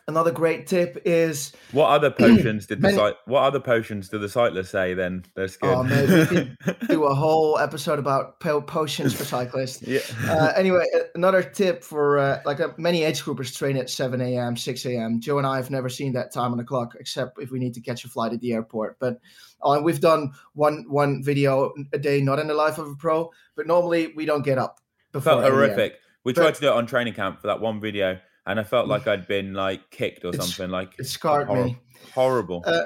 another 0.08 0.32
great 0.32 0.68
tip 0.68 1.02
is 1.06 1.52
what 1.72 1.88
other 1.88 2.10
potions 2.20 2.66
did 2.66 2.80
the 2.80 2.88
Many- 2.90 2.98
cy- 2.98 3.14
what 3.26 3.42
other 3.44 3.60
potions 3.60 4.10
do 4.10 4.18
the 4.18 4.30
cyclists 4.30 4.70
say? 4.70 4.94
Then 4.94 5.24
that's 5.36 5.58
good. 5.58 5.74
Oh, 5.74 5.84
man, 5.84 6.10
we 6.10 6.26
could 6.26 6.58
do 6.88 7.04
a 7.06 7.16
whole 7.16 7.58
episode 7.60 8.00
about 8.00 8.40
po- 8.40 8.62
potions 8.62 9.14
for 9.14 9.24
cyclists. 9.26 9.82
yeah. 9.88 10.00
Uh, 10.28 10.54
anyway, 10.56 10.86
another 11.16 11.44
tip 11.44 11.84
for 11.84 12.18
uh, 12.20 12.42
like 12.46 12.60
uh, 12.60 12.70
many 12.78 13.04
age 13.04 13.22
groupers 13.22 13.56
train 13.56 13.78
at 13.78 13.90
7 13.90 14.20
a.m., 14.22 14.58
6 14.58 14.86
a.m. 14.86 15.20
Joe 15.20 15.38
and 15.38 15.48
I 15.48 15.56
have 15.58 15.70
never 15.72 15.90
seen 15.90 16.14
that 16.14 16.34
time 16.34 16.52
on 16.52 16.58
the 16.58 16.64
clock, 16.64 16.96
except 17.00 17.40
if 17.42 17.52
we 17.52 17.60
need 17.60 17.74
to 17.76 17.82
catch 17.82 18.04
a 18.06 18.08
flight 18.10 18.34
at 18.34 18.40
the 18.42 18.54
airport. 18.54 18.98
But 19.00 19.20
uh, 19.64 19.80
we've 19.84 20.00
done 20.02 20.32
one 20.54 20.86
one 20.88 21.24
video 21.24 21.74
a 21.94 21.98
day, 22.00 22.22
not 22.22 22.40
in 22.40 22.48
the 22.48 22.54
life 22.54 22.78
of 22.78 22.88
a 22.88 22.96
pro, 22.96 23.30
but 23.56 23.68
normally 23.68 24.14
we 24.16 24.26
don't 24.26 24.44
get 24.44 24.58
up. 24.58 24.80
Before 25.12 25.42
felt 25.42 25.44
horrific. 25.52 25.96
We 26.24 26.34
But- 26.34 26.42
tried 26.42 26.56
to 26.56 26.62
do 26.62 26.68
it 26.68 26.74
on 26.74 26.86
training 26.86 27.16
camp 27.16 27.42
for 27.42 27.48
that 27.48 27.60
one 27.60 27.80
video, 27.82 28.20
and 28.46 28.60
I 28.60 28.64
felt 28.64 28.88
like 28.88 29.08
I'd 29.12 29.28
been 29.28 29.54
like 29.54 29.90
kicked 29.92 30.24
or 30.26 30.30
It's- 30.30 30.46
something. 30.46 30.70
Like 30.72 30.94
It 31.00 31.06
scarred 31.08 31.48
horrible. 31.48 31.66
me. 31.70 31.78
horrible. 32.14 32.64
Uh, 32.66 32.84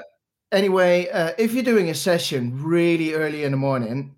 anyway, 0.52 1.08
uh, 1.08 1.32
if 1.38 1.52
you're 1.54 1.62
doing 1.64 1.90
a 1.90 1.94
session 1.94 2.62
really 2.62 3.14
early 3.14 3.44
in 3.44 3.50
the 3.52 3.56
morning, 3.56 4.14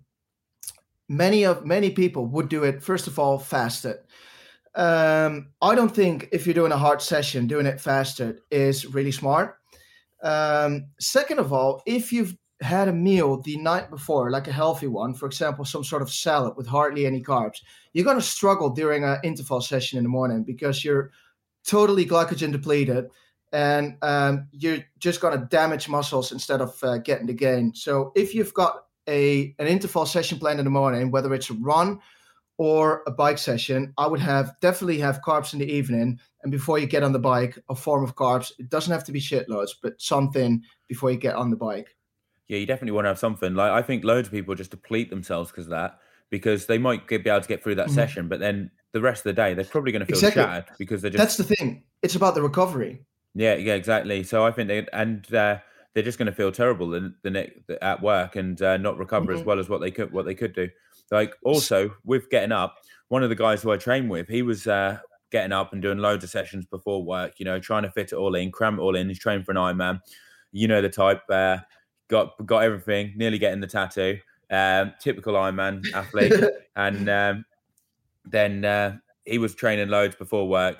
many 1.07 1.43
of 1.45 1.65
many 1.65 1.89
people 1.91 2.25
would 2.27 2.49
do 2.49 2.63
it 2.63 2.83
first 2.83 3.07
of 3.07 3.17
all 3.19 3.39
fasted. 3.39 3.97
Um, 4.75 5.49
I 5.61 5.73
don't 5.75 5.93
think 5.93 6.29
if 6.31 6.45
you're 6.45 6.53
doing 6.53 6.71
a 6.71 6.77
hard 6.77 7.01
session, 7.01 7.47
doing 7.47 7.65
it 7.65 7.81
fasted 7.81 8.39
is 8.51 8.85
really 8.85 9.11
smart. 9.11 9.55
Um, 10.23 10.87
second 10.99 11.39
of 11.39 11.51
all, 11.51 11.81
if 11.85 12.13
you've 12.13 12.35
had 12.61 12.87
a 12.87 12.93
meal 12.93 13.41
the 13.41 13.57
night 13.57 13.89
before, 13.89 14.29
like 14.29 14.47
a 14.47 14.51
healthy 14.51 14.87
one, 14.87 15.13
for 15.13 15.25
example, 15.25 15.65
some 15.65 15.83
sort 15.83 16.01
of 16.01 16.11
salad 16.11 16.53
with 16.57 16.67
hardly 16.67 17.05
any 17.05 17.23
carbs, 17.23 17.57
you're 17.93 18.05
going 18.05 18.17
to 18.17 18.21
struggle 18.21 18.69
during 18.69 19.03
an 19.03 19.17
interval 19.23 19.61
session 19.61 19.97
in 19.97 20.03
the 20.03 20.09
morning 20.09 20.43
because 20.43 20.83
you're 20.83 21.11
totally 21.65 22.05
glycogen 22.05 22.51
depleted 22.51 23.09
and 23.51 23.97
um, 24.01 24.47
you're 24.51 24.79
just 24.99 25.21
going 25.21 25.37
to 25.39 25.45
damage 25.45 25.89
muscles 25.89 26.31
instead 26.31 26.61
of 26.61 26.77
uh, 26.83 26.97
getting 26.99 27.27
the 27.27 27.33
gain. 27.33 27.73
So 27.73 28.11
if 28.15 28.35
you've 28.35 28.53
got 28.53 28.85
a 29.07 29.55
an 29.57 29.67
interval 29.67 30.05
session 30.05 30.37
planned 30.37 30.59
in 30.59 30.65
the 30.65 30.71
morning, 30.71 31.11
whether 31.11 31.33
it's 31.33 31.49
a 31.49 31.55
run 31.55 31.99
or 32.57 33.03
a 33.07 33.11
bike 33.11 33.37
session, 33.37 33.93
I 33.97 34.05
would 34.05 34.19
have 34.19 34.53
definitely 34.61 34.99
have 34.99 35.21
carbs 35.21 35.53
in 35.53 35.59
the 35.59 35.71
evening. 35.71 36.19
And 36.43 36.51
before 36.51 36.77
you 36.77 36.85
get 36.85 37.03
on 37.03 37.13
the 37.13 37.19
bike, 37.19 37.57
a 37.69 37.75
form 37.75 38.03
of 38.03 38.15
carbs. 38.15 38.51
It 38.59 38.69
doesn't 38.69 38.91
have 38.91 39.05
to 39.05 39.11
be 39.11 39.19
shitloads, 39.19 39.71
but 39.81 39.99
something 40.01 40.61
before 40.87 41.11
you 41.11 41.17
get 41.17 41.35
on 41.35 41.49
the 41.49 41.55
bike. 41.55 41.95
Yeah, 42.47 42.57
you 42.57 42.65
definitely 42.65 42.91
want 42.91 43.05
to 43.05 43.09
have 43.09 43.19
something. 43.19 43.55
Like 43.55 43.71
I 43.71 43.81
think 43.81 44.03
loads 44.03 44.27
of 44.27 44.33
people 44.33 44.55
just 44.55 44.71
deplete 44.71 45.09
themselves 45.09 45.51
because 45.51 45.65
of 45.65 45.71
that, 45.71 45.99
because 46.29 46.65
they 46.67 46.77
might 46.77 47.07
get, 47.07 47.23
be 47.23 47.29
able 47.29 47.41
to 47.41 47.47
get 47.47 47.63
through 47.63 47.75
that 47.75 47.87
Mhm. 47.87 47.95
session, 47.95 48.27
but 48.27 48.39
then 48.39 48.71
the 48.93 49.01
rest 49.01 49.19
of 49.21 49.23
the 49.25 49.33
day 49.33 49.53
they're 49.53 49.65
probably 49.65 49.91
going 49.91 49.99
to 50.01 50.05
feel 50.05 50.17
Exactly. 50.17 50.41
shattered 50.43 50.65
because 50.77 51.01
they're 51.01 51.11
just 51.11 51.17
That's 51.19 51.37
the 51.37 51.43
thing. 51.55 51.83
It's 52.01 52.15
about 52.15 52.35
the 52.35 52.41
recovery. 52.41 53.03
yeah, 53.35 53.55
yeah, 53.55 53.73
exactly. 53.75 54.23
So 54.23 54.45
I 54.45 54.51
think 54.51 54.67
they 54.67 54.85
and 54.93 55.25
uh, 55.33 55.59
they're 55.93 56.03
just 56.03 56.17
going 56.17 56.27
to 56.27 56.31
feel 56.33 56.51
terrible 56.51 56.89
the, 56.89 57.13
the 57.23 57.29
next 57.31 57.69
at 57.81 58.01
work 58.01 58.35
and 58.35 58.61
uh, 58.61 58.77
not 58.77 58.97
recover 58.97 59.31
as 59.33 59.41
Mhm. 59.41 59.45
well 59.45 59.59
as 59.59 59.69
what 59.69 59.81
they 59.81 59.91
could 59.91 60.11
what 60.11 60.25
they 60.25 60.35
could 60.35 60.53
do. 60.53 60.69
Like 61.11 61.33
also 61.43 61.95
with 62.05 62.29
getting 62.29 62.51
up, 62.51 62.77
one 63.07 63.23
of 63.23 63.29
the 63.29 63.35
guys 63.35 63.61
who 63.63 63.71
I 63.71 63.77
train 63.77 64.07
with, 64.09 64.27
he 64.27 64.41
was 64.43 64.67
uh, 64.67 64.99
getting 65.31 65.51
up 65.51 65.73
and 65.73 65.81
doing 65.81 65.97
loads 65.97 66.23
of 66.23 66.29
sessions 66.29 66.65
before 66.65 67.03
work. 67.03 67.39
You 67.39 67.45
know, 67.45 67.59
trying 67.59 67.83
to 67.83 67.91
fit 67.91 68.11
it 68.11 68.15
all 68.15 68.35
in, 68.35 68.51
cram 68.51 68.77
it 68.77 68.81
all 68.81 68.95
in. 68.95 69.07
He's 69.09 69.19
trained 69.19 69.45
for 69.45 69.51
an 69.51 69.57
Ironman. 69.57 70.01
You 70.51 70.67
know 70.67 70.81
the 70.81 70.89
type. 70.89 71.21
Uh, 71.29 71.57
got 72.07 72.33
got 72.45 72.63
everything. 72.63 73.13
Nearly 73.15 73.37
getting 73.39 73.59
the 73.59 73.67
tattoo. 73.67 74.19
Um, 74.51 74.93
typical 74.99 75.33
Ironman 75.33 75.83
athlete. 75.93 76.33
and 76.75 77.09
um, 77.09 77.45
then 78.25 78.65
uh, 78.65 78.97
he 79.25 79.37
was 79.37 79.55
training 79.55 79.89
loads 79.89 80.15
before 80.15 80.47
work. 80.47 80.77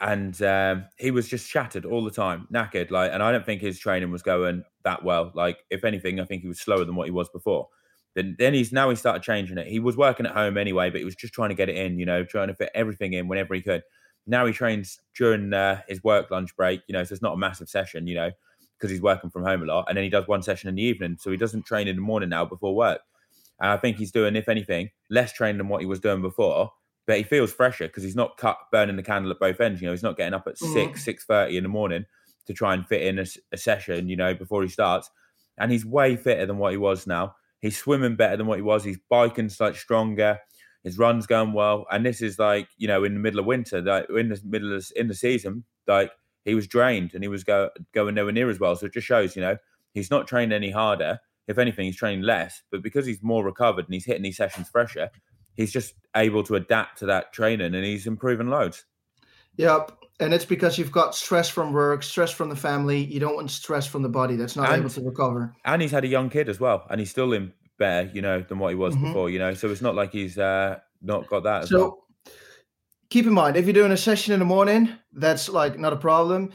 And 0.00 0.40
um, 0.42 0.86
he 0.98 1.10
was 1.10 1.28
just 1.28 1.48
shattered 1.48 1.84
all 1.84 2.04
the 2.04 2.10
time 2.10 2.48
knackered 2.52 2.90
like 2.90 3.12
and 3.12 3.22
i 3.22 3.30
don't 3.30 3.46
think 3.46 3.62
his 3.62 3.78
training 3.78 4.10
was 4.10 4.22
going 4.22 4.64
that 4.82 5.04
well. 5.04 5.30
Like 5.34 5.58
if 5.70 5.84
anything 5.84 6.20
i 6.20 6.24
think 6.24 6.42
he 6.42 6.48
was 6.48 6.60
slower 6.60 6.84
than 6.84 6.96
what 6.96 7.06
he 7.06 7.12
was 7.12 7.28
before. 7.28 7.68
Then 8.14 8.36
then 8.38 8.54
he's 8.54 8.72
now 8.72 8.90
he 8.90 8.96
started 8.96 9.22
changing 9.22 9.56
it. 9.56 9.68
He 9.68 9.78
was 9.78 9.96
working 9.96 10.26
at 10.26 10.32
home 10.32 10.58
anyway 10.58 10.90
but 10.90 10.98
he 10.98 11.04
was 11.04 11.14
just 11.14 11.32
trying 11.32 11.50
to 11.50 11.54
get 11.54 11.68
it 11.68 11.76
in 11.76 11.98
you 11.98 12.06
know 12.06 12.24
trying 12.24 12.48
to 12.48 12.54
fit 12.54 12.70
everything 12.74 13.12
in 13.12 13.28
whenever 13.28 13.54
he 13.54 13.62
could. 13.62 13.82
Now 14.26 14.46
he 14.46 14.52
trains 14.52 15.00
during 15.14 15.52
uh, 15.52 15.82
his 15.88 16.02
work 16.02 16.30
lunch 16.30 16.54
break 16.56 16.82
you 16.88 16.92
know 16.92 17.04
so 17.04 17.12
it's 17.12 17.22
not 17.22 17.34
a 17.34 17.38
massive 17.38 17.68
session 17.68 18.06
you 18.06 18.16
know 18.16 18.30
because 18.78 18.90
he's 18.90 19.00
working 19.02 19.30
from 19.30 19.44
home 19.44 19.62
a 19.62 19.66
lot 19.66 19.84
and 19.88 19.96
then 19.96 20.04
he 20.04 20.10
does 20.10 20.26
one 20.28 20.42
session 20.42 20.68
in 20.68 20.74
the 20.74 20.82
evening 20.82 21.16
so 21.18 21.30
he 21.30 21.36
doesn't 21.36 21.64
train 21.64 21.88
in 21.88 21.96
the 21.96 22.02
morning 22.02 22.28
now 22.28 22.44
before 22.44 22.74
work 22.74 23.00
and 23.60 23.70
I 23.70 23.76
think 23.76 23.98
he's 23.98 24.10
doing, 24.10 24.34
if 24.34 24.48
anything, 24.48 24.90
less 25.10 25.32
training 25.32 25.58
than 25.58 25.68
what 25.68 25.80
he 25.80 25.86
was 25.86 26.00
doing 26.00 26.20
before. 26.22 26.72
But 27.06 27.18
he 27.18 27.22
feels 27.22 27.52
fresher 27.52 27.86
because 27.86 28.02
he's 28.02 28.16
not 28.16 28.36
cut 28.36 28.58
burning 28.72 28.96
the 28.96 29.02
candle 29.02 29.30
at 29.30 29.38
both 29.38 29.60
ends. 29.60 29.80
You 29.80 29.86
know, 29.86 29.92
he's 29.92 30.02
not 30.02 30.16
getting 30.16 30.34
up 30.34 30.48
at 30.48 30.56
Mhm. 30.56 30.72
six, 30.72 31.04
six 31.04 31.24
thirty 31.24 31.56
in 31.56 31.62
the 31.62 31.68
morning 31.68 32.04
to 32.46 32.52
try 32.52 32.74
and 32.74 32.84
fit 32.86 33.02
in 33.02 33.18
a 33.52 33.56
session. 33.56 34.08
You 34.08 34.16
know, 34.16 34.34
before 34.34 34.62
he 34.62 34.68
starts, 34.68 35.08
and 35.56 35.70
he's 35.70 35.86
way 35.86 36.16
fitter 36.16 36.46
than 36.46 36.58
what 36.58 36.72
he 36.72 36.78
was 36.78 37.06
now. 37.06 37.36
He's 37.60 37.78
swimming 37.78 38.16
better 38.16 38.36
than 38.36 38.46
what 38.48 38.58
he 38.58 38.62
was. 38.62 38.82
He's 38.82 38.98
biking 39.08 39.50
like 39.60 39.76
stronger. 39.76 40.40
His 40.82 40.98
runs 40.98 41.26
going 41.28 41.52
well, 41.52 41.86
and 41.92 42.04
this 42.04 42.20
is 42.22 42.40
like 42.40 42.68
you 42.76 42.88
know 42.88 43.04
in 43.04 43.14
the 43.14 43.20
middle 43.20 43.38
of 43.38 43.46
winter, 43.46 43.80
like 43.82 44.06
in 44.10 44.30
the 44.30 44.40
middle 44.44 44.74
of 44.74 44.84
in 44.96 45.06
the 45.06 45.14
season, 45.14 45.64
like 45.86 46.10
he 46.44 46.54
was 46.54 46.66
drained 46.66 47.12
and 47.14 47.22
he 47.24 47.28
was 47.28 47.44
go, 47.44 47.70
going 47.92 48.14
nowhere 48.14 48.32
near 48.32 48.50
as 48.50 48.60
well. 48.60 48.76
So 48.76 48.86
it 48.86 48.92
just 48.92 49.06
shows, 49.06 49.34
you 49.36 49.42
know, 49.42 49.56
he's 49.92 50.10
not 50.10 50.26
trained 50.26 50.52
any 50.52 50.70
harder 50.70 51.20
if 51.46 51.58
anything, 51.58 51.84
he's 51.86 51.96
training 51.96 52.22
less, 52.22 52.62
but 52.70 52.82
because 52.82 53.04
he's 53.04 53.22
more 53.22 53.44
recovered 53.44 53.84
and 53.84 53.92
he's 53.94 54.06
hitting 54.06 54.22
these 54.22 54.36
sessions 54.36 54.68
fresher, 54.68 55.10
he's 55.54 55.72
just 55.72 55.94
able 56.16 56.42
to 56.44 56.54
adapt 56.54 56.98
to 56.98 57.06
that 57.06 57.32
training 57.32 57.74
and 57.74 57.84
he's 57.84 58.06
improving 58.06 58.48
loads. 58.48 58.84
Yep. 59.56 59.92
And 60.20 60.32
it's 60.32 60.44
because 60.44 60.78
you've 60.78 60.92
got 60.92 61.14
stress 61.14 61.48
from 61.48 61.72
work, 61.72 62.02
stress 62.02 62.30
from 62.30 62.48
the 62.48 62.56
family. 62.56 63.04
You 63.04 63.20
don't 63.20 63.34
want 63.34 63.50
stress 63.50 63.86
from 63.86 64.02
the 64.02 64.08
body 64.08 64.36
that's 64.36 64.56
not 64.56 64.70
And- 64.70 64.80
able 64.80 64.90
to 64.90 65.02
recover. 65.02 65.54
And 65.64 65.82
he's 65.82 65.90
had 65.90 66.04
a 66.04 66.08
young 66.08 66.30
kid 66.30 66.48
as 66.48 66.60
well, 66.60 66.86
and 66.88 66.98
he's 67.00 67.10
still 67.10 67.32
in 67.32 67.52
better, 67.78 68.08
you 68.14 68.22
know, 68.22 68.40
than 68.40 68.58
what 68.58 68.68
he 68.68 68.74
was 68.76 68.94
Mhm. 68.94 69.02
before, 69.02 69.28
you 69.30 69.38
know. 69.38 69.52
So 69.54 69.68
it's 69.68 69.82
not 69.82 69.94
like 69.94 70.12
he's 70.12 70.38
uh, 70.38 70.78
not 71.02 71.28
got 71.28 71.42
that 71.42 71.64
as 71.64 71.68
So 71.68 71.78
well. 71.78 72.03
Keep 73.14 73.26
in 73.28 73.32
mind, 73.32 73.56
if 73.56 73.64
you're 73.64 73.72
doing 73.72 73.92
a 73.92 73.96
session 73.96 74.32
in 74.32 74.40
the 74.40 74.44
morning, 74.44 74.88
that's 75.12 75.48
like 75.48 75.78
not 75.78 75.92
a 75.92 75.96
problem. 75.96 76.50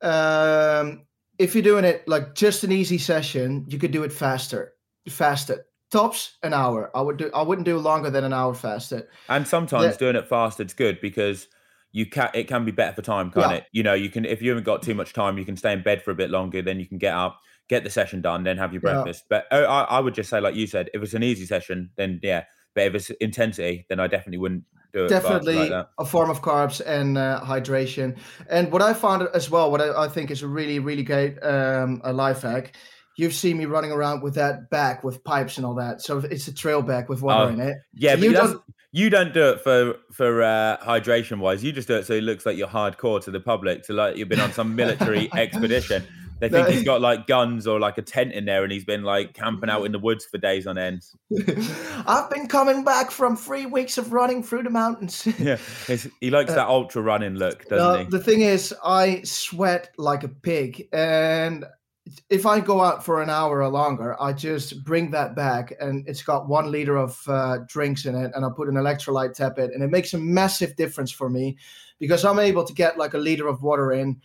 Um, 0.00 1.06
if 1.40 1.56
you're 1.56 1.62
doing 1.64 1.84
it 1.84 2.06
like 2.06 2.36
just 2.36 2.62
an 2.62 2.70
easy 2.70 2.98
session, 2.98 3.64
you 3.68 3.80
could 3.80 3.90
do 3.90 4.04
it 4.04 4.12
faster. 4.12 4.74
faster 5.08 5.66
Tops 5.90 6.38
an 6.44 6.54
hour. 6.54 6.90
I 6.94 7.00
would 7.00 7.16
do 7.16 7.30
I 7.34 7.42
wouldn't 7.42 7.64
do 7.64 7.78
longer 7.78 8.10
than 8.10 8.22
an 8.22 8.32
hour 8.32 8.54
faster. 8.54 9.08
And 9.28 9.46
sometimes 9.46 9.92
Yeah. 9.92 9.98
doing 9.98 10.14
it 10.14 10.28
fast, 10.28 10.60
it's 10.60 10.72
good 10.72 11.00
because 11.00 11.48
you 11.90 12.06
can 12.06 12.30
it 12.32 12.46
can 12.46 12.64
be 12.64 12.72
better 12.72 12.94
for 12.94 13.02
time, 13.02 13.32
can't 13.32 13.50
Yeah. 13.50 13.56
it? 13.58 13.66
You 13.72 13.82
know, 13.82 13.94
you 13.94 14.08
can 14.08 14.24
if 14.24 14.40
you 14.40 14.50
haven't 14.50 14.64
got 14.64 14.82
too 14.82 14.94
much 14.94 15.12
time, 15.14 15.36
you 15.36 15.44
can 15.44 15.56
stay 15.56 15.72
in 15.72 15.82
bed 15.82 16.00
for 16.00 16.12
a 16.12 16.14
bit 16.14 16.30
longer, 16.30 16.62
then 16.62 16.78
you 16.78 16.86
can 16.86 16.98
get 16.98 17.14
up, 17.14 17.40
get 17.68 17.82
the 17.82 17.90
session 17.90 18.22
done, 18.22 18.44
then 18.44 18.56
have 18.58 18.72
your 18.72 18.82
Yeah. 18.82 18.92
breakfast. 18.92 19.24
But 19.28 19.46
uh, 19.50 19.66
I, 19.68 19.96
I 19.96 20.00
would 20.00 20.14
just 20.14 20.30
say, 20.30 20.40
like 20.40 20.54
you 20.54 20.68
said, 20.68 20.90
if 20.94 21.02
it's 21.02 21.14
an 21.14 21.24
easy 21.24 21.46
session, 21.46 21.90
then 21.96 22.20
yeah. 22.22 22.44
But 22.74 22.84
if 22.86 22.94
it's 22.94 23.10
intensity, 23.20 23.86
then 23.88 23.98
I 24.00 24.06
definitely 24.06 24.38
wouldn't 24.38 24.64
do 24.94 25.04
it. 25.04 25.08
definitely 25.08 25.68
like 25.68 25.86
a 25.98 26.04
form 26.04 26.30
of 26.30 26.40
carbs 26.40 26.80
and 26.84 27.18
uh, 27.18 27.40
hydration. 27.44 28.16
And 28.48 28.72
what 28.72 28.80
I 28.80 28.94
found 28.94 29.28
as 29.34 29.50
well, 29.50 29.70
what 29.70 29.80
I, 29.82 30.04
I 30.04 30.08
think 30.08 30.30
is 30.30 30.42
a 30.42 30.48
really, 30.48 30.78
really 30.78 31.02
great 31.02 31.38
um, 31.42 32.00
a 32.04 32.12
life 32.12 32.42
hack. 32.42 32.76
You've 33.16 33.34
seen 33.34 33.58
me 33.58 33.66
running 33.66 33.92
around 33.92 34.22
with 34.22 34.34
that 34.34 34.70
bag 34.70 35.04
with 35.04 35.22
pipes 35.22 35.56
and 35.56 35.64
all 35.66 35.74
that. 35.76 36.02
So 36.02 36.18
it's 36.18 36.48
a 36.48 36.54
trail 36.54 36.82
bag 36.82 37.08
with 37.08 37.22
water 37.22 37.44
Oh, 37.44 37.48
in 37.48 37.60
it. 37.60 37.76
Yeah, 37.94 38.14
So 38.14 38.16
but 38.20 38.24
you 38.24 38.32
don't- 38.32 38.62
you 38.96 39.10
don't 39.10 39.34
do 39.34 39.48
it 39.50 39.60
for 39.60 39.96
for 40.12 40.40
uh, 40.44 40.76
hydration 40.78 41.38
wise. 41.40 41.64
You 41.64 41.72
just 41.72 41.88
do 41.88 41.96
it 41.96 42.06
so 42.06 42.12
it 42.14 42.22
looks 42.22 42.46
like 42.46 42.56
you're 42.56 42.68
hardcore 42.68 43.20
to 43.24 43.32
the 43.32 43.40
public, 43.40 43.82
to 43.86 43.92
like 43.92 44.16
you've 44.16 44.28
been 44.28 44.38
on 44.38 44.52
some 44.52 44.76
military 44.76 45.28
expedition. 45.36 46.04
They 46.40 46.48
think 46.48 46.66
No. 46.68 46.72
he's 46.74 46.82
got 46.82 47.00
like 47.00 47.26
guns 47.26 47.66
or 47.66 47.78
like 47.78 47.96
a 47.96 48.02
tent 48.02 48.32
in 48.32 48.44
there, 48.44 48.64
and 48.64 48.72
he's 48.72 48.84
been 48.84 49.02
like 49.02 49.34
camping 49.34 49.70
out 49.70 49.84
in 49.86 49.92
the 49.92 49.98
woods 49.98 50.24
for 50.26 50.36
days 50.38 50.66
on 50.66 50.76
end. 50.76 51.02
I've 52.06 52.28
been 52.30 52.48
coming 52.48 52.84
back 52.84 53.10
from 53.10 53.36
three 53.36 53.66
weeks 53.66 53.98
of 53.98 54.12
running 54.12 54.42
through 54.42 54.64
the 54.64 54.70
mountains. 54.70 55.26
Yeah, 55.38 55.58
he 56.20 56.30
likes 56.30 56.52
that 56.54 56.66
ultra 56.68 57.02
running 57.02 57.34
look, 57.34 57.64
Uh, 57.70 57.76
doesn't 57.76 58.04
he? 58.06 58.10
the 58.10 58.22
thing 58.22 58.40
is, 58.40 58.74
I 58.84 59.22
sweat 59.24 59.90
like 59.98 60.24
a 60.24 60.28
pig, 60.28 60.88
and 60.92 61.64
if 62.28 62.44
I 62.46 62.60
go 62.60 62.82
out 62.82 63.04
for 63.04 63.22
an 63.22 63.30
hour 63.30 63.62
or 63.62 63.68
longer, 63.68 64.20
I 64.20 64.32
just 64.32 64.84
bring 64.84 65.10
that 65.12 65.34
back, 65.36 65.72
and 65.80 66.06
it's 66.08 66.22
got 66.22 66.48
one 66.48 66.70
liter 66.70 66.96
of 66.96 67.18
uh, 67.28 67.58
drinks 67.66 68.04
in 68.06 68.14
it, 68.14 68.32
and 68.34 68.44
I 68.44 68.48
put 68.54 68.68
an 68.68 68.74
electrolyte 68.74 69.34
tap 69.34 69.58
in, 69.58 69.70
and 69.72 69.82
it 69.82 69.90
makes 69.90 70.12
a 70.14 70.18
massive 70.18 70.76
difference 70.76 71.10
for 71.10 71.30
me 71.30 71.56
because 71.98 72.24
I'm 72.24 72.38
able 72.38 72.64
to 72.64 72.74
get 72.74 72.98
like 72.98 73.14
a 73.14 73.18
liter 73.18 73.46
of 73.48 73.62
water 73.62 73.92
in 73.92 74.20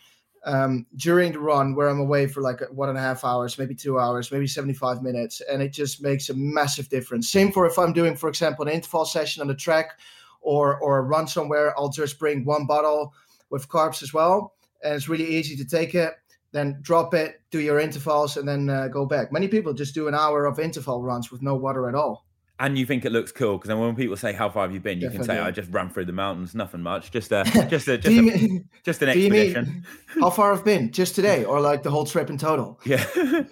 um, 0.46 0.86
during 0.96 1.34
the 1.34 1.40
run 1.40 1.76
where 1.76 1.90
I'm 1.90 2.00
away 2.00 2.28
for 2.28 2.42
like 2.42 2.62
one 2.72 2.90
and 2.90 2.98
a 2.98 3.02
half 3.02 3.26
hours, 3.26 3.58
maybe 3.58 3.76
two 3.76 4.00
hours, 4.00 4.32
maybe 4.32 4.48
75 4.48 5.02
minutes, 5.04 5.42
and 5.42 5.62
it 5.62 5.74
just 5.74 6.02
makes 6.02 6.30
a 6.30 6.34
massive 6.34 6.90
difference. 6.90 7.30
Same 7.30 7.52
for 7.52 7.66
if 7.66 7.78
I'm 7.78 7.94
doing, 7.94 8.16
for 8.16 8.30
example, 8.30 8.68
an 8.68 8.74
interval 8.74 9.06
session 9.06 9.42
on 9.42 9.48
the 9.48 9.56
track 9.56 10.00
or 10.42 10.78
or 10.80 11.00
a 11.00 11.02
run 11.02 11.28
somewhere, 11.28 11.78
I'll 11.78 11.90
just 11.90 12.20
bring 12.20 12.46
one 12.46 12.66
bottle 12.66 13.14
with 13.50 13.68
carbs 13.68 14.02
as 14.04 14.14
well, 14.14 14.54
and 14.84 14.96
it's 14.96 15.10
really 15.10 15.28
easy 15.28 15.56
to 15.58 15.66
take 15.66 15.96
it. 15.96 16.14
then 16.52 16.80
drop 16.82 17.14
it, 17.14 17.42
do 17.52 17.60
your 17.60 17.80
intervals, 17.80 18.38
and 18.38 18.48
then 18.48 18.70
uh, 18.70 18.88
go 18.88 19.06
back. 19.06 19.32
Many 19.32 19.48
people 19.48 19.74
just 19.74 19.94
do 19.94 20.08
an 20.08 20.16
hour 20.16 20.46
of 20.46 20.60
interval 20.60 21.04
runs 21.04 21.32
with 21.32 21.44
no 21.44 21.54
water 21.56 21.88
at 21.88 21.96
all. 21.96 22.26
And 22.62 22.78
you 22.78 22.86
think 22.86 23.06
it 23.06 23.14
looks 23.14 23.32
cool 23.32 23.58
because 23.58 23.70
then 23.70 23.80
when 23.80 23.96
people 23.96 24.18
say 24.18 24.34
how 24.34 24.50
far 24.50 24.64
have 24.64 24.74
you 24.74 24.82
been, 24.82 25.00
you 25.00 25.10
can 25.10 25.24
say 25.24 25.40
I 25.40 25.50
just 25.50 25.72
ran 25.72 25.90
through 25.90 26.06
the 26.06 26.12
mountains, 26.12 26.54
nothing 26.54 26.82
much, 26.82 27.10
just 27.10 27.32
a 27.32 27.44
just 27.70 27.88
a 27.88 27.98
just, 27.98 28.08
a, 28.08 28.22
mean- 28.22 28.70
just 28.84 29.02
an 29.02 29.14
do 29.14 29.20
you 29.20 29.30
mean- 29.30 29.56
expedition. 29.56 29.86
How 30.20 30.30
far 30.30 30.52
I've 30.52 30.66
been 30.66 30.92
just 30.92 31.16
today, 31.16 31.46
or 31.46 31.62
like 31.62 31.84
the 31.84 31.90
whole 31.90 32.06
trip 32.06 32.30
in 32.30 32.38
total? 32.38 32.78
Yeah. 32.86 33.06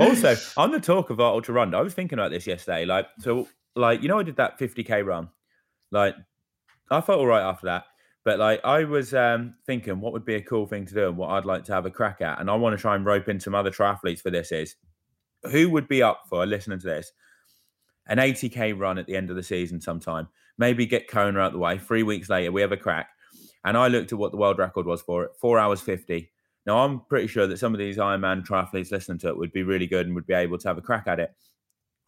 also, 0.00 0.34
on 0.56 0.72
the 0.72 0.80
talk 0.80 1.10
of 1.10 1.20
ultra 1.20 1.54
run, 1.54 1.74
I 1.74 1.80
was 1.80 1.94
thinking 1.94 2.18
about 2.18 2.32
this 2.32 2.44
yesterday. 2.44 2.84
Like, 2.84 3.06
so, 3.20 3.46
like, 3.76 4.02
you 4.02 4.08
know, 4.08 4.18
I 4.18 4.24
did 4.24 4.36
that 4.36 4.58
50k 4.58 5.06
run. 5.06 5.28
Like, 5.92 6.16
I 6.90 7.00
felt 7.00 7.20
all 7.20 7.26
right 7.26 7.42
after 7.42 7.66
that. 7.66 7.84
But 8.24 8.38
like, 8.40 8.64
I 8.64 8.82
was 8.82 9.14
um, 9.14 9.54
thinking, 9.66 10.00
what 10.00 10.12
would 10.12 10.24
be 10.24 10.34
a 10.34 10.42
cool 10.42 10.66
thing 10.66 10.86
to 10.86 10.94
do, 10.94 11.08
and 11.08 11.16
what 11.16 11.30
I'd 11.30 11.44
like 11.44 11.64
to 11.64 11.72
have 11.72 11.86
a 11.86 11.90
crack 11.90 12.20
at, 12.20 12.40
and 12.40 12.50
I 12.50 12.54
want 12.56 12.76
to 12.76 12.80
try 12.80 12.96
and 12.96 13.04
rope 13.04 13.28
in 13.28 13.38
some 13.38 13.54
other 13.54 13.70
triathletes 13.70 14.20
for 14.20 14.30
this. 14.30 14.50
Is 14.50 14.74
who 15.52 15.70
would 15.70 15.86
be 15.86 16.02
up 16.02 16.22
for 16.28 16.44
listening 16.46 16.80
to 16.80 16.86
this? 16.86 17.12
An 18.06 18.18
80k 18.18 18.78
run 18.78 18.98
at 18.98 19.06
the 19.06 19.16
end 19.16 19.30
of 19.30 19.36
the 19.36 19.42
season, 19.42 19.80
sometime. 19.80 20.28
Maybe 20.58 20.86
get 20.86 21.08
Kona 21.08 21.40
out 21.40 21.52
the 21.52 21.58
way. 21.58 21.78
Three 21.78 22.02
weeks 22.02 22.28
later, 22.28 22.52
we 22.52 22.60
have 22.60 22.72
a 22.72 22.76
crack. 22.76 23.08
And 23.64 23.76
I 23.76 23.88
looked 23.88 24.12
at 24.12 24.18
what 24.18 24.30
the 24.30 24.36
world 24.36 24.58
record 24.58 24.86
was 24.86 25.02
for 25.02 25.24
it: 25.24 25.32
four 25.40 25.58
hours 25.58 25.80
50. 25.80 26.30
Now, 26.66 26.84
I'm 26.84 27.00
pretty 27.00 27.26
sure 27.26 27.46
that 27.46 27.58
some 27.58 27.74
of 27.74 27.78
these 27.78 27.98
Ironman 27.98 28.46
triathletes 28.46 28.90
listening 28.90 29.18
to 29.18 29.28
it 29.28 29.36
would 29.36 29.52
be 29.52 29.62
really 29.62 29.86
good 29.86 30.06
and 30.06 30.14
would 30.14 30.26
be 30.26 30.34
able 30.34 30.58
to 30.58 30.68
have 30.68 30.78
a 30.78 30.82
crack 30.82 31.06
at 31.06 31.20
it. 31.20 31.34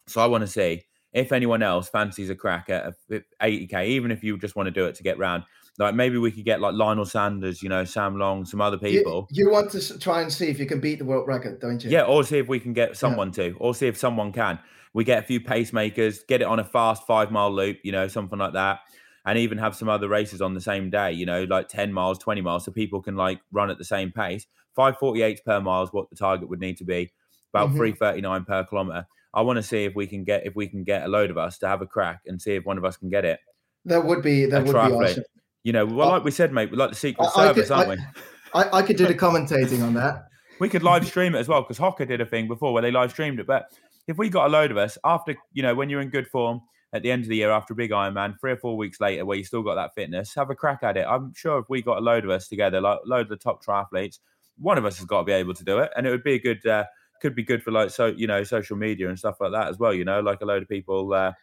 So 0.07 0.21
I 0.21 0.25
want 0.25 0.41
to 0.41 0.47
see 0.47 0.83
if 1.13 1.31
anyone 1.31 1.61
else 1.63 1.89
fancies 1.89 2.29
a 2.29 2.35
crack 2.35 2.69
at 2.69 2.93
80k, 3.41 3.87
even 3.87 4.11
if 4.11 4.23
you 4.23 4.37
just 4.37 4.55
want 4.55 4.67
to 4.67 4.71
do 4.71 4.85
it 4.85 4.95
to 4.95 5.03
get 5.03 5.17
round. 5.17 5.43
Like 5.79 5.93
maybe 5.93 6.17
we 6.17 6.31
could 6.31 6.45
get 6.45 6.59
like 6.59 6.73
Lionel 6.73 7.05
Sanders, 7.05 7.61
you 7.61 7.69
know, 7.69 7.83
Sam 7.83 8.17
Long, 8.17 8.45
some 8.45 8.61
other 8.61 8.77
people. 8.77 9.27
you 9.31 9.51
want 9.51 9.71
to 9.71 9.99
try 9.99 10.21
and 10.21 10.33
see 10.33 10.47
if 10.47 10.59
you 10.59 10.65
can 10.65 10.79
beat 10.79 10.99
the 10.99 11.05
world 11.05 11.27
record, 11.27 11.59
don't 11.59 11.83
you? 11.83 11.91
Yeah, 11.91 12.03
or 12.03 12.23
see 12.23 12.39
if 12.39 12.47
we 12.47 12.59
can 12.59 12.73
get 12.73 12.97
someone 12.97 13.31
to, 13.33 13.55
or 13.59 13.75
see 13.75 13.87
if 13.87 13.97
someone 13.97 14.31
can. 14.31 14.57
We 14.97 15.03
get 15.03 15.19
a 15.19 15.21
few 15.21 15.39
pacemakers, 15.39 16.25
get 16.27 16.41
it 16.41 16.45
on 16.45 16.57
a 16.59 16.63
fast 16.63 17.05
five 17.05 17.29
mile 17.31 17.51
loop, 17.53 17.77
you 17.83 17.91
know, 17.91 18.07
something 18.07 18.39
like 18.39 18.53
that. 18.53 18.79
And 19.27 19.37
even 19.37 19.59
have 19.59 19.75
some 19.75 19.89
other 19.89 20.07
races 20.09 20.41
on 20.41 20.55
the 20.55 20.59
same 20.61 20.89
day, 20.89 21.11
you 21.11 21.25
know, 21.27 21.43
like 21.43 21.67
10 21.69 21.93
miles, 21.93 22.17
20 22.17 22.41
miles, 22.41 22.65
so 22.65 22.71
people 22.71 22.99
can 23.01 23.15
like 23.15 23.39
run 23.51 23.69
at 23.69 23.77
the 23.77 23.83
same 23.85 24.11
pace. 24.11 24.47
548 24.75 25.45
per 25.45 25.61
mile 25.61 25.83
is 25.83 25.89
what 25.91 26.09
the 26.09 26.15
target 26.15 26.49
would 26.49 26.59
need 26.59 26.77
to 26.77 26.83
be, 26.83 27.11
about 27.53 27.69
Mhm. 27.69 27.75
339 27.77 28.43
per 28.45 28.63
kilometer. 28.63 29.05
I 29.35 29.41
want 29.41 29.57
to 29.57 29.63
see 29.63 29.85
if 29.85 29.93
we 29.95 30.07
can 30.07 30.23
get 30.23 30.47
if 30.47 30.55
we 30.55 30.67
can 30.67 30.83
get 30.83 31.03
a 31.03 31.07
load 31.07 31.29
of 31.29 31.37
us 31.37 31.59
to 31.59 31.67
have 31.67 31.83
a 31.83 31.85
crack 31.85 32.21
and 32.25 32.41
see 32.41 32.55
if 32.55 32.65
one 32.65 32.79
of 32.79 32.83
us 32.85 32.97
can 32.97 33.09
get 33.09 33.23
it. 33.23 33.39
That 33.85 34.03
would 34.03 34.23
be 34.23 34.45
that 34.47 34.63
would 34.65 34.73
be 34.73 34.77
awesome. 34.79 35.23
You 35.63 35.73
know, 35.73 35.85
well, 35.85 36.09
like 36.09 36.23
we 36.23 36.31
said, 36.31 36.51
mate, 36.51 36.71
we 36.71 36.77
like 36.77 36.89
the 36.89 36.95
Secret 36.95 37.23
I- 37.23 37.27
I 37.41 37.47
Service, 37.49 37.67
could- 37.67 37.73
aren't 37.77 37.89
I- 37.91 37.93
we? 37.93 38.61
I, 38.63 38.77
I 38.79 38.81
could 38.81 38.95
do 38.97 39.05
the 39.05 39.13
commentating 39.13 39.83
on 39.83 39.93
that. 39.93 40.23
We 40.59 40.69
could 40.69 40.81
live 40.81 41.05
stream 41.05 41.35
it 41.35 41.37
as 41.37 41.47
well 41.47 41.61
because 41.61 41.77
Hoka 41.77 42.07
did 42.07 42.19
a 42.19 42.25
thing 42.25 42.47
before 42.47 42.73
where 42.73 42.81
they 42.81 42.89
live 42.89 43.11
streamed 43.11 43.39
it. 43.39 43.45
But 43.45 43.67
if 44.07 44.17
we 44.17 44.29
got 44.29 44.47
a 44.47 44.49
load 44.49 44.71
of 44.71 44.77
us 44.77 44.97
after, 45.03 45.35
you 45.53 45.63
know, 45.63 45.75
when 45.75 45.89
you're 45.89 46.01
in 46.01 46.09
good 46.09 46.27
form 46.27 46.61
at 46.93 47.03
the 47.03 47.11
end 47.11 47.23
of 47.23 47.29
the 47.29 47.35
year 47.35 47.51
after 47.51 47.73
a 47.73 47.75
big 47.75 47.91
Ironman, 47.91 48.39
three 48.39 48.51
or 48.51 48.57
four 48.57 48.77
weeks 48.77 48.99
later, 49.01 49.25
where 49.25 49.37
you 49.37 49.43
still 49.43 49.63
got 49.63 49.75
that 49.75 49.93
fitness, 49.93 50.33
have 50.35 50.49
a 50.49 50.55
crack 50.55 50.83
at 50.83 50.97
it. 50.97 51.05
I'm 51.07 51.33
sure 51.35 51.59
if 51.59 51.65
we 51.69 51.81
got 51.81 51.97
a 51.97 52.01
load 52.01 52.23
of 52.23 52.29
us 52.29 52.47
together, 52.47 52.79
like 52.81 52.99
load 53.05 53.21
of 53.21 53.29
the 53.29 53.35
top 53.37 53.63
triathletes, 53.63 54.19
one 54.57 54.77
of 54.77 54.85
us 54.85 54.97
has 54.97 55.05
got 55.05 55.19
to 55.19 55.25
be 55.25 55.33
able 55.33 55.53
to 55.53 55.63
do 55.63 55.79
it, 55.79 55.91
and 55.95 56.07
it 56.07 56.09
would 56.09 56.23
be 56.23 56.33
a 56.35 56.39
good, 56.39 56.65
uh, 56.65 56.85
could 57.21 57.35
be 57.35 57.43
good 57.43 57.61
for 57.63 57.71
like 57.71 57.89
so 57.89 58.07
you 58.07 58.27
know 58.27 58.43
social 58.43 58.77
media 58.77 59.09
and 59.09 59.17
stuff 59.19 59.35
like 59.41 59.51
that 59.51 59.67
as 59.67 59.77
well. 59.77 59.93
You 59.93 60.05
know, 60.05 60.19
like 60.21 60.41
a 60.41 60.45
load 60.45 60.63
of 60.63 60.69
people 60.69 61.13
uh, 61.13 61.33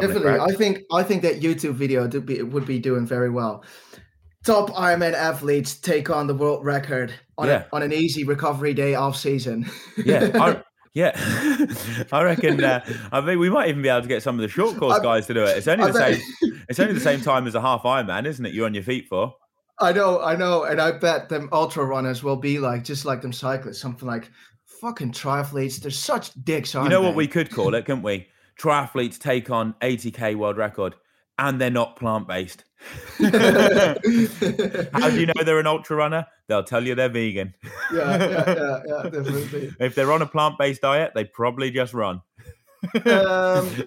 Definitely. 0.00 0.40
I 0.40 0.52
think 0.56 0.80
I 0.90 1.02
think 1.02 1.22
that 1.22 1.40
YouTube 1.40 1.74
video 1.74 2.08
would 2.08 2.26
be 2.26 2.42
would 2.42 2.66
be 2.66 2.78
doing 2.78 3.06
very 3.06 3.30
well. 3.30 3.64
Top 4.44 4.70
Ironman 4.70 5.12
athletes 5.12 5.74
take 5.74 6.10
on 6.10 6.26
the 6.26 6.34
world 6.34 6.64
record 6.64 7.12
on 7.38 7.46
Yeah. 7.46 7.64
a, 7.70 7.76
on 7.76 7.82
an 7.82 7.92
easy 7.92 8.24
recovery 8.24 8.74
day 8.74 8.94
off 8.94 9.16
season. 9.16 9.70
yeah, 10.04 10.30
I, 10.34 10.62
yeah. 10.94 11.12
I 12.12 12.22
reckon. 12.22 12.62
Uh, 12.62 12.84
I 13.10 13.20
mean, 13.20 13.38
we 13.38 13.50
might 13.50 13.68
even 13.68 13.82
be 13.82 13.88
able 13.88 14.02
to 14.02 14.08
get 14.08 14.22
some 14.22 14.36
of 14.36 14.42
the 14.42 14.48
short 14.48 14.76
course 14.76 14.98
I- 14.98 15.02
guys 15.02 15.26
to 15.26 15.34
do 15.34 15.42
it. 15.44 15.56
It's 15.58 15.68
only 15.68 15.84
I 15.84 15.86
the 15.88 15.98
bet- 15.98 16.20
same. 16.20 16.62
It's 16.68 16.80
only 16.80 16.94
the 16.94 17.00
same 17.00 17.20
time 17.20 17.46
as 17.46 17.54
a 17.54 17.60
half 17.60 17.82
Ironman, 17.82 18.26
isn't 18.26 18.44
it? 18.44 18.54
You're 18.54 18.66
on 18.66 18.74
your 18.74 18.82
feet 18.82 19.06
for. 19.08 19.34
I 19.80 19.92
know, 19.92 20.20
I 20.20 20.36
know, 20.36 20.64
and 20.64 20.80
I 20.80 20.92
bet 20.92 21.28
them 21.28 21.48
ultra 21.50 21.84
runners 21.84 22.22
will 22.22 22.36
be 22.36 22.58
like 22.58 22.84
just 22.84 23.04
like 23.04 23.20
them 23.20 23.32
cyclists, 23.32 23.80
something 23.80 24.06
like 24.06 24.30
fucking 24.80 25.12
triathletes. 25.12 25.80
They're 25.80 25.90
such 25.90 26.30
dicks, 26.44 26.74
aren't 26.74 26.90
You 26.90 26.96
know 26.96 27.02
what 27.02 27.16
we 27.16 27.26
could 27.26 27.50
call 27.50 27.74
it, 27.74 27.84
couldn't 27.84 28.02
we? 28.02 28.28
Triathletes 28.60 29.18
take 29.18 29.50
on 29.50 29.74
80k 29.80 30.36
world 30.36 30.56
record, 30.56 30.94
and 31.38 31.60
they're 31.60 31.70
not 31.70 31.96
plant 31.96 32.28
based. 32.28 32.64
How 33.18 33.28
do 35.08 35.20
you 35.20 35.26
know 35.26 35.44
they're 35.44 35.60
an 35.60 35.66
ultra 35.66 35.96
runner? 35.96 36.26
They'll 36.48 36.64
tell 36.64 36.84
you 36.84 36.94
they're 36.94 37.08
vegan. 37.08 37.54
yeah, 37.92 38.18
yeah, 38.18 38.44
yeah, 38.46 38.80
yeah, 38.86 39.02
definitely. 39.04 39.72
If 39.80 39.94
they're 39.94 40.12
on 40.12 40.22
a 40.22 40.26
plant 40.26 40.58
based 40.58 40.82
diet, 40.82 41.12
they 41.14 41.24
probably 41.24 41.70
just 41.70 41.94
run. 41.94 42.20
Um, 43.04 43.84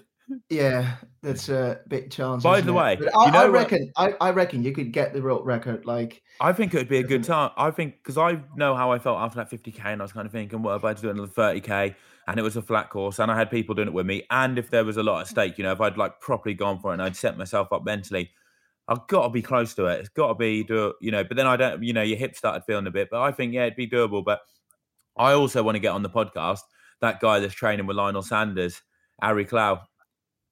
yeah, 0.49 0.95
that's 1.21 1.49
a 1.49 1.81
bit 1.87 2.09
challenging. 2.11 2.49
By 2.49 2.61
the 2.61 2.71
it? 2.71 2.75
way, 2.75 2.97
I, 3.15 3.25
you 3.25 3.31
know 3.31 3.39
I 3.39 3.43
what- 3.43 3.51
reckon, 3.51 3.91
I, 3.97 4.13
I 4.21 4.31
reckon 4.31 4.63
you 4.63 4.71
could 4.71 4.91
get 4.91 5.13
the 5.13 5.21
world 5.21 5.45
record. 5.45 5.85
Like, 5.85 6.21
I 6.41 6.53
think 6.53 6.73
it 6.73 6.77
would 6.77 6.89
be 6.89 6.97
a 6.99 7.03
good 7.03 7.23
time. 7.23 7.51
I 7.57 7.71
think 7.71 7.95
because 8.01 8.17
I 8.17 8.41
know 8.55 8.75
how 8.75 8.91
I 8.91 8.99
felt 8.99 9.19
after 9.19 9.37
that 9.37 9.51
50k, 9.51 9.85
and 9.85 10.01
I 10.01 10.05
was 10.05 10.13
kind 10.13 10.25
of 10.25 10.31
thinking, 10.31 10.61
what 10.63 10.75
if 10.75 10.83
I 10.83 10.89
had 10.89 10.97
to 10.97 11.03
do 11.03 11.09
another 11.09 11.27
30k, 11.27 11.95
and 12.27 12.39
it 12.39 12.43
was 12.43 12.57
a 12.57 12.61
flat 12.61 12.89
course, 12.89 13.19
and 13.19 13.31
I 13.31 13.37
had 13.37 13.51
people 13.51 13.75
doing 13.75 13.87
it 13.87 13.93
with 13.93 14.05
me, 14.05 14.23
and 14.31 14.57
if 14.57 14.69
there 14.69 14.83
was 14.83 14.97
a 14.97 15.03
lot 15.03 15.21
at 15.21 15.27
mm. 15.27 15.29
stake, 15.29 15.57
you 15.57 15.63
know, 15.63 15.71
if 15.71 15.81
I'd 15.81 15.97
like 15.97 16.19
properly 16.19 16.55
gone 16.55 16.79
for 16.79 16.91
it 16.91 16.93
and 16.93 17.01
I'd 17.01 17.15
set 17.15 17.37
myself 17.37 17.71
up 17.71 17.85
mentally, 17.85 18.31
I've 18.87 19.07
got 19.07 19.23
to 19.23 19.29
be 19.29 19.41
close 19.41 19.73
to 19.75 19.85
it. 19.85 19.99
It's 19.99 20.09
got 20.09 20.27
to 20.29 20.35
be 20.35 20.63
do 20.63 20.93
you 21.01 21.11
know. 21.11 21.23
But 21.23 21.37
then 21.37 21.47
I 21.47 21.55
don't, 21.55 21.83
you 21.83 21.93
know, 21.93 22.01
your 22.01 22.17
hip 22.17 22.35
started 22.35 22.63
feeling 22.65 22.87
a 22.87 22.91
bit, 22.91 23.09
but 23.09 23.21
I 23.21 23.31
think 23.31 23.53
yeah, 23.53 23.65
it'd 23.65 23.75
be 23.75 23.87
doable. 23.87 24.23
But 24.23 24.41
I 25.17 25.33
also 25.33 25.63
want 25.63 25.75
to 25.75 25.79
get 25.79 25.91
on 25.91 26.03
the 26.03 26.09
podcast. 26.09 26.61
That 27.01 27.19
guy 27.19 27.39
that's 27.39 27.53
training 27.53 27.87
with 27.87 27.97
Lionel 27.97 28.21
Sanders, 28.21 28.81
Ari 29.21 29.45
Clow. 29.45 29.81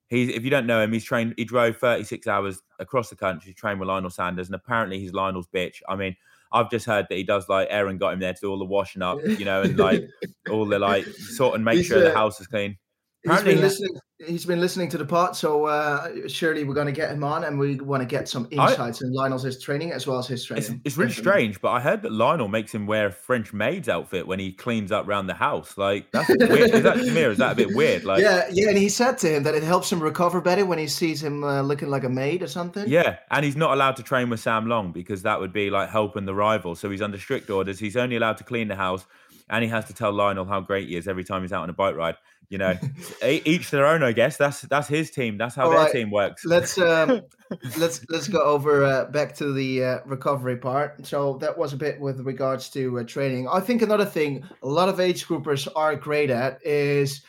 He's 0.09 0.29
if 0.29 0.43
you 0.43 0.49
don't 0.49 0.67
know 0.67 0.81
him, 0.81 0.93
he's 0.93 1.03
trained. 1.03 1.35
He 1.37 1.45
drove 1.45 1.77
36 1.77 2.27
hours 2.27 2.61
across 2.79 3.09
the 3.09 3.15
country 3.15 3.51
to 3.51 3.57
train 3.57 3.79
with 3.79 3.87
Lionel 3.87 4.09
Sanders, 4.09 4.47
and 4.47 4.55
apparently 4.55 4.99
he's 4.99 5.13
Lionel's 5.13 5.47
bitch. 5.47 5.81
I 5.87 5.95
mean, 5.95 6.15
I've 6.53 6.69
just 6.69 6.85
heard 6.85 7.07
that 7.09 7.15
he 7.15 7.23
does 7.23 7.49
like 7.49 7.67
Aaron 7.71 7.97
got 7.97 8.13
him 8.13 8.19
there 8.19 8.33
to 8.33 8.39
do 8.39 8.49
all 8.51 8.59
the 8.59 8.65
washing 8.65 9.01
up, 9.01 9.19
you 9.23 9.43
know, 9.43 9.63
and 9.63 9.77
like 9.77 10.07
all 10.49 10.65
the 10.65 10.79
like 10.79 11.05
sort 11.05 11.55
and 11.55 11.65
make 11.65 11.77
He's, 11.77 11.87
sure 11.87 12.01
the 12.01 12.13
house 12.13 12.39
is 12.39 12.47
clean. 12.47 12.77
He's 13.23 13.43
been 13.43 13.61
listening. 13.61 13.91
He's 14.25 14.45
been 14.45 14.61
listening 14.61 14.87
to 14.89 14.97
the 14.97 15.03
pod, 15.05 15.35
so 15.35 15.65
uh, 15.65 16.29
surely 16.29 16.63
we're 16.63 16.73
going 16.75 16.85
to 16.87 16.93
get 16.93 17.11
him 17.11 17.25
on, 17.25 17.43
and 17.43 17.59
we 17.59 17.75
want 17.75 17.99
to 18.01 18.05
get 18.05 18.29
some 18.29 18.47
I- 18.57 18.69
insights 18.69 19.01
in 19.01 19.11
Lionel's 19.11 19.61
training 19.61 19.91
as 19.91 20.07
well 20.07 20.17
as 20.17 20.27
his 20.27 20.45
training. 20.45 20.63
It's, 20.63 20.73
it's 20.85 20.97
really 20.97 21.09
Definitely. 21.09 21.31
strange, 21.31 21.61
but 21.61 21.71
I 21.71 21.81
heard 21.81 22.03
that 22.03 22.13
Lionel 22.13 22.47
makes 22.47 22.73
him 22.73 22.85
wear 22.85 23.07
a 23.07 23.11
French 23.11 23.51
maid's 23.51 23.89
outfit 23.89 24.25
when 24.25 24.39
he 24.39 24.53
cleans 24.53 24.93
up 24.93 25.09
around 25.09 25.27
the 25.27 25.33
house. 25.33 25.77
Like 25.77 26.09
that's 26.11 26.29
weird. 26.39 26.73
Is 26.73 26.83
that 26.83 26.95
to 26.95 27.11
me, 27.11 27.23
or 27.23 27.31
is 27.31 27.37
that 27.39 27.51
a 27.51 27.55
bit 27.55 27.75
weird? 27.75 28.05
Like, 28.05 28.21
yeah, 28.21 28.47
yeah, 28.49 28.69
and 28.69 28.77
he 28.77 28.87
said 28.87 29.17
to 29.19 29.35
him 29.35 29.43
that 29.43 29.55
it 29.55 29.63
helps 29.63 29.91
him 29.91 29.99
recover 30.01 30.39
better 30.39 30.65
when 30.65 30.79
he 30.79 30.87
sees 30.87 31.21
him 31.21 31.43
uh, 31.43 31.61
looking 31.61 31.89
like 31.89 32.05
a 32.05 32.09
maid 32.09 32.43
or 32.43 32.47
something. 32.47 32.87
Yeah, 32.87 33.17
and 33.29 33.43
he's 33.43 33.57
not 33.57 33.73
allowed 33.73 33.97
to 33.97 34.03
train 34.03 34.29
with 34.29 34.39
Sam 34.39 34.67
Long 34.67 34.93
because 34.93 35.23
that 35.23 35.41
would 35.41 35.51
be 35.51 35.69
like 35.69 35.89
helping 35.89 36.23
the 36.23 36.35
rival. 36.35 36.75
So 36.75 36.89
he's 36.89 37.01
under 37.01 37.17
strict 37.19 37.49
orders. 37.49 37.77
He's 37.77 37.97
only 37.97 38.15
allowed 38.15 38.37
to 38.37 38.45
clean 38.45 38.69
the 38.69 38.75
house, 38.77 39.05
and 39.49 39.65
he 39.65 39.69
has 39.69 39.83
to 39.85 39.93
tell 39.93 40.13
Lionel 40.13 40.45
how 40.45 40.61
great 40.61 40.87
he 40.87 40.95
is 40.95 41.09
every 41.09 41.25
time 41.25 41.41
he's 41.41 41.51
out 41.51 41.63
on 41.63 41.69
a 41.69 41.73
bike 41.73 41.95
ride. 41.97 42.15
You 42.53 42.59
know, 42.59 42.77
each 43.23 43.71
their 43.71 43.87
own, 43.87 44.03
I 44.03 44.11
guess. 44.11 44.37
That's 44.37 44.61
that's 44.61 44.87
his 44.87 45.09
team. 45.09 45.39
That's 45.39 45.55
how 45.55 45.63
All 45.63 45.71
their 45.71 45.79
right. 45.79 45.91
team 45.91 46.11
works. 46.11 46.45
let's 46.45 46.77
um, 46.77 47.23
let's 47.79 48.05
let's 48.09 48.27
go 48.27 48.43
over 48.43 48.85
uh, 48.85 49.05
back 49.05 49.33
to 49.37 49.51
the 49.53 49.83
uh, 49.83 49.99
recovery 50.05 50.57
part. 50.57 51.03
So 51.03 51.39
that 51.39 51.57
was 51.57 51.73
a 51.73 51.77
bit 51.77 51.99
with 51.99 52.19
regards 52.19 52.69
to 52.69 52.99
uh, 52.99 53.05
training. 53.05 53.47
I 53.51 53.59
think 53.59 53.81
another 53.81 54.05
thing 54.05 54.43
a 54.61 54.67
lot 54.67 54.87
of 54.87 54.99
age 54.99 55.25
groupers 55.25 55.67
are 55.75 55.95
great 55.95 56.29
at 56.29 56.59
is 56.63 57.23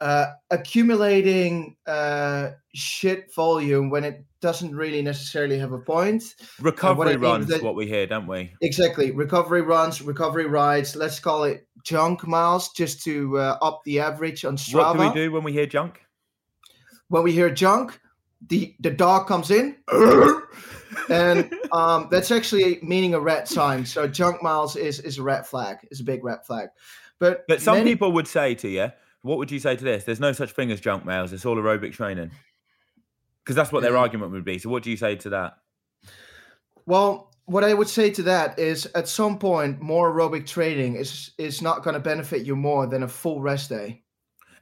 uh, 0.00 0.26
accumulating 0.50 1.76
uh, 1.86 2.50
shit 2.74 3.32
volume 3.34 3.90
when 3.90 4.04
it 4.04 4.24
doesn't 4.40 4.74
really 4.74 5.02
necessarily 5.02 5.58
have 5.58 5.72
a 5.72 5.78
point. 5.78 6.22
Recovery 6.60 7.16
runs, 7.16 7.48
that- 7.48 7.62
what 7.62 7.74
we 7.74 7.86
hear, 7.86 8.06
don't 8.06 8.26
we? 8.26 8.52
Exactly, 8.62 9.10
recovery 9.10 9.62
runs, 9.62 10.00
recovery 10.00 10.46
rides. 10.46 10.94
Let's 10.94 11.18
call 11.18 11.44
it 11.44 11.66
junk 11.84 12.26
miles, 12.26 12.70
just 12.72 13.02
to 13.04 13.38
uh, 13.38 13.58
up 13.62 13.80
the 13.84 13.98
average 14.00 14.44
on 14.44 14.56
Strava. 14.56 14.96
What 14.96 15.12
do 15.14 15.20
we 15.20 15.26
do 15.26 15.32
when 15.32 15.42
we 15.44 15.52
hear 15.52 15.66
junk? 15.66 16.00
when 17.10 17.22
we 17.22 17.32
hear 17.32 17.50
junk, 17.50 17.98
the 18.48 18.74
the 18.80 18.90
dog 18.90 19.26
comes 19.26 19.50
in, 19.50 19.76
and 21.10 21.52
um, 21.72 22.08
that's 22.10 22.30
actually 22.30 22.78
meaning 22.82 23.14
a 23.14 23.20
red 23.20 23.48
sign. 23.48 23.84
So 23.86 24.06
junk 24.06 24.42
miles 24.42 24.76
is 24.76 25.00
is 25.00 25.18
a 25.18 25.22
red 25.22 25.46
flag, 25.46 25.78
is 25.90 26.00
a 26.00 26.04
big 26.04 26.22
red 26.24 26.44
flag. 26.44 26.68
But 27.18 27.44
But 27.48 27.60
some 27.60 27.78
many- 27.78 27.90
people 27.90 28.12
would 28.12 28.28
say 28.28 28.54
to 28.56 28.68
you, 28.68 28.88
what 29.22 29.38
would 29.38 29.50
you 29.50 29.58
say 29.58 29.76
to 29.76 29.84
this? 29.84 30.04
There's 30.04 30.20
no 30.20 30.32
such 30.32 30.52
thing 30.52 30.70
as 30.70 30.80
junk 30.80 31.04
males. 31.04 31.32
It's 31.32 31.44
all 31.44 31.56
aerobic 31.56 31.92
training. 31.92 32.30
Because 33.44 33.56
that's 33.56 33.72
what 33.72 33.82
their 33.82 33.92
Yeah. 33.92 33.98
argument 33.98 34.32
would 34.32 34.44
be. 34.44 34.58
So 34.58 34.68
what 34.68 34.82
do 34.82 34.90
you 34.90 34.96
say 34.96 35.16
to 35.16 35.30
that? 35.30 35.58
well, 36.86 37.30
what 37.44 37.64
I 37.64 37.72
would 37.74 37.88
say 37.88 38.10
to 38.10 38.22
that 38.24 38.58
is, 38.58 38.86
at 38.94 39.08
some 39.08 39.38
point, 39.38 39.80
more 39.80 40.12
aerobic 40.12 40.46
training 40.46 40.96
is 40.96 41.32
is 41.38 41.62
not 41.62 41.82
going 41.82 41.94
to 41.94 42.00
benefit 42.00 42.44
you 42.44 42.56
more 42.56 42.86
than 42.86 43.02
a 43.02 43.08
full 43.08 43.40
rest 43.40 43.70
day. 43.70 44.02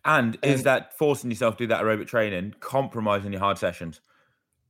And 0.05 0.39
is 0.43 0.63
that 0.63 0.97
forcing 0.97 1.31
yourself 1.31 1.57
to 1.57 1.65
do 1.65 1.69
that 1.69 1.83
aerobic 1.83 2.07
training 2.07 2.55
compromising 2.61 3.33
your 3.33 3.41
hard 3.41 3.59
sessions? 3.59 4.01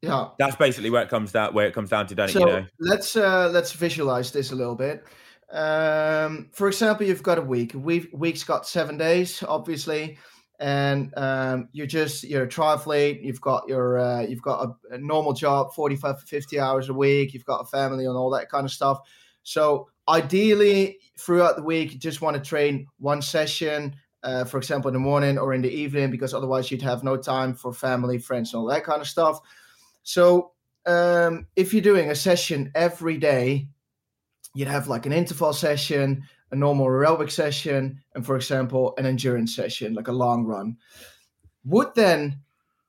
Yeah. 0.01 0.29
That's 0.39 0.57
basically 0.57 0.89
where 0.89 1.03
it 1.03 1.11
comes 1.11 1.33
down 1.33 1.53
where 1.53 1.67
it 1.67 1.75
comes 1.75 1.91
down 1.91 2.07
to, 2.07 2.15
don't 2.15 2.31
it? 2.31 2.35
You 2.35 2.47
know, 2.47 2.67
let's 2.79 3.17
uh, 3.17 3.51
let's 3.53 3.73
visualize 3.73 4.33
this 4.33 4.51
a 4.51 4.55
little 4.55 4.77
bit. 4.77 5.05
Um, 5.53 6.51
for 6.53 6.69
example, 6.69 7.07
you've 7.07 7.23
got 7.23 7.39
a 7.39 7.43
week. 7.43 7.73
Week 7.75 8.09
week's 8.13 8.45
got 8.45 8.67
seven 8.67 8.99
days, 8.99 9.43
obviously, 9.47 10.19
and 10.59 11.13
um, 11.17 11.69
you're 11.73 11.87
just 11.87 12.25
you're 12.25 12.45
a 12.45 12.49
triathlete. 12.49 13.23
You've 13.23 13.41
got 13.41 13.69
your 13.69 13.99
uh, 13.99 14.23
you've 14.23 14.43
got 14.43 14.69
a, 14.69 14.95
a 14.95 14.99
normal 14.99 15.33
job, 15.33 15.73
45 15.75 16.23
50 16.23 16.61
hours 16.61 16.89
a 16.89 16.95
week. 16.95 17.33
You've 17.35 17.45
got 17.45 17.61
a 17.61 17.67
family 17.67 18.07
and 18.07 18.17
all 18.17 18.31
that 18.31 18.49
kind 18.49 18.65
of 18.65 18.73
stuff. 18.73 19.01
So 19.43 19.89
ideally, 20.09 20.99
throughout 21.19 21.57
the 21.57 21.63
week, 21.63 21.93
you 21.93 21.99
just 21.99 22.21
want 22.21 22.37
to 22.37 22.43
train 22.43 22.87
one 22.99 23.23
session. 23.23 23.97
Uh, 24.23 24.45
for 24.45 24.59
example, 24.59 24.89
in 24.89 24.95
the 24.95 25.01
morning 25.01 25.39
or 25.39 25.55
in 25.55 25.63
the 25.63 25.71
evening, 25.71 26.11
because 26.11 26.35
otherwise 26.35 26.69
you'd 26.71 26.83
have 26.83 27.05
no 27.05 27.17
time 27.17 27.55
for 27.55 27.73
family, 27.73 28.19
friends, 28.19 28.53
and 28.53 28.61
all 28.61 28.67
that 28.67 28.83
kind 28.83 29.01
of 29.01 29.07
stuff. 29.07 29.39
So, 30.03 30.51
um, 30.85 31.47
if 31.55 31.73
you're 31.73 31.83
doing 31.83 32.11
a 32.11 32.15
session 32.17 32.73
every 32.75 33.19
day, 33.19 33.69
you'd 34.57 34.69
have 34.69 34.89
like 34.89 35.07
an 35.07 35.13
interval 35.13 35.53
session, 35.53 36.25
a 36.51 36.57
normal 36.57 36.87
aerobic 36.87 37.31
session, 37.31 38.01
and 38.15 38.25
for 38.25 38.37
example, 38.37 38.95
an 38.99 39.07
endurance 39.07 39.55
session, 39.55 39.95
like 39.95 40.09
a 40.09 40.13
long 40.13 40.45
run. 40.45 40.77
Would 41.65 41.95
then, 41.95 42.41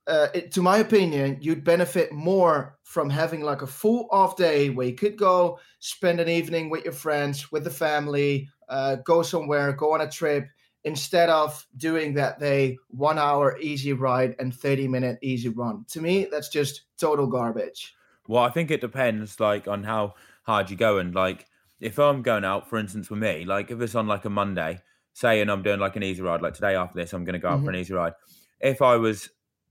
uh, 0.06 0.28
it, 0.32 0.50
to 0.52 0.62
my 0.62 0.78
opinion, 0.78 1.36
you'd 1.40 1.64
benefit 1.64 2.10
more 2.10 2.78
from 2.84 3.10
having 3.10 3.42
like 3.42 3.60
a 3.60 3.66
full 3.66 4.08
off 4.10 4.36
day 4.36 4.70
where 4.70 4.86
you 4.86 4.94
could 4.94 5.16
go 5.16 5.58
spend 5.78 6.20
an 6.20 6.28
evening 6.28 6.70
with 6.70 6.84
your 6.84 6.94
friends, 6.94 7.52
with 7.52 7.64
the 7.64 7.70
family, 7.70 8.48
uh, 8.70 8.96
go 9.04 9.22
somewhere, 9.22 9.72
go 9.72 9.92
on 9.92 10.00
a 10.00 10.10
trip, 10.10 10.48
instead 10.84 11.28
of 11.28 11.66
doing 11.76 12.14
that 12.14 12.38
day 12.38 12.78
one 12.88 13.18
hour 13.18 13.58
easy 13.60 13.92
ride 13.92 14.34
and 14.38 14.54
30 14.54 14.88
minute 14.88 15.18
easy 15.20 15.50
run. 15.50 15.84
To 15.90 16.00
me, 16.00 16.28
that's 16.30 16.48
just 16.48 16.84
total 16.98 17.26
garbage. 17.26 17.94
Well, 18.26 18.42
I 18.42 18.50
think 18.50 18.70
it 18.70 18.80
depends 18.80 19.38
like 19.38 19.68
on 19.68 19.82
how 19.82 20.14
hard 20.44 20.70
you 20.70 20.76
go 20.76 20.96
and 20.96 21.14
like 21.14 21.46
if 21.80 21.98
I'm 21.98 22.22
going 22.22 22.44
out, 22.44 22.68
for 22.68 22.78
instance, 22.78 23.10
with 23.10 23.20
me, 23.20 23.44
like 23.44 23.70
if 23.70 23.80
it's 23.80 23.94
on 23.94 24.06
like 24.06 24.24
a 24.24 24.30
Monday, 24.30 24.80
say, 25.12 25.40
and 25.40 25.50
I'm 25.50 25.62
doing 25.62 25.80
like 25.80 25.96
an 25.96 26.02
easy 26.02 26.22
ride, 26.22 26.42
like 26.42 26.54
today 26.54 26.74
after 26.74 26.98
this, 26.98 27.12
I'm 27.12 27.24
going 27.24 27.34
to 27.34 27.38
go 27.38 27.48
out 27.48 27.56
mm-hmm. 27.56 27.64
for 27.66 27.70
an 27.70 27.76
easy 27.76 27.94
ride. 27.94 28.14
If 28.60 28.82
I 28.82 28.96
was, 28.96 29.28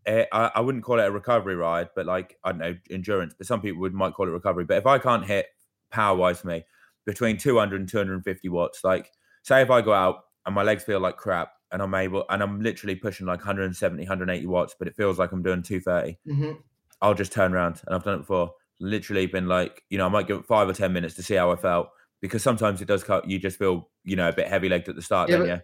uh, 0.08 0.24
I, 0.32 0.52
I, 0.56 0.62
wouldn't 0.62 0.84
call 0.84 1.00
it 1.00 1.06
a 1.06 1.12
recovery 1.12 1.56
ride, 1.56 1.90
but 1.96 2.06
like 2.06 2.38
I 2.44 2.52
don't 2.52 2.60
know 2.60 2.76
endurance. 2.90 3.34
But 3.38 3.48
some 3.48 3.62
people 3.62 3.82
would 3.82 3.94
might 3.94 4.14
call 4.14 4.28
it 4.28 4.32
recovery. 4.32 4.66
But 4.66 4.78
if 4.78 4.86
I 4.86 5.00
can't 5.00 5.26
hit 5.26 5.48
power 5.90 6.16
wise 6.16 6.40
for 6.42 6.48
me 6.48 6.66
between 7.06 7.38
200 7.38 7.80
and 7.80 7.90
250 7.90 8.50
watts, 8.50 8.84
like 8.84 9.12
say 9.44 9.62
if 9.62 9.70
I 9.70 9.82
go 9.82 9.94
out 9.94 10.24
and 10.46 10.56
my 10.56 10.64
legs 10.64 10.84
feel 10.84 11.00
like 11.00 11.18
crap 11.18 11.52
and 11.72 11.82
I'm 11.82 11.94
able 11.94 12.26
and 12.30 12.42
I'm 12.42 12.62
literally 12.62 12.96
pushing 12.96 13.28
like 13.28 13.40
170, 13.40 14.02
180 14.04 14.48
watts, 14.48 14.76
but 14.78 14.88
it 14.88 14.96
feels 14.96 15.20
like 15.20 15.32
I'm 15.34 15.44
doing 15.44 15.62
230. 15.62 16.18
Mm-hmm. 16.28 16.60
I'll 17.02 17.14
just 17.14 17.32
turn 17.32 17.54
around 17.54 17.82
and 17.86 17.96
I've 17.96 18.04
done 18.04 18.16
it 18.16 18.20
before. 18.20 18.54
Literally 18.80 19.26
been 19.26 19.48
like, 19.48 19.84
you 19.90 19.98
know, 19.98 20.06
I 20.06 20.10
might 20.10 20.28
give 20.28 20.38
it 20.38 20.46
five 20.46 20.70
or 20.70 20.74
10 20.74 20.94
minutes 20.94 21.16
to 21.16 21.24
see 21.24 21.36
how 21.36 21.52
I 21.52 21.56
felt 21.56 21.90
because 22.22 22.44
sometimes 22.44 22.82
it 22.82 22.88
does 22.88 23.04
cut. 23.04 23.30
You 23.30 23.40
just 23.40 23.58
feel 23.58 23.90
you 24.04 24.16
know 24.16 24.30
a 24.30 24.34
bit 24.34 24.48
heavy 24.48 24.70
legged 24.70 24.90
at 24.90 24.96
the 24.96 25.02
start. 25.02 25.30
Yeah, 25.30 25.38
then, 25.38 25.48
yeah. 25.48 25.60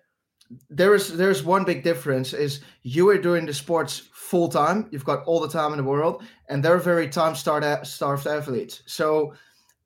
There 0.70 0.93
is 0.93 1.16
there's 1.16 1.43
one 1.43 1.64
big 1.64 1.84
difference 1.84 2.34
is 2.34 2.62
you 2.84 3.10
are 3.10 3.18
doing 3.18 3.45
the 3.45 3.54
sports 3.54 4.10
full 4.14 4.49
time. 4.49 4.88
You've 4.91 5.06
got 5.06 5.24
all 5.26 5.39
the 5.39 5.47
time 5.47 5.72
in 5.72 5.78
the 5.78 5.84
world, 5.84 6.24
and 6.49 6.64
they're 6.64 6.78
very 6.78 7.08
time 7.08 7.36
starved 7.36 7.88
starved 7.88 8.28
athletes. 8.28 8.84
So 8.86 9.34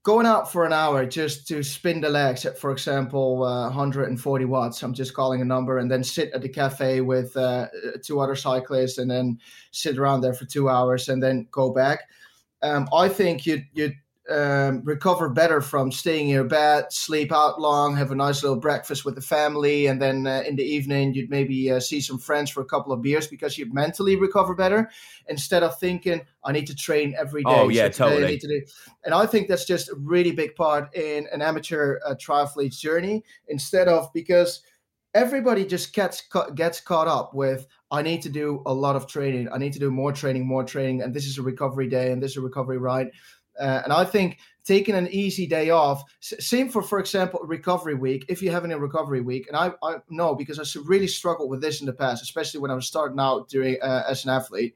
going 0.04 0.26
out 0.26 0.50
for 0.50 0.66
an 0.66 0.72
hour 0.72 1.06
just 1.06 1.48
to 1.50 1.62
spin 1.62 2.00
the 2.00 2.10
legs 2.10 2.46
at, 2.46 2.58
for 2.58 2.72
example, 2.72 3.44
uh, 3.44 3.64
140 3.64 4.46
watts. 4.46 4.82
I'm 4.82 4.94
just 4.94 5.14
calling 5.14 5.42
a 5.42 5.46
number, 5.46 5.78
and 5.78 5.92
then 5.92 6.04
sit 6.04 6.32
at 6.34 6.42
the 6.42 6.50
cafe 6.50 7.02
with 7.02 7.36
uh, 7.38 7.68
two 8.04 8.20
other 8.20 8.36
cyclists, 8.36 8.98
and 8.98 9.12
then 9.12 9.38
sit 9.72 9.98
around 9.98 10.22
there 10.22 10.34
for 10.34 10.46
two 10.46 10.70
hours, 10.70 11.10
and 11.10 11.22
then 11.22 11.48
go 11.52 11.72
back. 11.72 12.00
Um, 12.62 12.88
I 12.94 13.10
think 13.10 13.46
you 13.46 13.62
you 13.74 13.92
um, 14.30 14.82
recover 14.84 15.30
better 15.30 15.62
from 15.62 15.92
staying 15.92 16.28
in 16.28 16.36
your 16.36 16.44
bed, 16.44 16.92
sleep 16.92 17.32
out 17.32 17.62
long, 17.62 17.96
have 17.96 18.12
a 18.12 18.16
nice 18.16 18.44
little 18.44 18.60
breakfast 18.60 19.06
with 19.06 19.16
the 19.16 19.22
family, 19.22 19.88
and 19.88 20.02
then 20.02 20.28
uh, 20.28 20.44
in 20.46 20.56
the 20.56 20.64
evening 20.64 21.14
you'd 21.14 21.30
maybe 21.30 21.72
uh, 21.72 21.80
see 21.80 22.02
some 22.02 22.20
friends 22.20 22.50
for 22.50 22.62
a 22.62 22.66
couple 22.66 22.92
of 22.92 23.02
beers 23.02 23.28
because 23.28 23.58
you 23.58 23.72
mentally 23.72 24.16
recover 24.16 24.54
better 24.54 24.90
instead 25.28 25.64
of 25.64 25.80
thinking 25.80 26.22
I 26.44 26.52
need 26.52 26.68
to 26.68 26.76
train 26.76 27.16
every 27.18 27.44
day. 27.44 27.50
Oh 27.50 27.70
yeah, 27.70 27.90
so 27.90 28.10
totally. 28.10 28.38
To 28.38 28.62
and 29.06 29.14
I 29.14 29.26
think 29.26 29.48
that's 29.48 29.66
just 29.66 29.90
a 29.90 29.96
really 29.96 30.32
big 30.32 30.56
part 30.56 30.94
in 30.96 31.28
an 31.32 31.42
amateur 31.42 32.00
uh, 32.06 32.16
triathlete's 32.16 32.80
journey. 32.80 33.24
Instead 33.48 33.88
of 33.88 34.12
because 34.14 34.62
everybody 35.14 35.66
just 35.66 35.94
gets 35.94 36.24
gets 36.54 36.80
caught 36.82 37.08
up 37.08 37.34
with 37.34 37.66
I 37.90 38.02
need 38.02 38.22
to 38.24 38.30
do 38.30 38.62
a 38.66 38.74
lot 38.74 38.98
of 38.98 39.08
training. 39.08 39.48
I 39.52 39.58
need 39.58 39.74
to 39.74 39.80
do 39.80 39.90
more 39.90 40.12
training, 40.12 40.46
more 40.46 40.64
training, 40.64 41.02
and 41.02 41.14
this 41.14 41.26
is 41.26 41.38
a 41.38 41.42
recovery 41.42 41.88
day, 41.88 42.12
and 42.12 42.22
this 42.22 42.32
is 42.32 42.38
a 42.38 42.42
recovery 42.42 42.78
ride. 42.78 43.12
Uh, 43.60 43.82
and 43.84 43.94
I 43.94 44.06
think 44.06 44.40
taking 44.64 44.96
an 44.96 45.08
easy 45.08 45.48
day 45.48 45.70
off, 45.70 46.04
same 46.20 46.70
for, 46.70 46.82
for 46.82 47.00
example, 47.00 47.40
recovery 47.44 47.96
week, 47.96 48.26
if 48.28 48.42
you're 48.42 48.54
having 48.54 48.74
a 48.74 48.80
recovery 48.80 49.22
week. 49.22 49.48
And 49.48 49.56
I, 49.56 49.72
I 49.82 49.98
know 50.10 50.36
because 50.36 50.60
I 50.60 50.80
really 50.86 51.08
struggled 51.08 51.50
with 51.50 51.62
this 51.62 51.80
in 51.80 51.86
the 51.86 51.94
past, 51.94 52.22
especially 52.22 52.60
when 52.60 52.72
I 52.72 52.76
was 52.76 52.86
starting 52.86 53.20
out 53.20 53.48
during 53.50 53.78
uh, 53.82 54.04
as 54.08 54.26
an 54.26 54.32
athlete. 54.32 54.76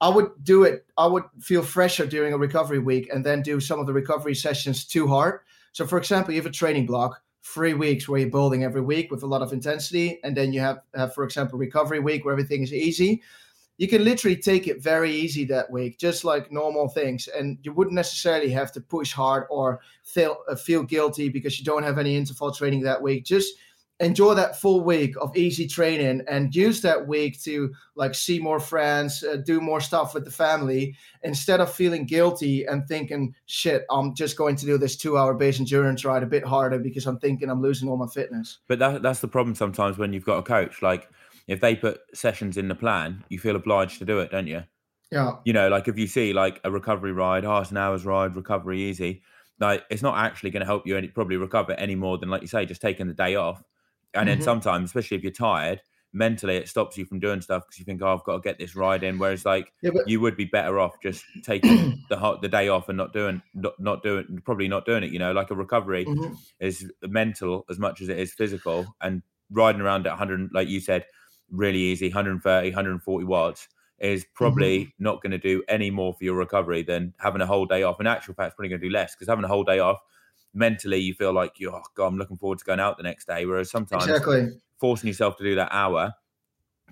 I 0.00 0.08
would 0.08 0.30
do 0.42 0.64
it, 0.64 0.84
I 0.98 1.06
would 1.06 1.22
feel 1.40 1.62
fresher 1.62 2.04
during 2.06 2.32
a 2.32 2.38
recovery 2.38 2.80
week 2.80 3.08
and 3.12 3.24
then 3.24 3.40
do 3.40 3.60
some 3.60 3.78
of 3.78 3.86
the 3.86 3.92
recovery 3.92 4.34
sessions 4.34 4.84
too 4.84 5.06
hard. 5.06 5.40
So, 5.70 5.86
for 5.86 5.96
example, 5.96 6.34
you 6.34 6.40
have 6.40 6.50
a 6.50 6.54
training 6.54 6.86
block, 6.86 7.22
three 7.44 7.74
weeks 7.74 8.08
where 8.08 8.18
you're 8.18 8.30
building 8.30 8.64
every 8.64 8.80
week 8.80 9.12
with 9.12 9.22
a 9.22 9.26
lot 9.26 9.42
of 9.42 9.52
intensity. 9.52 10.18
And 10.24 10.36
then 10.36 10.52
you 10.52 10.60
have, 10.60 10.80
have 10.96 11.14
for 11.14 11.22
example, 11.22 11.58
recovery 11.58 12.00
week 12.00 12.24
where 12.24 12.32
everything 12.32 12.62
is 12.62 12.72
easy 12.72 13.22
you 13.82 13.88
can 13.88 14.04
literally 14.04 14.36
take 14.36 14.68
it 14.68 14.80
very 14.80 15.10
easy 15.10 15.44
that 15.44 15.68
week, 15.68 15.98
just 15.98 16.22
like 16.24 16.52
normal 16.52 16.86
things, 16.86 17.26
and 17.26 17.58
you 17.64 17.72
wouldn't 17.72 17.96
necessarily 17.96 18.48
have 18.48 18.70
to 18.70 18.80
push 18.80 19.12
hard 19.12 19.44
or 19.50 19.80
feel 20.04 20.36
uh, 20.48 20.54
feel 20.54 20.84
guilty 20.84 21.28
because 21.28 21.58
you 21.58 21.64
don't 21.64 21.82
have 21.82 21.98
any 21.98 22.14
interval 22.14 22.52
training 22.52 22.82
that 22.82 23.02
week. 23.02 23.24
Just 23.24 23.54
enjoy 23.98 24.34
that 24.34 24.60
full 24.60 24.84
week 24.84 25.16
of 25.20 25.36
easy 25.36 25.66
training 25.66 26.22
and 26.28 26.54
use 26.54 26.80
that 26.80 27.08
week 27.08 27.42
to 27.42 27.72
like 27.96 28.14
see 28.14 28.38
more 28.38 28.60
friends 28.60 29.24
uh, 29.24 29.34
do 29.44 29.60
more 29.60 29.80
stuff 29.80 30.14
with 30.14 30.24
the 30.24 30.30
family 30.30 30.94
instead 31.24 31.60
of 31.60 31.72
feeling 31.72 32.04
guilty 32.04 32.64
and 32.64 32.88
thinking 32.88 33.32
shit 33.46 33.84
i'm 33.90 34.12
just 34.14 34.36
going 34.36 34.56
to 34.56 34.66
do 34.66 34.76
this 34.76 34.96
two 34.96 35.16
hour 35.16 35.34
base 35.34 35.60
endurance 35.60 36.04
ride 36.04 36.24
a 36.24 36.26
bit 36.26 36.44
harder 36.44 36.80
because 36.80 37.06
i'm 37.06 37.18
thinking 37.18 37.48
i'm 37.48 37.62
losing 37.62 37.88
all 37.88 37.96
my 37.96 38.08
fitness. 38.08 38.58
But 38.66 38.80
that, 38.80 39.02
that's 39.02 39.20
the 39.20 39.28
problem 39.28 39.54
sometimes 39.54 39.98
when 39.98 40.12
you've 40.12 40.24
got 40.24 40.38
a 40.38 40.42
coach. 40.42 40.82
Like 40.82 41.08
if 41.46 41.60
they 41.60 41.74
put 41.74 42.00
sessions 42.14 42.56
in 42.56 42.68
the 42.68 42.74
plan, 42.74 43.24
you 43.28 43.38
feel 43.38 43.56
obliged 43.56 43.98
to 43.98 44.04
do 44.04 44.20
it, 44.20 44.30
don't 44.30 44.46
you? 44.46 44.64
Yeah. 45.10 45.32
You 45.44 45.52
know, 45.52 45.68
like 45.68 45.88
if 45.88 45.98
you 45.98 46.06
see 46.06 46.32
like 46.32 46.60
a 46.64 46.70
recovery 46.70 47.12
ride, 47.12 47.44
half 47.44 47.70
an 47.70 47.76
hour's 47.76 48.04
ride, 48.04 48.34
recovery 48.34 48.80
easy, 48.82 49.22
like 49.60 49.84
it's 49.90 50.02
not 50.02 50.16
actually 50.16 50.50
going 50.50 50.60
to 50.60 50.66
help 50.66 50.86
you 50.86 50.96
any 50.96 51.08
probably 51.08 51.36
recover 51.36 51.72
any 51.72 51.94
more 51.94 52.18
than 52.18 52.30
like 52.30 52.42
you 52.42 52.48
say, 52.48 52.64
just 52.64 52.80
taking 52.80 53.08
the 53.08 53.14
day 53.14 53.34
off. 53.34 53.62
And 54.14 54.28
mm-hmm. 54.28 54.38
then 54.38 54.42
sometimes, 54.42 54.86
especially 54.86 55.18
if 55.18 55.22
you're 55.22 55.32
tired, 55.32 55.82
mentally 56.14 56.56
it 56.56 56.68
stops 56.68 56.96
you 56.96 57.04
from 57.04 57.20
doing 57.20 57.40
stuff 57.40 57.64
because 57.64 57.78
you 57.78 57.84
think, 57.84 58.02
oh, 58.02 58.14
I've 58.14 58.24
got 58.24 58.36
to 58.36 58.40
get 58.40 58.58
this 58.58 58.76
ride 58.76 59.02
in. 59.02 59.18
Whereas 59.18 59.44
like 59.44 59.72
yeah, 59.82 59.90
but... 59.92 60.08
you 60.08 60.20
would 60.20 60.36
be 60.36 60.44
better 60.46 60.78
off 60.78 61.00
just 61.02 61.24
taking 61.42 62.02
the 62.08 62.16
hot, 62.16 62.42
the 62.42 62.48
day 62.48 62.68
off 62.68 62.88
and 62.88 62.96
not 62.96 63.12
doing 63.12 63.42
not, 63.54 63.74
not 63.78 64.02
doing 64.02 64.40
probably 64.44 64.68
not 64.68 64.86
doing 64.86 65.02
it. 65.04 65.12
You 65.12 65.18
know, 65.18 65.32
like 65.32 65.50
a 65.50 65.54
recovery 65.54 66.04
mm-hmm. 66.04 66.34
is 66.60 66.90
mental 67.02 67.64
as 67.70 67.78
much 67.78 68.00
as 68.00 68.08
it 68.08 68.18
is 68.18 68.32
physical, 68.32 68.94
and 69.00 69.22
riding 69.50 69.82
around 69.82 70.06
at 70.06 70.10
100, 70.10 70.50
like 70.52 70.68
you 70.68 70.80
said, 70.80 71.04
really 71.52 71.78
easy 71.78 72.08
130 72.08 72.70
140 72.70 73.24
watts 73.24 73.68
is 74.00 74.26
probably 74.34 74.80
mm-hmm. 74.80 75.04
not 75.04 75.22
going 75.22 75.30
to 75.30 75.38
do 75.38 75.62
any 75.68 75.90
more 75.90 76.12
for 76.12 76.24
your 76.24 76.34
recovery 76.34 76.82
than 76.82 77.14
having 77.18 77.40
a 77.40 77.46
whole 77.46 77.66
day 77.66 77.84
off. 77.84 78.00
In 78.00 78.06
actual 78.08 78.34
fact, 78.34 78.48
it's 78.48 78.54
probably 78.56 78.70
going 78.70 78.80
to 78.80 78.88
do 78.88 78.92
less 78.92 79.14
because 79.14 79.28
having 79.28 79.44
a 79.44 79.48
whole 79.48 79.62
day 79.62 79.78
off, 79.78 80.00
mentally, 80.52 80.98
you 80.98 81.14
feel 81.14 81.32
like 81.32 81.60
you, 81.60 81.70
oh 81.70 81.82
god, 81.94 82.08
I'm 82.08 82.18
looking 82.18 82.36
forward 82.36 82.58
to 82.58 82.64
going 82.64 82.80
out 82.80 82.96
the 82.96 83.04
next 83.04 83.26
day. 83.26 83.46
Whereas 83.46 83.70
sometimes 83.70 84.04
exactly. 84.04 84.48
forcing 84.80 85.06
yourself 85.06 85.36
to 85.36 85.44
do 85.44 85.54
that 85.54 85.68
hour 85.70 86.14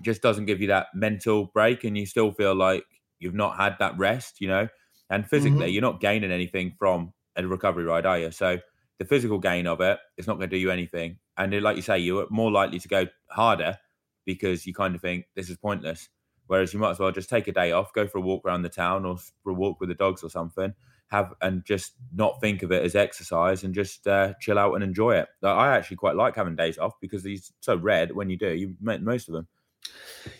just 0.01 0.21
doesn't 0.21 0.45
give 0.45 0.61
you 0.61 0.67
that 0.67 0.87
mental 0.93 1.51
break, 1.53 1.83
and 1.83 1.97
you 1.97 2.05
still 2.05 2.31
feel 2.31 2.55
like 2.55 2.85
you've 3.19 3.35
not 3.35 3.57
had 3.57 3.75
that 3.79 3.97
rest. 3.97 4.39
You 4.39 4.47
know, 4.47 4.67
and 5.09 5.27
physically, 5.27 5.59
mm-hmm. 5.65 5.73
you're 5.73 5.81
not 5.81 5.99
gaining 5.99 6.31
anything 6.31 6.73
from 6.79 7.13
a 7.35 7.45
recovery 7.45 7.83
ride, 7.83 8.05
are 8.05 8.19
you? 8.19 8.31
So 8.31 8.59
the 8.99 9.05
physical 9.05 9.37
gain 9.37 9.67
of 9.67 9.81
it 9.81 9.99
is 10.17 10.27
not 10.27 10.37
going 10.37 10.49
to 10.49 10.55
do 10.55 10.59
you 10.59 10.71
anything, 10.71 11.17
and 11.37 11.61
like 11.61 11.75
you 11.75 11.81
say, 11.81 11.99
you're 11.99 12.27
more 12.29 12.51
likely 12.51 12.79
to 12.79 12.87
go 12.87 13.07
harder 13.29 13.77
because 14.25 14.65
you 14.65 14.73
kind 14.73 14.95
of 14.95 15.01
think 15.01 15.25
this 15.35 15.49
is 15.49 15.57
pointless. 15.57 16.09
Whereas 16.47 16.73
you 16.73 16.79
might 16.79 16.91
as 16.91 16.99
well 16.99 17.11
just 17.11 17.29
take 17.29 17.47
a 17.47 17.53
day 17.53 17.71
off, 17.71 17.93
go 17.93 18.07
for 18.07 18.17
a 18.17 18.21
walk 18.21 18.43
around 18.45 18.63
the 18.63 18.69
town 18.69 19.05
or 19.05 19.17
for 19.43 19.51
a 19.51 19.53
walk 19.53 19.79
with 19.79 19.89
the 19.89 19.95
dogs 19.95 20.23
or 20.23 20.29
something, 20.29 20.73
have 21.07 21.33
and 21.41 21.63
just 21.65 21.93
not 22.13 22.41
think 22.41 22.63
of 22.63 22.71
it 22.71 22.83
as 22.83 22.95
exercise 22.95 23.63
and 23.63 23.73
just 23.73 24.05
uh, 24.07 24.33
chill 24.41 24.59
out 24.59 24.73
and 24.73 24.83
enjoy 24.83 25.15
it. 25.15 25.29
I 25.43 25.75
actually 25.75 25.97
quite 25.97 26.15
like 26.15 26.35
having 26.35 26.55
days 26.55 26.77
off 26.77 26.93
because 26.99 27.23
these 27.23 27.53
so 27.61 27.77
rare 27.77 28.07
when 28.07 28.29
you 28.29 28.37
do, 28.37 28.53
you 28.53 28.75
make 28.81 29.01
most 29.01 29.29
of 29.29 29.33
them. 29.33 29.47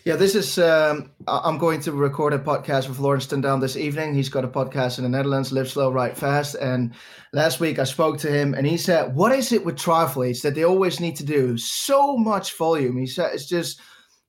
Yeah, 0.04 0.16
this 0.16 0.34
is. 0.34 0.58
Um, 0.58 1.10
I'm 1.26 1.58
going 1.58 1.80
to 1.82 1.92
record 1.92 2.32
a 2.32 2.38
podcast 2.38 2.88
with 2.88 2.98
Laurens 2.98 3.26
ten 3.26 3.42
this 3.60 3.76
evening. 3.76 4.14
He's 4.14 4.28
got 4.28 4.44
a 4.44 4.48
podcast 4.48 4.98
in 4.98 5.04
the 5.04 5.10
Netherlands, 5.10 5.52
Live 5.52 5.70
Slow, 5.70 5.90
Ride 5.90 6.16
Fast. 6.16 6.54
And 6.56 6.94
last 7.32 7.60
week 7.60 7.78
I 7.78 7.84
spoke 7.84 8.18
to 8.18 8.30
him, 8.30 8.54
and 8.54 8.66
he 8.66 8.76
said, 8.76 9.14
"What 9.14 9.32
is 9.32 9.52
it 9.52 9.64
with 9.64 9.76
triathletes 9.76 10.42
that 10.42 10.54
they 10.54 10.64
always 10.64 11.00
need 11.00 11.16
to 11.16 11.24
do 11.24 11.56
so 11.56 12.16
much 12.16 12.56
volume?" 12.56 12.96
He 12.96 13.06
said, 13.06 13.30
"It's 13.34 13.46
just." 13.46 13.80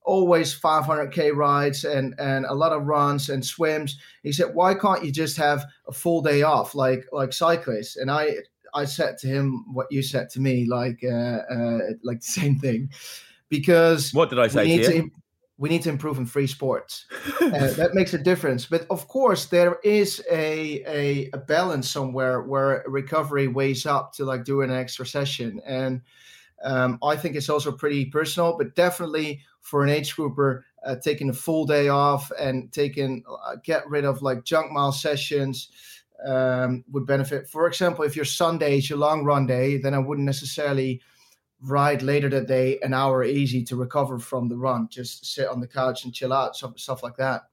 always 0.06 0.54
500k 0.54 1.34
rides 1.34 1.86
and 1.86 2.14
and 2.20 2.46
a 2.46 2.54
lot 2.54 2.74
of 2.74 2.84
runs 2.84 3.30
and 3.30 3.46
swims 3.46 3.98
he 4.22 4.34
said 4.34 4.54
why 4.54 4.74
can't 4.74 5.06
you 5.06 5.14
just 5.14 5.38
have 5.38 5.64
a 5.88 5.94
full 5.94 6.22
day 6.22 6.42
off 6.42 6.76
like 6.76 7.06
like 7.14 7.32
cyclists 7.32 7.96
and 7.96 8.12
i 8.12 8.36
I 8.74 8.86
said 8.86 9.18
to 9.20 9.28
him 9.28 9.66
what 9.72 9.88
you 9.92 10.02
said 10.02 10.30
to 10.32 10.40
me, 10.40 10.66
like 10.68 11.04
uh, 11.04 11.42
uh, 11.50 11.80
like 12.04 12.22
the 12.22 12.26
same 12.42 12.58
thing, 12.58 12.90
because 13.50 14.14
what 14.14 14.30
did 14.30 14.40
I 14.40 14.48
say 14.48 14.64
we 14.64 14.70
need 14.70 14.84
to 14.84 14.88
to, 14.88 14.96
you? 14.96 15.02
im- 15.04 15.12
we 15.58 15.70
need 15.70 15.84
to 15.84 15.90
improve 15.90 16.18
in 16.18 16.26
free 16.26 16.48
sports. 16.48 17.06
Uh, 17.44 17.72
that 17.74 17.94
makes 17.94 18.14
a 18.14 18.18
difference. 18.18 18.66
But 18.66 18.88
of 18.90 19.08
course, 19.08 19.46
there 19.46 19.78
is 19.84 20.24
a, 20.32 20.82
a 20.88 21.30
a 21.34 21.38
balance 21.38 21.90
somewhere 21.90 22.42
where 22.42 22.84
recovery 22.88 23.48
weighs 23.48 23.86
up 23.86 24.14
to 24.14 24.26
like 24.26 24.44
doing 24.44 24.72
an 24.72 24.76
extra 24.78 25.06
session, 25.06 25.62
and 25.66 26.02
um, 26.64 26.98
I 27.04 27.16
think 27.16 27.36
it's 27.36 27.50
also 27.50 27.72
pretty 27.72 28.06
personal. 28.06 28.58
But 28.58 28.76
definitely 28.76 29.42
for 29.62 29.84
an 29.84 29.90
age 29.90 30.16
grouper, 30.16 30.66
uh, 30.86 30.96
taking 31.04 31.30
a 31.30 31.34
full 31.34 31.66
day 31.66 31.90
off 31.90 32.32
and 32.40 32.72
taking 32.72 33.24
uh, 33.30 33.58
get 33.64 33.88
rid 33.90 34.06
of 34.06 34.22
like 34.22 34.46
junk 34.46 34.72
mile 34.72 34.94
sessions 34.94 35.70
um, 36.26 36.84
would 36.92 37.06
benefit. 37.06 37.50
For 37.50 37.68
example, 37.68 38.06
if 38.06 38.16
your 38.16 38.26
Sunday 38.26 38.78
is 38.78 38.90
your 38.90 39.00
long 39.00 39.24
run 39.24 39.46
day, 39.46 39.78
then 39.78 39.94
I 39.94 40.00
wouldn't 40.00 40.26
necessarily 40.26 41.02
ride 41.64 42.02
later 42.02 42.30
that 42.30 42.48
day 42.48 42.80
an 42.82 42.94
hour 42.94 43.24
easy 43.24 43.64
to 43.64 43.76
recover 43.76 44.20
from 44.20 44.48
the 44.50 44.58
run. 44.58 44.88
Just 44.90 45.26
sit 45.26 45.48
on 45.48 45.60
the 45.60 45.68
couch 45.68 46.04
and 46.06 46.14
chill 46.14 46.34
out, 46.34 46.56
stuff, 46.56 46.78
stuff 46.78 47.04
like 47.04 47.18
that. 47.18 47.44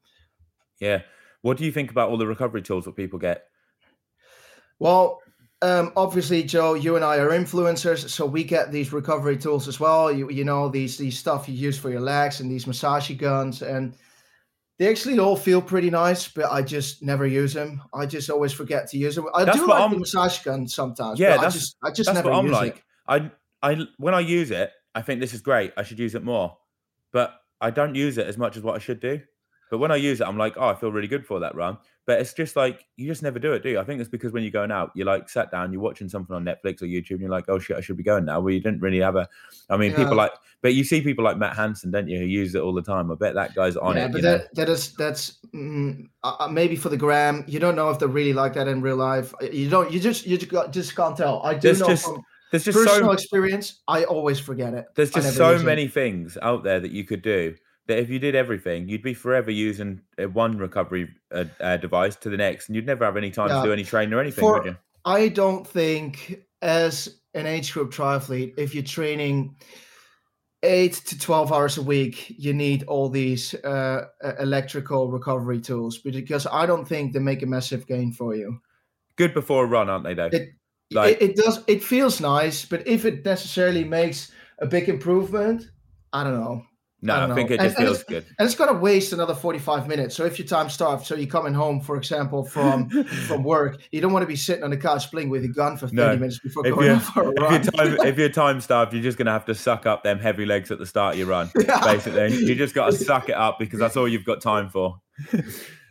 Yeah. 0.81 1.03
What 1.43 1.57
do 1.57 1.65
you 1.65 1.73
think 1.73 1.91
about 1.91 2.11
all 2.11 2.19
the 2.19 2.27
recovery 2.27 2.63
tools 2.63 2.85
that 2.85 2.97
people 2.97 3.19
get? 3.19 3.47
Well, 4.79 5.21
um, 5.63 5.93
obviously, 5.97 6.43
Joe, 6.43 6.75
you 6.75 6.97
and 6.97 7.05
I 7.05 7.19
are 7.19 7.31
influencers, 7.31 8.09
so 8.09 8.25
we 8.25 8.45
get 8.45 8.73
these 8.73 8.93
recovery 8.93 9.37
tools 9.37 9.69
as 9.69 9.79
well. 9.79 10.11
You, 10.11 10.31
you 10.31 10.45
know 10.45 10.69
these 10.69 10.97
these 10.97 11.19
stuff 11.19 11.49
you 11.49 11.55
use 11.55 11.79
for 11.79 11.91
your 11.91 12.01
legs 12.01 12.41
and 12.41 12.51
these 12.51 12.67
massage 12.67 13.11
guns, 13.13 13.61
and 13.61 13.95
they 14.79 14.89
actually 14.89 15.19
all 15.19 15.37
feel 15.37 15.61
pretty 15.61 15.91
nice. 15.91 16.29
But 16.29 16.51
I 16.51 16.63
just 16.63 17.03
never 17.03 17.27
use 17.27 17.53
them. 17.53 17.83
I 17.93 18.07
just 18.07 18.31
always 18.31 18.53
forget 18.55 18.89
to 18.91 18.97
use 18.99 19.17
them. 19.17 19.27
I 19.35 19.45
That's 19.45 19.59
do 19.59 19.67
like 19.67 19.81
I'm- 19.83 19.91
the 19.93 19.99
massage 19.99 20.39
gun 20.43 20.67
sometimes. 20.67 21.19
Yeah, 21.21 21.31
but 21.33 21.33
I 21.33 21.43
that's- 21.43 21.53
just 21.55 21.77
I 21.85 21.91
just 21.91 22.07
That's 22.07 22.15
never 22.17 22.31
what 22.31 22.39
I'm 22.39 22.47
use 22.47 22.53
like. 22.55 22.77
it. 22.77 22.83
I, 23.07 23.31
I, 23.63 23.87
when 23.99 24.15
I 24.15 24.21
use 24.21 24.51
it, 24.51 24.73
I 24.95 25.03
think 25.03 25.21
this 25.21 25.35
is 25.35 25.41
great. 25.41 25.73
I 25.77 25.83
should 25.83 25.99
use 25.99 26.15
it 26.15 26.25
more, 26.25 26.57
but 27.13 27.41
I 27.61 27.71
don't 27.71 27.95
use 27.95 28.19
it 28.19 28.27
as 28.27 28.39
much 28.39 28.57
as 28.57 28.63
what 28.63 28.75
I 28.75 28.79
should 28.79 29.01
do. 29.01 29.21
But 29.71 29.79
when 29.79 29.93
I 29.93 29.97
use 29.97 30.21
it, 30.21 30.27
I'm 30.27 30.37
like, 30.37 30.55
oh, 30.57 30.67
I 30.69 30.75
feel 30.75 30.91
really 30.91 31.07
good 31.07 31.25
for 31.25 31.39
that 31.41 31.55
run. 31.55 31.79
But 32.05 32.21
it's 32.21 32.33
just 32.33 32.57
like 32.57 32.85
you 32.97 33.07
just 33.07 33.23
never 33.23 33.39
do 33.39 33.53
it, 33.53 33.63
do 33.63 33.69
you? 33.69 33.79
I 33.79 33.85
think 33.85 34.01
it's 34.01 34.11
because 34.11 34.33
when 34.33 34.43
you're 34.43 34.51
going 34.51 34.73
out, 34.73 34.91
you're 34.97 35.07
like 35.07 35.29
sat 35.29 35.53
down, 35.53 35.73
you're 35.73 35.81
watching 35.81 36.09
something 36.09 36.35
on 36.35 36.45
Netflix 36.45 36.83
or 36.83 36.87
YouTube, 36.87 37.13
and 37.13 37.21
you're 37.21 37.31
like, 37.31 37.45
oh 37.49 37.61
shit, 37.61 37.77
I 37.77 37.81
should 37.81 37.97
be 37.97 38.03
going 38.03 38.25
now. 38.25 38.41
Well, 38.41 38.53
you 38.53 38.59
didn't 38.59 38.81
really 38.81 38.99
have 38.99 39.15
a. 39.15 39.29
I 39.69 39.77
mean, 39.77 39.95
people 39.95 40.17
like, 40.17 40.33
but 40.61 40.75
you 40.75 40.83
see 40.83 41.03
people 41.03 41.23
like 41.23 41.39
Matt 41.39 41.55
Hansen, 41.55 41.93
don't 41.93 42.09
you, 42.09 42.19
who 42.19 42.25
use 42.25 42.53
it 42.57 42.63
all 42.63 42.75
the 42.75 42.83
time. 42.83 43.13
I 43.13 43.15
bet 43.15 43.35
that 43.35 43.55
guy's 43.55 43.77
on 43.77 43.97
yeah, 43.97 44.07
it. 44.07 44.13
but 44.13 44.23
that 44.23 44.55
that 44.57 44.69
is 44.69 44.93
that's 44.95 45.39
mm, 45.55 46.09
uh, 46.25 46.37
uh, 46.41 46.49
maybe 46.49 46.75
for 46.75 46.89
the 46.89 46.97
gram. 46.97 47.45
You 47.47 47.61
don't 47.61 47.77
know 47.77 47.91
if 47.91 48.01
they're 48.01 48.09
really 48.09 48.33
like 48.33 48.55
that 48.55 48.67
in 48.67 48.81
real 48.81 48.97
life. 48.97 49.33
You 49.41 49.71
don't. 49.71 49.93
You 49.93 50.01
just 50.01 50.27
you 50.27 50.37
just, 50.37 50.51
got- 50.51 50.73
just 50.73 50.97
can't 50.97 51.17
tell. 51.17 51.41
I 51.45 51.55
do 51.55 51.61
There's 51.61 51.79
know 51.79 51.87
just 51.87 52.07
from 52.07 52.25
There's 52.51 52.65
just 52.65 52.77
personal 52.77 53.09
so 53.09 53.13
experience. 53.13 53.81
I 53.87 54.05
always 54.05 54.39
forget 54.39 54.75
it. 54.75 54.87
There's 54.97 55.11
just 55.11 55.37
so 55.37 55.53
use 55.53 55.63
it. 55.63 55.65
many 55.65 55.89
things 55.89 56.37
out 56.43 56.65
there 56.65 56.81
that 56.81 56.91
you 56.91 57.05
could 57.05 57.23
do 57.23 57.55
that 57.87 57.99
if 57.99 58.11
you 58.11 58.19
did 58.19 58.35
everything, 58.35 58.89
you'd 58.89 59.03
be 59.03 59.15
forever 59.15 59.51
using 59.51 60.01
uh, 60.21 60.25
one 60.29 60.59
recovery 60.59 61.09
uh, 61.33 61.45
uh, 61.61 61.77
device 61.77 62.17
to 62.17 62.31
the 62.31 62.37
next, 62.37 62.69
and 62.69 62.77
you'd 62.77 62.87
never 62.87 63.05
have 63.05 63.17
any 63.17 63.31
time 63.31 63.49
Yeah. 63.49 63.63
to 63.63 63.69
do 63.69 63.73
any 63.73 63.85
training 63.85 64.13
or 64.15 64.21
anything, 64.21 64.43
For- 64.43 64.55
would 64.59 64.65
you? 64.67 64.77
I 65.05 65.29
don't 65.29 65.67
think 65.67 66.41
as 66.63 67.21
an 67.35 67.47
age 67.47 67.73
group 67.73 67.93
triathlete, 67.93 68.55
if 68.59 68.75
you're 68.75 68.85
training 68.85 69.57
eight 70.63 70.93
to 71.07 71.19
12 71.19 71.53
hours 71.53 71.79
a 71.79 71.83
week, 71.83 72.35
you 72.37 72.53
need 72.53 72.83
all 72.85 73.09
these 73.09 73.55
uh, 73.65 74.05
uh, 74.23 74.33
electrical 74.41 75.11
recovery 75.11 75.61
tools 75.61 75.99
because 75.99 76.47
I 76.47 76.67
don't 76.67 76.87
think 76.87 77.13
they 77.13 77.19
make 77.19 77.43
a 77.43 77.47
massive 77.47 77.87
gain 77.87 78.13
for 78.13 78.35
you. 78.35 78.61
Good 79.17 79.33
before 79.33 79.65
a 79.65 79.67
run, 79.67 79.89
aren't 79.89 80.05
they? 80.05 80.15
Though. 80.15 80.27
It- 80.33 80.51
Like- 80.93 81.21
it, 81.21 81.31
it 81.31 81.37
does, 81.37 81.63
it 81.67 81.83
feels 81.83 82.21
nice, 82.21 82.65
but 82.65 82.87
if 82.87 83.05
it 83.05 83.25
necessarily 83.25 83.85
makes 83.85 84.31
a 84.59 84.67
big 84.67 84.89
improvement, 84.89 85.71
I 86.13 86.25
don't 86.25 86.35
know. 86.35 86.63
no, 87.03 87.15
I 87.15 87.31
I, 87.31 87.35
think 87.35 87.49
know. 87.51 87.55
it 87.55 87.61
just 87.61 87.77
and 87.79 87.87
feels 87.87 88.01
it's- 88.01 88.09
good. 88.09 88.27
And 88.39 88.47
it's 88.47 88.55
going 88.57 88.75
to 88.75 88.79
waste 88.79 89.13
another 89.13 89.35
45 89.35 89.87
minutes. 89.89 90.17
So 90.17 90.25
if 90.25 90.39
your 90.39 90.49
time 90.49 90.69
starved, 90.69 91.07
so 91.07 91.15
you're 91.15 91.29
coming 91.29 91.55
home, 91.55 91.81
for 91.81 91.97
example, 91.97 92.45
from 92.45 92.91
from 93.29 93.43
work, 93.45 93.81
you 93.93 94.01
don't 94.01 94.13
want 94.13 94.23
to 94.25 94.27
be 94.27 94.37
sitting 94.37 94.65
on 94.65 94.71
the 94.71 94.77
couch 94.77 95.11
playing 95.11 95.31
with 95.31 95.45
a 95.45 95.49
gun 95.49 95.77
for 95.77 95.87
30 95.87 95.95
No. 95.97 96.17
minutes 96.17 96.41
before 96.41 96.67
If 96.67 96.75
going 96.75 96.99
for 97.15 97.23
a 97.23 97.31
if 97.31 97.39
run. 97.41 97.53
you're 97.53 97.73
time 97.73 98.07
if 98.09 98.19
you're 98.19 98.29
time 98.45 98.61
starved, 98.61 98.93
you're 98.93 99.03
just 99.03 99.17
gonna 99.17 99.31
have 99.33 99.45
to 99.47 99.55
suck 99.55 99.87
up 99.87 100.03
them 100.03 100.19
heavy 100.19 100.45
legs 100.45 100.71
at 100.73 100.79
the 100.79 100.87
start 100.87 101.15
of 101.15 101.19
your 101.21 101.29
run. 101.29 101.51
Yeah. 101.57 101.81
Basically, 101.85 102.35
you 102.45 102.55
just 102.57 102.75
got 102.75 102.87
to 102.91 102.93
suck 102.93 103.29
it 103.29 103.37
up 103.37 103.59
because 103.61 103.79
that's 103.79 103.97
all 103.97 104.09
you've 104.09 104.25
got 104.27 104.43
time 104.43 104.69
for. 104.69 105.01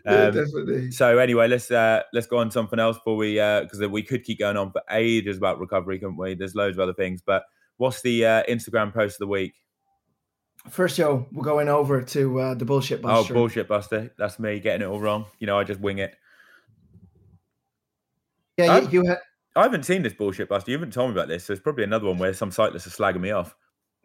Yeah, 0.06 0.28
Um, 0.28 0.34
definitely. 0.34 0.92
So 0.92 1.18
anyway, 1.18 1.48
let's 1.48 1.70
uh, 1.72 2.04
let's 2.14 2.28
go 2.28 2.38
on 2.38 2.52
something 2.52 2.80
else 2.80 2.98
before 2.98 3.18
we 3.18 3.36
because 3.36 3.80
we 3.90 4.04
could 4.04 4.24
keep 4.24 4.40
going 4.40 4.58
on 4.58 4.72
for 4.72 4.82
ages 4.92 5.38
about 5.38 5.60
recovery, 5.60 6.00
couldn't 6.00 6.18
we? 6.18 6.36
There's 6.36 6.56
loads 6.56 6.78
of 6.78 6.82
other 6.82 6.94
things, 6.94 7.22
but 7.26 7.44
what's 7.78 8.02
the 8.02 8.26
uh, 8.26 8.44
Instagram 8.50 8.94
post 8.94 9.16
of 9.16 9.20
the 9.20 9.28
week? 9.28 9.54
First, 10.70 10.98
Joe, 10.98 11.26
we're 11.32 11.44
going 11.44 11.70
over 11.70 12.02
to 12.02 12.40
uh, 12.40 12.54
the 12.54 12.66
bullshit 12.66 13.02
buster. 13.02 13.34
Oh, 13.34 13.36
bullshit 13.36 13.68
buster! 13.68 14.14
That's 14.18 14.40
me 14.40 14.60
getting 14.60 14.82
it 14.82 14.90
all 14.92 15.00
wrong. 15.00 15.26
You 15.40 15.48
know, 15.48 15.58
I 15.58 15.64
just 15.64 15.80
wing 15.80 16.00
it. 16.00 16.16
yeah, 18.58 18.82
Oh. 18.84 18.90
you, 18.90 19.06
had 19.06 19.20
I 19.56 19.64
haven't 19.64 19.84
seen 19.84 20.04
this 20.04 20.14
bullshit 20.14 20.50
buster. 20.50 20.72
You 20.72 20.78
haven't 20.78 20.94
told 20.94 21.10
me 21.10 21.16
about 21.20 21.28
this. 21.28 21.46
So 21.46 21.54
it's 21.54 21.62
probably 21.62 21.84
another 21.84 22.08
one 22.08 22.18
where 22.18 22.34
some 22.34 22.52
cyclists 22.52 22.88
are 22.88 22.90
slagging 22.92 23.22
me 23.22 23.32
off. 23.32 23.56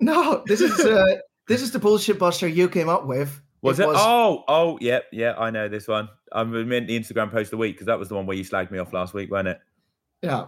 no. 0.01 0.43
This 0.47 0.61
is 0.61 0.79
uh, 0.81 1.17
this 1.49 1.61
is 1.63 1.71
the 1.73 1.79
bullshit 1.79 2.19
buster 2.19 2.49
you 2.49 2.69
came 2.69 2.89
up 2.89 3.07
with. 3.07 3.41
Was 3.65 3.81
it? 3.81 3.87
Oh, 3.89 4.45
oh, 4.47 4.79
yeah, 4.81 5.01
yeah. 5.11 5.35
I 5.39 5.51
know 5.51 5.69
this 5.69 5.89
one. 5.89 6.09
I 6.33 6.45
meant 6.45 6.87
the 6.87 6.99
Instagram 6.99 7.31
post 7.31 7.47
of 7.47 7.53
the 7.53 7.57
week 7.57 7.77
because 7.77 7.87
that 7.87 7.99
was 7.99 8.09
the 8.09 8.15
one 8.15 8.27
where 8.27 8.37
you 8.37 8.45
slagged 8.45 8.71
me 8.71 8.79
off 8.79 8.93
last 8.93 9.15
week, 9.15 9.31
wasn't 9.31 9.49
it? 9.49 9.61
yeah. 10.23 10.47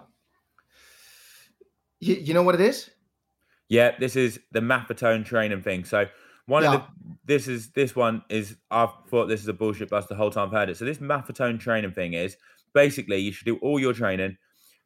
You, 1.98 2.14
you 2.16 2.34
know 2.34 2.42
what 2.42 2.54
it 2.54 2.60
is? 2.60 2.90
Yeah, 3.68 3.92
this 3.98 4.16
is 4.16 4.38
the 4.52 4.60
Maffetone 4.60 5.24
training 5.24 5.62
thing. 5.62 5.84
So 5.84 6.06
one 6.46 6.64
of 6.64 6.72
the 6.72 6.82
this 7.24 7.48
is 7.48 7.70
this 7.70 7.96
one 7.96 8.22
is 8.28 8.56
I've 8.70 8.90
thought 9.08 9.26
this 9.26 9.40
is 9.40 9.48
a 9.48 9.52
bullshit 9.52 9.90
bust 9.90 10.08
the 10.08 10.14
whole 10.14 10.30
time 10.30 10.48
I've 10.48 10.52
heard 10.52 10.68
it. 10.68 10.76
So 10.76 10.84
this 10.84 10.98
Maffetone 10.98 11.58
training 11.58 11.92
thing 11.92 12.12
is 12.12 12.36
basically 12.74 13.18
you 13.18 13.32
should 13.32 13.46
do 13.46 13.56
all 13.56 13.80
your 13.80 13.92
training 13.92 14.36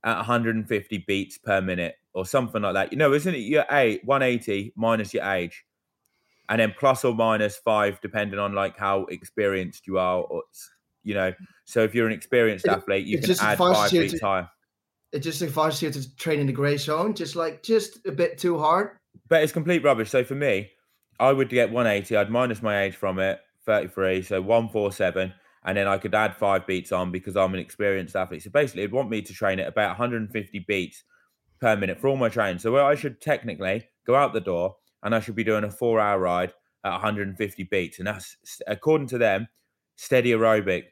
at 0.05 0.17
150 0.17 1.05
beats 1.07 1.37
per 1.37 1.61
minute 1.61 1.97
or 2.15 2.25
something 2.25 2.63
like 2.63 2.75
that. 2.75 2.93
You 2.93 2.99
know, 2.99 3.13
isn't 3.13 3.35
it 3.35 3.39
your 3.39 3.67
eight 3.71 4.03
180 4.05 4.73
minus 4.77 5.13
your 5.13 5.25
age, 5.25 5.65
and 6.51 6.61
then 6.61 6.75
plus 6.77 7.05
or 7.05 7.15
minus 7.15 7.57
five 7.57 8.01
depending 8.03 8.39
on 8.39 8.53
like 8.53 8.77
how 8.77 9.05
experienced 9.07 9.87
you 9.87 9.99
are, 9.99 10.21
or 10.21 10.43
you 11.03 11.15
know. 11.15 11.33
So 11.65 11.83
if 11.83 11.95
you're 11.95 12.07
an 12.07 12.13
experienced 12.13 12.67
It- 12.67 12.73
athlete, 12.73 13.07
you 13.07 13.21
can 13.21 13.31
add 13.41 13.57
five 13.57 13.91
beats 13.91 14.21
higher. 14.21 14.51
It 15.13 15.21
just 15.21 15.43
advises 15.43 15.83
you 15.83 15.91
to 15.91 16.17
train 16.17 16.41
in 16.41 16.47
the 16.47 16.53
gray 16.53 16.77
zone, 16.77 17.15
just 17.15 17.35
like 17.35 17.63
just 17.63 18.05
a 18.07 18.13
bit 18.13 18.39
too 18.39 18.59
hard. 18.59 18.91
But 19.29 19.43
it's 19.43 19.53
complete 19.53 19.83
rubbish. 19.83 20.11
So 20.11 20.23
for 20.23 20.35
me, 20.35 20.71
I 21.19 21.33
would 21.33 21.49
get 21.49 21.71
180. 21.71 22.17
I'd 22.17 22.31
minus 22.31 22.63
my 22.63 22.83
age 22.83 22.95
from 22.95 23.19
it, 23.19 23.41
33, 23.67 24.23
so 24.23 24.41
147, 24.41 25.33
and 25.65 25.77
then 25.77 25.89
I 25.89 25.99
could 25.99 26.15
add 26.15 26.37
five 26.37 26.65
beats 26.67 26.93
on 26.93 27.11
because 27.11 27.37
I'm 27.37 27.55
an 27.55 27.61
experienced 27.61 28.15
athlete. 28.15 28.43
So 28.43 28.51
basically, 28.51 28.83
it'd 28.83 28.93
want 28.93 29.11
me 29.11 29.21
to 29.23 29.33
train 29.33 29.59
at 29.59 29.67
about 29.67 29.91
150 29.91 30.61
beats 30.61 31.03
per 31.61 31.77
minute 31.77 32.01
for 32.01 32.07
all 32.09 32.17
my 32.17 32.29
training. 32.29 32.61
So 32.61 32.71
where 32.71 32.85
I 32.85 32.95
should 32.95 33.21
technically 33.21 33.89
go 34.07 34.15
out 34.15 34.33
the 34.33 34.41
door 34.41 34.77
and 35.03 35.15
I 35.15 35.21
should 35.21 35.37
be 35.37 35.45
doing 35.45 35.65
a 35.65 35.71
four-hour 35.71 36.19
ride 36.19 36.53
at 36.85 36.93
150 36.93 37.65
beats, 37.65 37.99
and 37.99 38.07
that's 38.07 38.37
according 38.67 39.09
to 39.09 39.19
them, 39.19 39.49
steady 39.97 40.31
aerobic. 40.31 40.85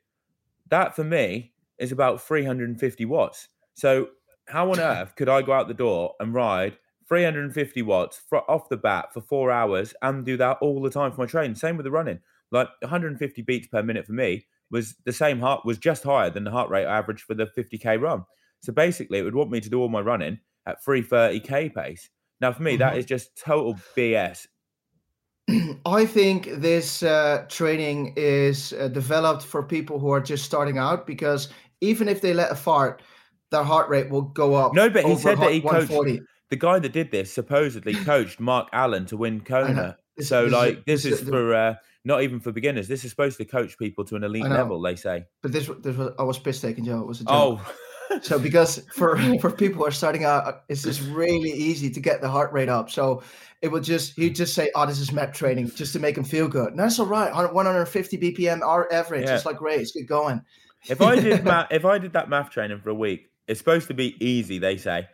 That 0.69 0.95
for 0.95 1.05
me 1.05 1.53
is 1.79 1.93
about 1.93 2.23
350 2.23 3.05
watts. 3.07 3.49
So 3.75 4.09
how 4.49 4.71
on 4.71 4.81
earth 4.81 5.15
could 5.17 5.29
I 5.29 5.43
go 5.43 5.53
out 5.53 5.69
the 5.69 5.75
door 5.75 6.15
and 6.21 6.35
ride 6.35 6.77
350 7.09 7.83
watts 7.83 8.21
off 8.49 8.69
the 8.69 8.77
bat 8.77 9.13
for 9.15 9.21
four 9.21 9.51
hours 9.51 9.95
and 10.03 10.27
do 10.27 10.37
that 10.37 10.59
all 10.61 10.83
the 10.83 10.91
time 10.91 11.13
for 11.13 11.23
my 11.23 11.27
training? 11.27 11.55
Same 11.55 11.77
with 11.77 11.85
the 11.85 11.91
running. 11.91 12.21
Like 12.51 12.69
150 12.81 13.43
beats 13.43 13.67
per 13.69 13.83
minute 13.83 14.07
for 14.07 14.13
me 14.13 14.47
was 14.71 14.95
the 15.05 15.13
same 15.13 15.41
heart 15.41 15.65
was 15.65 15.79
just 15.79 16.05
higher 16.05 16.31
than 16.31 16.45
the 16.45 16.51
heart 16.51 16.71
rate 16.71 16.87
average 16.87 17.23
for 17.23 17.35
the 17.35 17.47
50k 17.47 18.01
run. 18.01 18.25
So 18.61 18.73
basically, 18.73 19.19
it 19.19 19.23
would 19.23 19.35
want 19.35 19.51
me 19.51 19.61
to 19.61 19.71
do 19.71 19.81
all 19.81 19.89
my 19.89 20.01
running 20.01 20.39
at 20.67 20.85
330k 20.85 21.75
pace. 21.75 22.11
Now 22.41 22.53
for 22.53 22.63
me, 22.63 22.77
that 22.77 22.95
Mhm. 22.95 22.99
is 22.99 23.07
just 23.07 23.37
total 23.37 23.75
BS. 23.97 24.47
I 25.87 26.05
think 26.05 26.49
this 26.61 27.03
uh, 27.03 27.45
training 27.49 28.13
is 28.17 28.73
uh, 28.75 28.89
developed 28.89 29.43
for 29.45 29.63
people 29.63 29.99
who 29.99 30.11
are 30.11 30.21
just 30.21 30.45
starting 30.45 30.77
out 30.79 31.07
because 31.07 31.49
even 31.81 32.09
if 32.09 32.21
they 32.21 32.35
let 32.35 32.51
a 32.53 32.55
fart, 32.55 33.03
their 33.51 33.63
heart 33.63 33.89
rate 33.89 34.11
will 34.11 34.23
go 34.23 34.55
up. 34.55 34.75
No, 34.75 34.91
but 34.91 35.05
he 35.05 35.17
said 35.17 35.39
that 35.39 35.53
he 35.53 35.61
coached 35.63 35.91
The 36.51 36.57
guy 36.57 36.79
that 36.79 36.93
did 36.93 37.11
this 37.11 37.33
supposedly 37.33 37.95
coached 38.05 38.41
Mark 38.41 38.69
Allen 38.73 39.07
to 39.07 39.17
win 39.17 39.41
Kona. 39.41 39.97
This- 40.17 40.29
So 40.29 40.45
this 40.45 40.53
like 40.53 40.85
this 40.85 41.05
this 41.05 41.13
is 41.15 41.21
is- 41.23 41.29
for 41.29 41.55
uh, 41.55 41.75
not 42.05 42.23
even 42.23 42.41
for 42.41 42.53
beginners. 42.53 42.89
This 42.89 43.05
is 43.05 43.11
supposed 43.11 43.39
to 43.39 43.45
coach 43.45 43.79
people 43.79 44.05
to 44.07 44.17
an 44.17 44.25
elite 44.25 44.45
level. 44.45 44.81
They 44.83 44.97
say. 44.97 45.25
But 45.43 45.53
this, 45.53 45.71
this 45.83 45.97
was 45.97 46.13
I 46.19 46.25
was 46.25 46.39
piss 46.39 46.61
taking 46.61 46.85
Joe. 46.85 47.01
It 47.01 47.07
was 47.07 47.21
a 47.21 47.25
joke. 47.25 47.33
Oh, 47.33 47.73
So 48.23 48.39
because 48.39 48.79
for 48.93 49.19
for 49.41 49.51
people 49.51 49.79
who 49.79 49.87
are 49.87 49.93
starting 49.93 50.25
out, 50.25 50.47
uh, 50.47 50.53
it's 50.69 50.83
just 50.83 51.03
really 51.09 51.51
easy 51.51 51.91
to 51.91 52.01
get 52.01 52.21
the 52.21 52.29
heart 52.29 52.53
rate 52.53 52.69
up. 52.69 52.91
So 52.91 53.23
it 53.63 53.69
would 53.69 53.85
just 53.85 54.15
he'd 54.15 54.35
just 54.35 54.55
say, 54.55 54.71
"Oh, 54.75 54.87
this 54.87 54.99
is 54.99 55.11
MEP 55.11 55.35
training," 55.35 55.71
just 55.71 55.93
to 55.93 55.99
make 55.99 56.17
him 56.17 56.25
feel 56.25 56.49
good. 56.49 56.71
And 56.71 56.79
that's 56.79 56.99
all 56.99 57.07
right. 57.07 57.33
150 57.33 58.19
BPM, 58.19 58.63
our 58.63 58.91
average. 58.93 59.27
Yeah. 59.27 59.37
It's 59.37 59.47
like 59.47 59.57
great. 59.57 59.81
It's 59.81 59.93
good 59.93 60.07
going. 60.07 60.43
if 60.89 61.01
I 61.01 61.17
did 61.17 61.41
MAF, 61.45 61.69
if 61.71 61.85
I 61.85 61.99
did 61.99 62.13
that 62.13 62.29
math 62.29 62.51
training 62.51 62.81
for 62.81 62.91
a 62.91 62.95
week, 62.95 63.31
it's 63.47 63.59
supposed 63.59 63.89
to 63.89 63.95
be 63.95 64.17
easy. 64.25 64.59
They 64.59 64.77
say. 64.77 65.09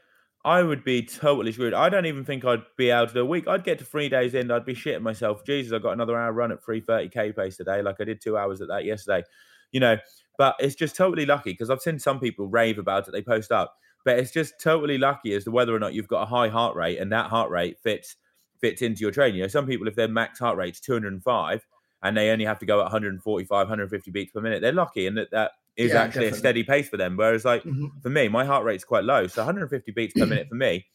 I 0.46 0.62
would 0.62 0.84
be 0.84 1.02
totally 1.02 1.52
screwed. 1.52 1.72
I 1.72 1.88
don't 1.88 2.04
even 2.04 2.22
think 2.22 2.44
I'd 2.44 2.64
be 2.76 2.90
able 2.90 3.06
to 3.06 3.14
do 3.14 3.20
a 3.22 3.24
week. 3.24 3.48
I'd 3.48 3.64
get 3.64 3.78
to 3.78 3.84
three 3.86 4.10
days 4.10 4.34
in, 4.34 4.50
I'd 4.50 4.66
be 4.66 4.74
shitting 4.74 5.00
myself. 5.00 5.42
Jesus, 5.46 5.72
I 5.72 5.78
got 5.78 5.92
another 5.92 6.18
hour 6.18 6.34
run 6.34 6.52
at 6.52 6.62
330k 6.62 7.34
pace 7.34 7.56
today, 7.56 7.80
like 7.80 7.96
I 7.98 8.04
did 8.04 8.20
two 8.20 8.36
hours 8.36 8.60
at 8.60 8.68
that 8.68 8.84
yesterday. 8.84 9.24
You 9.72 9.80
know, 9.80 9.96
but 10.38 10.56
it's 10.58 10.74
just 10.74 10.96
totally 10.96 11.26
lucky 11.26 11.52
because 11.52 11.70
I've 11.70 11.82
seen 11.82 11.98
some 11.98 12.20
people 12.20 12.46
rave 12.48 12.78
about 12.78 13.08
it. 13.08 13.12
They 13.12 13.22
post 13.22 13.52
up, 13.52 13.76
but 14.04 14.18
it's 14.18 14.30
just 14.32 14.54
totally 14.60 14.98
lucky 14.98 15.34
as 15.34 15.44
to 15.44 15.50
whether 15.50 15.74
or 15.74 15.78
not 15.78 15.94
you've 15.94 16.08
got 16.08 16.22
a 16.22 16.26
high 16.26 16.48
heart 16.48 16.76
rate 16.76 16.98
and 16.98 17.12
that 17.12 17.30
heart 17.30 17.50
rate 17.50 17.78
fits 17.80 18.16
fits 18.60 18.82
into 18.82 19.00
your 19.02 19.10
training. 19.10 19.36
You 19.36 19.42
know, 19.42 19.48
some 19.48 19.66
people 19.66 19.88
if 19.88 19.94
their 19.96 20.08
max 20.08 20.38
heart 20.38 20.56
rate's 20.56 20.80
205 20.80 21.66
and 22.02 22.16
they 22.16 22.30
only 22.30 22.44
have 22.44 22.58
to 22.60 22.66
go 22.66 22.80
at 22.80 22.84
145, 22.84 23.66
150 23.66 24.10
beats 24.10 24.32
per 24.32 24.40
minute, 24.40 24.60
they're 24.62 24.72
lucky, 24.72 25.06
and 25.06 25.16
that 25.18 25.30
that 25.30 25.52
is 25.76 25.94
Yeah, 25.94 25.94
actually 25.94 26.26
definitely. 26.26 26.28
a 26.28 26.32
steady 26.32 26.64
pace 26.64 26.88
for 26.88 26.96
them. 26.96 27.16
Whereas 27.16 27.44
like 27.44 27.64
Mhm. 27.64 27.90
for 28.02 28.10
me, 28.10 28.28
my 28.28 28.44
heart 28.44 28.64
rate's 28.64 28.84
quite 28.84 29.04
low, 29.04 29.26
so 29.26 29.42
150 29.42 29.92
beats 29.92 30.14
per 30.14 30.26
minute 30.26 30.48
for 30.48 30.54
me 30.56 30.86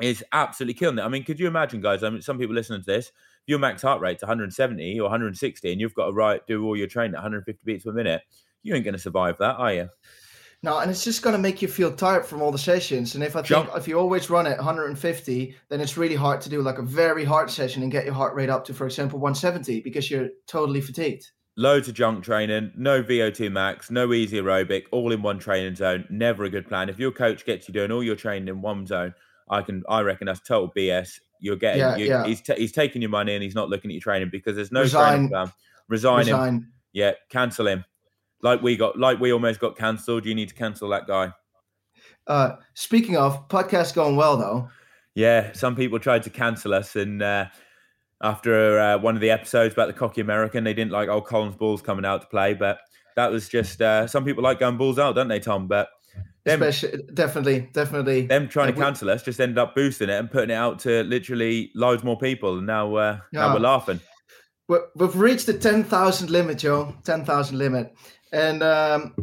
is 0.00 0.24
absolutely 0.32 0.74
killing 0.74 0.98
it. 0.98 1.02
I 1.02 1.08
mean, 1.08 1.24
could 1.24 1.40
you 1.40 1.48
imagine, 1.48 1.80
guys? 1.80 2.04
I 2.04 2.10
mean, 2.10 2.22
some 2.22 2.38
people 2.38 2.54
listening 2.54 2.80
to 2.82 2.86
this, 2.86 3.10
your 3.46 3.58
max 3.58 3.82
heart 3.82 4.00
rate's 4.00 4.22
170 4.22 4.98
or 5.00 5.04
160, 5.04 5.72
and 5.72 5.80
you've 5.80 5.94
got 5.94 6.06
to 6.06 6.12
right 6.12 6.46
do 6.46 6.64
all 6.64 6.76
your 6.76 6.86
training 6.86 7.14
at 7.14 7.18
150 7.18 7.62
beats 7.64 7.84
per 7.84 7.92
minute, 7.92 8.22
you 8.68 8.74
ain't 8.74 8.84
going 8.84 8.94
to 8.94 9.00
survive 9.00 9.38
that, 9.38 9.56
are 9.56 9.72
you? 9.72 9.88
No, 10.62 10.78
and 10.80 10.90
it's 10.90 11.04
just 11.04 11.22
gonna 11.22 11.38
make 11.38 11.62
you 11.62 11.68
feel 11.68 11.92
tired 11.92 12.26
from 12.26 12.42
all 12.42 12.50
the 12.50 12.58
sessions. 12.58 13.14
And 13.14 13.22
if 13.22 13.36
I 13.36 13.42
think 13.42 13.46
Jump. 13.46 13.70
if 13.76 13.86
you 13.86 13.96
always 13.96 14.28
run 14.28 14.44
at 14.44 14.56
150, 14.56 15.54
then 15.68 15.80
it's 15.80 15.96
really 15.96 16.16
hard 16.16 16.40
to 16.40 16.48
do 16.48 16.62
like 16.62 16.78
a 16.78 16.82
very 16.82 17.24
hard 17.24 17.48
session 17.48 17.84
and 17.84 17.92
get 17.92 18.04
your 18.04 18.14
heart 18.14 18.34
rate 18.34 18.50
up 18.50 18.64
to, 18.64 18.74
for 18.74 18.84
example, 18.84 19.20
170 19.20 19.82
because 19.82 20.10
you're 20.10 20.30
totally 20.48 20.80
fatigued. 20.80 21.30
Loads 21.56 21.86
of 21.86 21.94
junk 21.94 22.24
training, 22.24 22.72
no 22.76 23.04
VO2 23.04 23.52
max, 23.52 23.88
no 23.88 24.12
easy 24.12 24.40
aerobic, 24.40 24.86
all 24.90 25.12
in 25.12 25.22
one 25.22 25.38
training 25.38 25.76
zone. 25.76 26.04
Never 26.10 26.42
a 26.42 26.50
good 26.50 26.66
plan. 26.66 26.88
If 26.88 26.98
your 26.98 27.12
coach 27.12 27.44
gets 27.46 27.68
you 27.68 27.74
doing 27.74 27.92
all 27.92 28.02
your 28.02 28.16
training 28.16 28.48
in 28.48 28.60
one 28.60 28.84
zone, 28.84 29.14
I 29.48 29.62
can, 29.62 29.84
I 29.88 30.00
reckon 30.00 30.26
that's 30.26 30.40
total 30.40 30.72
BS. 30.76 31.20
You're 31.40 31.54
getting, 31.56 31.80
Yeah, 31.82 31.96
you, 31.96 32.06
yeah. 32.06 32.26
he's 32.26 32.42
ta 32.42 32.54
he's 32.56 32.72
taking 32.72 33.00
your 33.00 33.10
money 33.12 33.32
and 33.34 33.44
he's 33.44 33.54
not 33.54 33.68
looking 33.70 33.92
at 33.92 33.94
your 33.94 34.00
training 34.02 34.30
because 34.32 34.56
there's 34.56 34.72
no 34.72 34.80
Resign. 34.80 35.08
training 35.12 35.28
plan. 35.28 35.52
Resign, 35.88 36.26
him. 36.26 36.34
Resign. 36.34 36.66
Yeah, 36.92 37.12
cancel 37.30 37.68
him. 37.68 37.84
Like 38.42 38.62
we 38.62 38.76
got, 38.76 38.98
like 38.98 39.18
we 39.20 39.32
almost 39.32 39.60
got 39.60 39.76
cancelled. 39.76 40.24
You 40.26 40.34
need 40.34 40.48
to 40.48 40.54
cancel 40.54 40.88
that 40.90 41.06
guy. 41.06 41.32
Uh, 42.26 42.56
speaking 42.74 43.16
of 43.16 43.48
podcast 43.48 43.94
going 43.94 44.16
well 44.16 44.36
though, 44.36 44.68
Yeah, 45.14 45.52
some 45.52 45.74
people 45.74 45.98
tried 45.98 46.22
to 46.24 46.30
cancel 46.30 46.74
us, 46.74 46.94
and 46.94 47.22
uh, 47.22 47.46
after 48.22 48.78
uh, 48.78 48.98
one 48.98 49.14
of 49.14 49.20
the 49.20 49.30
episodes 49.30 49.72
about 49.74 49.86
the 49.88 49.92
cocky 49.94 50.20
American, 50.20 50.64
they 50.64 50.74
didn't 50.74 50.92
like 50.92 51.08
old 51.08 51.26
Collins 51.26 51.56
Balls 51.56 51.82
coming 51.82 52.04
out 52.04 52.20
to 52.20 52.26
play. 52.28 52.54
But 52.54 52.78
that 53.16 53.30
was 53.30 53.48
just 53.48 53.80
uh, 53.82 54.06
some 54.06 54.24
people 54.24 54.42
like 54.42 54.58
going 54.60 54.76
balls 54.76 54.98
out, 54.98 55.14
don't 55.14 55.28
they, 55.28 55.40
Tom? 55.40 55.66
But 55.66 55.88
them, 56.44 56.62
especially 56.62 57.02
definitely, 57.14 57.68
definitely. 57.72 58.26
them 58.26 58.48
trying 58.48 58.68
Yeah, 58.68 58.74
to 58.74 58.78
we- 58.78 58.84
cancel 58.84 59.10
us 59.10 59.22
just 59.22 59.40
ended 59.40 59.58
up 59.58 59.74
boosting 59.74 60.08
it 60.08 60.18
and 60.18 60.30
putting 60.30 60.50
it 60.50 60.54
out 60.54 60.78
to 60.80 61.02
literally 61.04 61.70
loads 61.74 62.04
more 62.04 62.18
people. 62.18 62.58
And 62.58 62.66
now, 62.66 62.94
uh, 62.94 63.18
now 63.32 63.52
we're 63.54 63.60
laughing. 63.60 64.00
We 64.68 64.78
we've 64.94 65.16
reached 65.16 65.46
the 65.46 65.54
10,000 65.54 66.30
limit, 66.30 66.58
Joe. 66.58 66.94
10,000 67.04 67.58
limit. 67.58 67.94
And 68.32 68.62
um, 68.62 69.14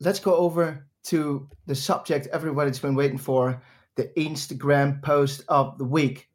let's 0.00 0.20
go 0.20 0.36
over 0.36 0.86
to 1.04 1.48
the 1.66 1.74
subject 1.74 2.26
everybody's 2.32 2.78
been 2.78 2.94
waiting 2.94 3.18
for 3.18 3.62
the 3.96 4.10
Instagram 4.16 5.02
post 5.02 5.42
of 5.48 5.78
the 5.78 5.84
week. 5.84 6.28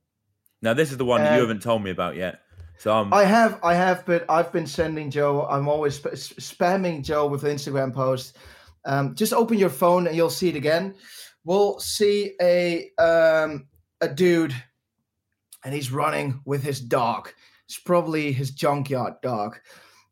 Now, 0.61 0.73
this 0.73 0.91
is 0.91 0.97
the 0.97 1.05
one 1.05 1.21
that 1.21 1.35
you 1.35 1.41
Um, 1.41 1.47
haven't 1.47 1.61
told 1.61 1.83
me 1.83 1.91
about 1.91 2.15
yet. 2.15 2.41
So 2.77 2.91
I'm, 2.91 3.13
I 3.13 3.23
have, 3.25 3.59
I 3.63 3.75
have, 3.75 4.05
but 4.07 4.25
I've 4.27 4.51
been 4.51 4.65
sending 4.65 5.11
Joe. 5.11 5.45
I'm 5.45 5.67
always 5.67 5.95
sp- 6.01 6.17
spamming 6.17 7.03
Joe 7.03 7.27
with 7.27 7.43
Instagram 7.43 7.93
posts. 7.93 8.33
Um, 8.85 9.13
just 9.13 9.33
open 9.33 9.59
your 9.59 9.69
phone 9.69 10.07
and 10.07 10.15
you'll 10.15 10.31
see 10.31 10.49
it 10.49 10.55
again. 10.55 10.95
We'll 11.43 11.79
see 11.79 12.33
a 12.41 12.89
um, 12.97 13.67
a 13.99 14.07
dude, 14.07 14.55
and 15.63 15.73
he's 15.75 15.91
running 15.91 16.41
with 16.45 16.63
his 16.63 16.79
dog. 16.79 17.31
It's 17.71 17.79
probably 17.79 18.33
his 18.33 18.51
junkyard 18.51 19.13
dog, 19.21 19.57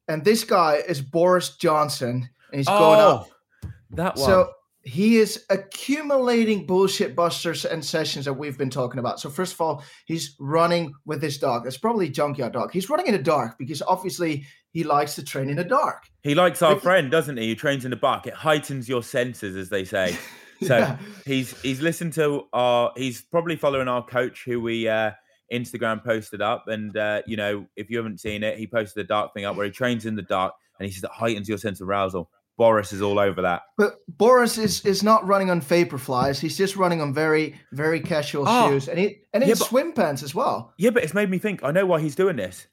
and 0.07 0.24
this 0.24 0.45
guy 0.45 0.76
is 0.88 1.01
Boris 1.01 1.57
Johnson, 1.57 2.30
and 2.51 2.57
he's 2.57 2.68
going 2.70 3.01
up. 3.01 3.28
oh, 3.66 3.70
that 3.91 4.16
one. 4.16 4.26
So 4.26 4.53
he 4.84 5.18
is 5.18 5.43
accumulating 5.49 6.66
bullshit 6.66 7.18
busters 7.18 7.66
and 7.66 7.84
sessions 7.84 8.24
that 8.24 8.34
we've 8.34 8.57
been 8.57 8.70
talking 8.70 8.97
about. 8.97 9.20
So 9.20 9.30
first 9.30 9.51
of 9.55 9.60
all, 9.60 9.84
he's 10.05 10.38
running 10.39 10.93
with 11.05 11.22
his 11.22 11.38
dog. 11.38 11.68
It's 11.68 11.76
probably 11.78 12.07
junkyard 12.07 12.53
dog. 12.53 12.72
He's 12.72 12.89
running 12.89 13.07
in 13.07 13.12
the 13.12 13.22
dark 13.22 13.57
because 13.57 13.82
obviously 13.82 14.45
he 14.72 14.86
likes 14.86 15.16
to 15.16 15.24
train 15.26 15.49
in 15.49 15.57
the 15.57 15.66
dark. 15.66 16.03
he 16.24 16.34
likes 16.36 16.62
our 16.62 16.80
friend, 16.80 17.12
doesn't 17.12 17.36
he? 17.36 17.49
Who 17.49 17.55
trains 17.55 17.84
in 17.84 17.91
the 17.91 17.97
park. 17.97 18.26
It 18.26 18.36
heightens 18.36 18.88
your 18.88 19.03
senses, 19.03 19.57
as 19.57 19.68
they 19.68 19.84
say. 19.84 20.16
So 20.62 20.78
Yeah. 20.78 20.97
he's 21.26 21.60
he's 21.62 21.80
listened 21.82 22.12
to 22.14 22.43
our 22.51 22.91
he's 22.97 23.22
probably 23.22 23.55
following 23.55 23.88
our 23.88 24.05
coach 24.05 24.43
who 24.45 24.60
we 24.60 24.89
uh 24.89 25.12
Instagram 25.52 26.04
posted 26.04 26.41
up 26.41 26.68
and 26.68 26.95
uh 26.97 27.22
you 27.26 27.36
know 27.38 27.66
if 27.76 27.89
you 27.89 27.97
haven't 27.97 28.20
seen 28.20 28.43
it 28.43 28.58
he 28.58 28.68
posted 28.68 29.04
a 29.04 29.08
dark 29.08 29.34
thing 29.34 29.45
up 29.45 29.56
where 29.56 29.66
he 29.66 29.72
trains 29.72 30.06
in 30.06 30.16
the 30.16 30.22
dark 30.22 30.54
and 30.80 30.86
he 30.88 30.91
says 30.93 31.04
it 31.04 31.10
heightens 31.12 31.50
your 31.50 31.58
sense 31.58 31.82
of 31.82 31.89
arousal. 31.89 32.30
Boris 32.58 32.91
is 32.91 33.02
all 33.02 33.20
over 33.20 33.41
that. 33.41 33.62
But 33.78 34.00
Boris 34.10 34.58
is 34.58 34.86
is 34.86 35.02
not 35.02 35.26
running 35.26 35.50
on 35.50 35.62
Vaporflies. 35.62 36.39
He's 36.41 36.58
just 36.58 36.76
running 36.76 37.00
on 37.02 37.14
very 37.14 37.56
very 37.72 38.02
casual 38.02 38.43
Oh. 38.47 38.70
shoes, 38.70 38.89
and 38.89 39.00
he 39.00 39.22
and 39.34 39.41
in 39.43 39.50
Yeah, 39.50 39.56
but- 39.58 39.68
swim 39.68 39.93
pants 39.93 40.24
as 40.24 40.36
well. 40.36 40.74
Yeah, 40.78 40.89
but 40.89 41.04
it's 41.04 41.14
made 41.14 41.30
me 41.30 41.38
think. 41.38 41.64
I 41.64 41.72
know 41.72 41.86
why 41.86 42.02
he's 42.02 42.16
doing 42.16 42.36
this. 42.36 42.68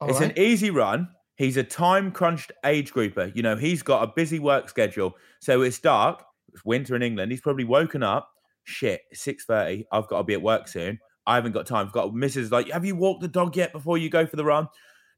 All 0.00 0.10
it's 0.10 0.20
right? 0.20 0.30
an 0.30 0.38
easy 0.38 0.68
run. 0.70 1.08
He's 1.36 1.56
a 1.56 1.64
time 1.64 2.12
crunched 2.12 2.52
age 2.66 2.92
grouper. 2.92 3.32
You 3.34 3.42
know, 3.42 3.56
he's 3.56 3.82
got 3.82 4.02
a 4.04 4.12
busy 4.14 4.38
work 4.38 4.68
schedule. 4.68 5.16
So 5.40 5.62
it's 5.62 5.78
dark. 5.78 6.22
It's 6.52 6.64
winter 6.64 6.94
in 6.94 7.02
England. 7.02 7.32
He's 7.32 7.40
probably 7.40 7.64
woken 7.64 8.02
up. 8.02 8.30
Shit, 8.64 9.00
6.30. 9.14 9.84
I've 9.90 10.06
got 10.06 10.18
to 10.18 10.24
be 10.24 10.34
at 10.34 10.42
work 10.42 10.68
soon. 10.68 10.98
I 11.26 11.36
haven't 11.36 11.52
got 11.52 11.66
time. 11.66 11.86
I've 11.86 11.92
got 11.92 12.10
Mrs. 12.12 12.50
like, 12.50 12.70
have 12.70 12.84
you 12.84 12.96
walked 12.96 13.22
the 13.22 13.28
dog 13.28 13.56
yet 13.56 13.72
before 13.72 13.98
you 13.98 14.10
go 14.10 14.26
for 14.26 14.36
the 14.36 14.44
run? 14.44 14.68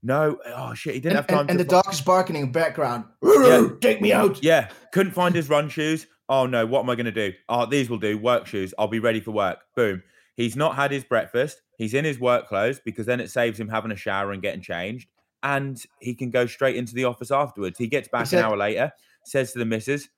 No. 0.03 0.39
Oh 0.47 0.75
shit, 0.75 0.95
he 0.95 1.01
didn't 1.01 1.17
and, 1.17 1.17
have 1.17 1.27
time 1.27 1.41
and, 1.41 1.51
and 1.51 1.61
the 1.61 1.65
dog 1.65 1.93
is 1.93 2.01
barking 2.01 2.37
in 2.37 2.43
the 2.43 2.53
background. 2.53 3.05
Yeah. 3.23 3.69
Take 3.81 4.01
me 4.01 4.13
out. 4.13 4.43
Yeah, 4.43 4.69
couldn't 4.93 5.13
find 5.13 5.35
his 5.35 5.49
run 5.49 5.69
shoes. 5.69 6.07
Oh 6.29 6.47
no, 6.47 6.67
what 6.67 6.81
am 6.81 6.91
I 6.91 6.95
going 6.95 7.07
to 7.07 7.13
do? 7.13 7.33
Oh, 7.49 7.67
these 7.67 7.91
will 7.91 7.99
do. 7.99 8.19
Work 8.19 8.47
shoes. 8.47 8.75
I'll 8.79 8.89
be 8.89 9.01
ready 9.01 9.21
for 9.21 9.33
work. 9.33 9.59
Boom. 9.75 10.03
He's 10.37 10.55
not 10.55 10.77
had 10.77 10.91
his 10.91 11.05
breakfast. 11.05 11.63
He's 11.79 11.95
in 11.95 12.05
his 12.05 12.21
work 12.21 12.49
clothes 12.49 12.81
because 12.85 13.07
then 13.07 13.21
it 13.21 13.31
saves 13.31 13.59
him 13.59 13.69
having 13.69 13.91
a 13.91 13.97
shower 13.97 14.33
and 14.33 14.43
getting 14.43 14.61
changed. 14.61 15.09
And 15.43 15.83
he 16.01 16.15
can 16.15 16.31
go 16.31 16.47
straight 16.47 16.77
into 16.77 16.95
the 16.95 17.05
office 17.05 17.31
afterwards. 17.31 17.79
He 17.79 17.87
gets 17.87 18.09
back 18.09 18.33
an 18.33 18.41
hour 18.41 18.57
later, 18.57 18.93
says 19.25 19.53
to 19.53 19.59
the 19.59 19.65
missus, 19.65 20.09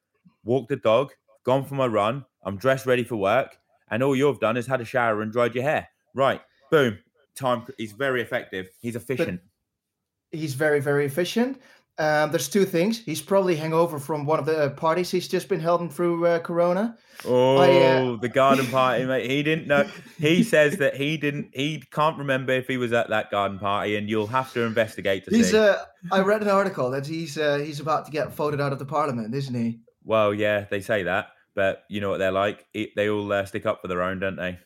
walk 0.44 0.68
the 0.68 0.76
dog, 0.76 1.12
gone 1.44 1.64
for 1.64 1.74
my 1.74 1.86
run. 1.86 2.24
I'm 2.42 2.56
dressed 2.56 2.86
ready 2.86 3.04
for 3.04 3.16
work. 3.16 3.58
And 3.90 4.02
all 4.02 4.14
you've 4.16 4.40
done 4.40 4.56
is 4.56 4.66
had 4.66 4.80
a 4.80 4.84
shower 4.84 5.22
and 5.22 5.32
dried 5.32 5.54
your 5.54 5.64
hair. 5.64 5.88
Right. 6.14 6.40
Boom. 6.70 6.98
Time. 7.36 7.64
He's 7.76 7.92
very 7.92 8.20
effective. 8.22 8.68
He's 8.80 8.96
efficient. 8.96 9.40
He's 10.30 10.54
very 10.54 10.80
very 10.80 11.06
efficient. 11.06 11.60
Um, 12.00 12.30
there's 12.30 12.48
two 12.48 12.64
things. 12.64 13.00
He's 13.00 13.20
probably 13.20 13.56
hangover 13.56 13.98
from 13.98 14.24
one 14.24 14.38
of 14.38 14.46
the 14.46 14.70
parties 14.70 15.10
he's 15.10 15.26
just 15.26 15.48
been 15.48 15.58
holding 15.58 15.90
through 15.90 16.26
uh, 16.26 16.38
Corona. 16.38 16.96
Oh, 17.24 17.56
uh, 17.56 18.16
the 18.20 18.28
garden 18.28 18.66
party, 18.68 19.04
mate. 19.04 19.28
He 19.28 19.42
didn't 19.42 19.66
know. 19.66 19.88
He 20.18 20.44
says 20.44 20.76
that 20.76 20.96
he 20.96 21.16
didn't. 21.16 21.50
He 21.54 21.82
can't 21.90 22.16
remember 22.18 22.52
if 22.52 22.68
he 22.68 22.76
was 22.76 22.92
at 22.92 23.08
that 23.08 23.32
garden 23.32 23.58
party, 23.58 23.96
and 23.96 24.08
you'll 24.08 24.28
have 24.28 24.52
to 24.52 24.60
investigate 24.62 25.24
to 25.24 25.30
He's 25.34 25.50
see. 25.50 25.58
uh, 25.58 25.76
I 26.12 26.20
read 26.20 26.42
an 26.42 26.48
article 26.48 26.90
that 26.90 27.06
he's 27.06 27.36
uh, 27.36 27.58
he's 27.58 27.80
about 27.80 28.04
to 28.06 28.12
get 28.12 28.32
voted 28.32 28.60
out 28.60 28.72
of 28.72 28.78
the 28.78 28.84
parliament, 28.84 29.34
isn't 29.34 29.54
he? 29.54 29.80
well, 30.04 30.32
yeah, 30.32 30.66
they 30.70 30.80
say 30.80 31.02
that, 31.02 31.28
but 31.58 31.82
you 31.88 32.00
know 32.00 32.08
what 32.08 32.18
they're 32.18 32.30
like. 32.30 32.64
It, 32.72 32.90
they 32.94 33.08
all 33.08 33.32
uh, 33.32 33.44
stick 33.44 33.66
up 33.66 33.82
for 33.82 33.88
their 33.88 34.00
own, 34.00 34.20
don't 34.20 34.36
they? 34.36 34.60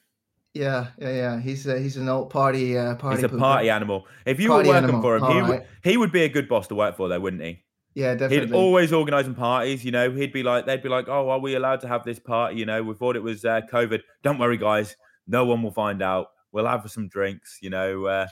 Yeah, 0.52 0.88
yeah, 0.98 1.10
yeah. 1.10 1.40
He's 1.40 1.66
uh, 1.66 1.76
he's 1.76 1.96
an 1.96 2.06
old 2.06 2.28
party 2.28 2.76
uh, 2.76 2.96
party. 2.96 3.16
He's 3.16 3.24
a 3.24 3.30
pooper. 3.30 3.38
party 3.38 3.70
animal. 3.70 4.06
If 4.26 4.38
you 4.38 4.50
Party 4.50 4.68
were 4.68 4.74
working 4.74 4.90
animal, 4.90 5.00
for 5.00 5.16
him, 5.16 5.22
he 5.22 5.40
all 5.40 5.48
would 5.48 5.66
he 5.82 5.96
would 5.96 6.12
be 6.12 6.24
a 6.24 6.28
good 6.28 6.50
boss 6.50 6.66
to 6.68 6.74
work 6.74 6.98
for, 6.98 7.08
though, 7.08 7.18
wouldn't 7.18 7.42
he? 7.42 7.64
Yeah, 7.94 8.14
definitely. 8.14 8.48
He'd 8.48 8.54
always 8.54 8.92
organising 8.92 9.34
parties. 9.34 9.86
You 9.86 9.90
know, 9.90 10.10
he'd 10.10 10.34
be 10.34 10.42
like, 10.42 10.66
they'd 10.66 10.82
be 10.82 10.90
like, 10.90 11.08
"Oh, 11.08 11.30
are 11.30 11.38
we 11.38 11.54
allowed 11.54 11.80
to 11.80 11.88
have 11.88 12.04
this 12.04 12.18
party?" 12.18 12.58
You 12.58 12.66
know, 12.66 12.82
we 12.82 12.92
thought 12.92 13.16
it 13.16 13.22
was 13.22 13.46
uh, 13.46 13.62
COVID. 13.72 14.02
Don't 14.22 14.38
worry, 14.38 14.58
guys. 14.58 14.94
No 15.26 15.46
one 15.46 15.62
will 15.62 15.72
find 15.72 16.02
out. 16.02 16.26
We'll 16.52 16.66
have 16.66 16.90
some 16.90 17.08
drinks. 17.08 17.58
You 17.62 17.70
know. 17.70 18.04
Uh, 18.04 18.26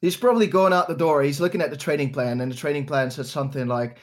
He's 0.00 0.16
probably 0.16 0.46
going 0.46 0.72
out 0.72 0.88
the 0.88 0.94
door. 0.94 1.22
He's 1.22 1.42
looking 1.42 1.60
at 1.60 1.70
the 1.70 1.76
training 1.76 2.14
plan, 2.14 2.40
and 2.40 2.50
the 2.50 2.56
training 2.56 2.86
plan 2.86 3.10
says 3.10 3.30
something 3.30 3.66
like, 3.66 3.98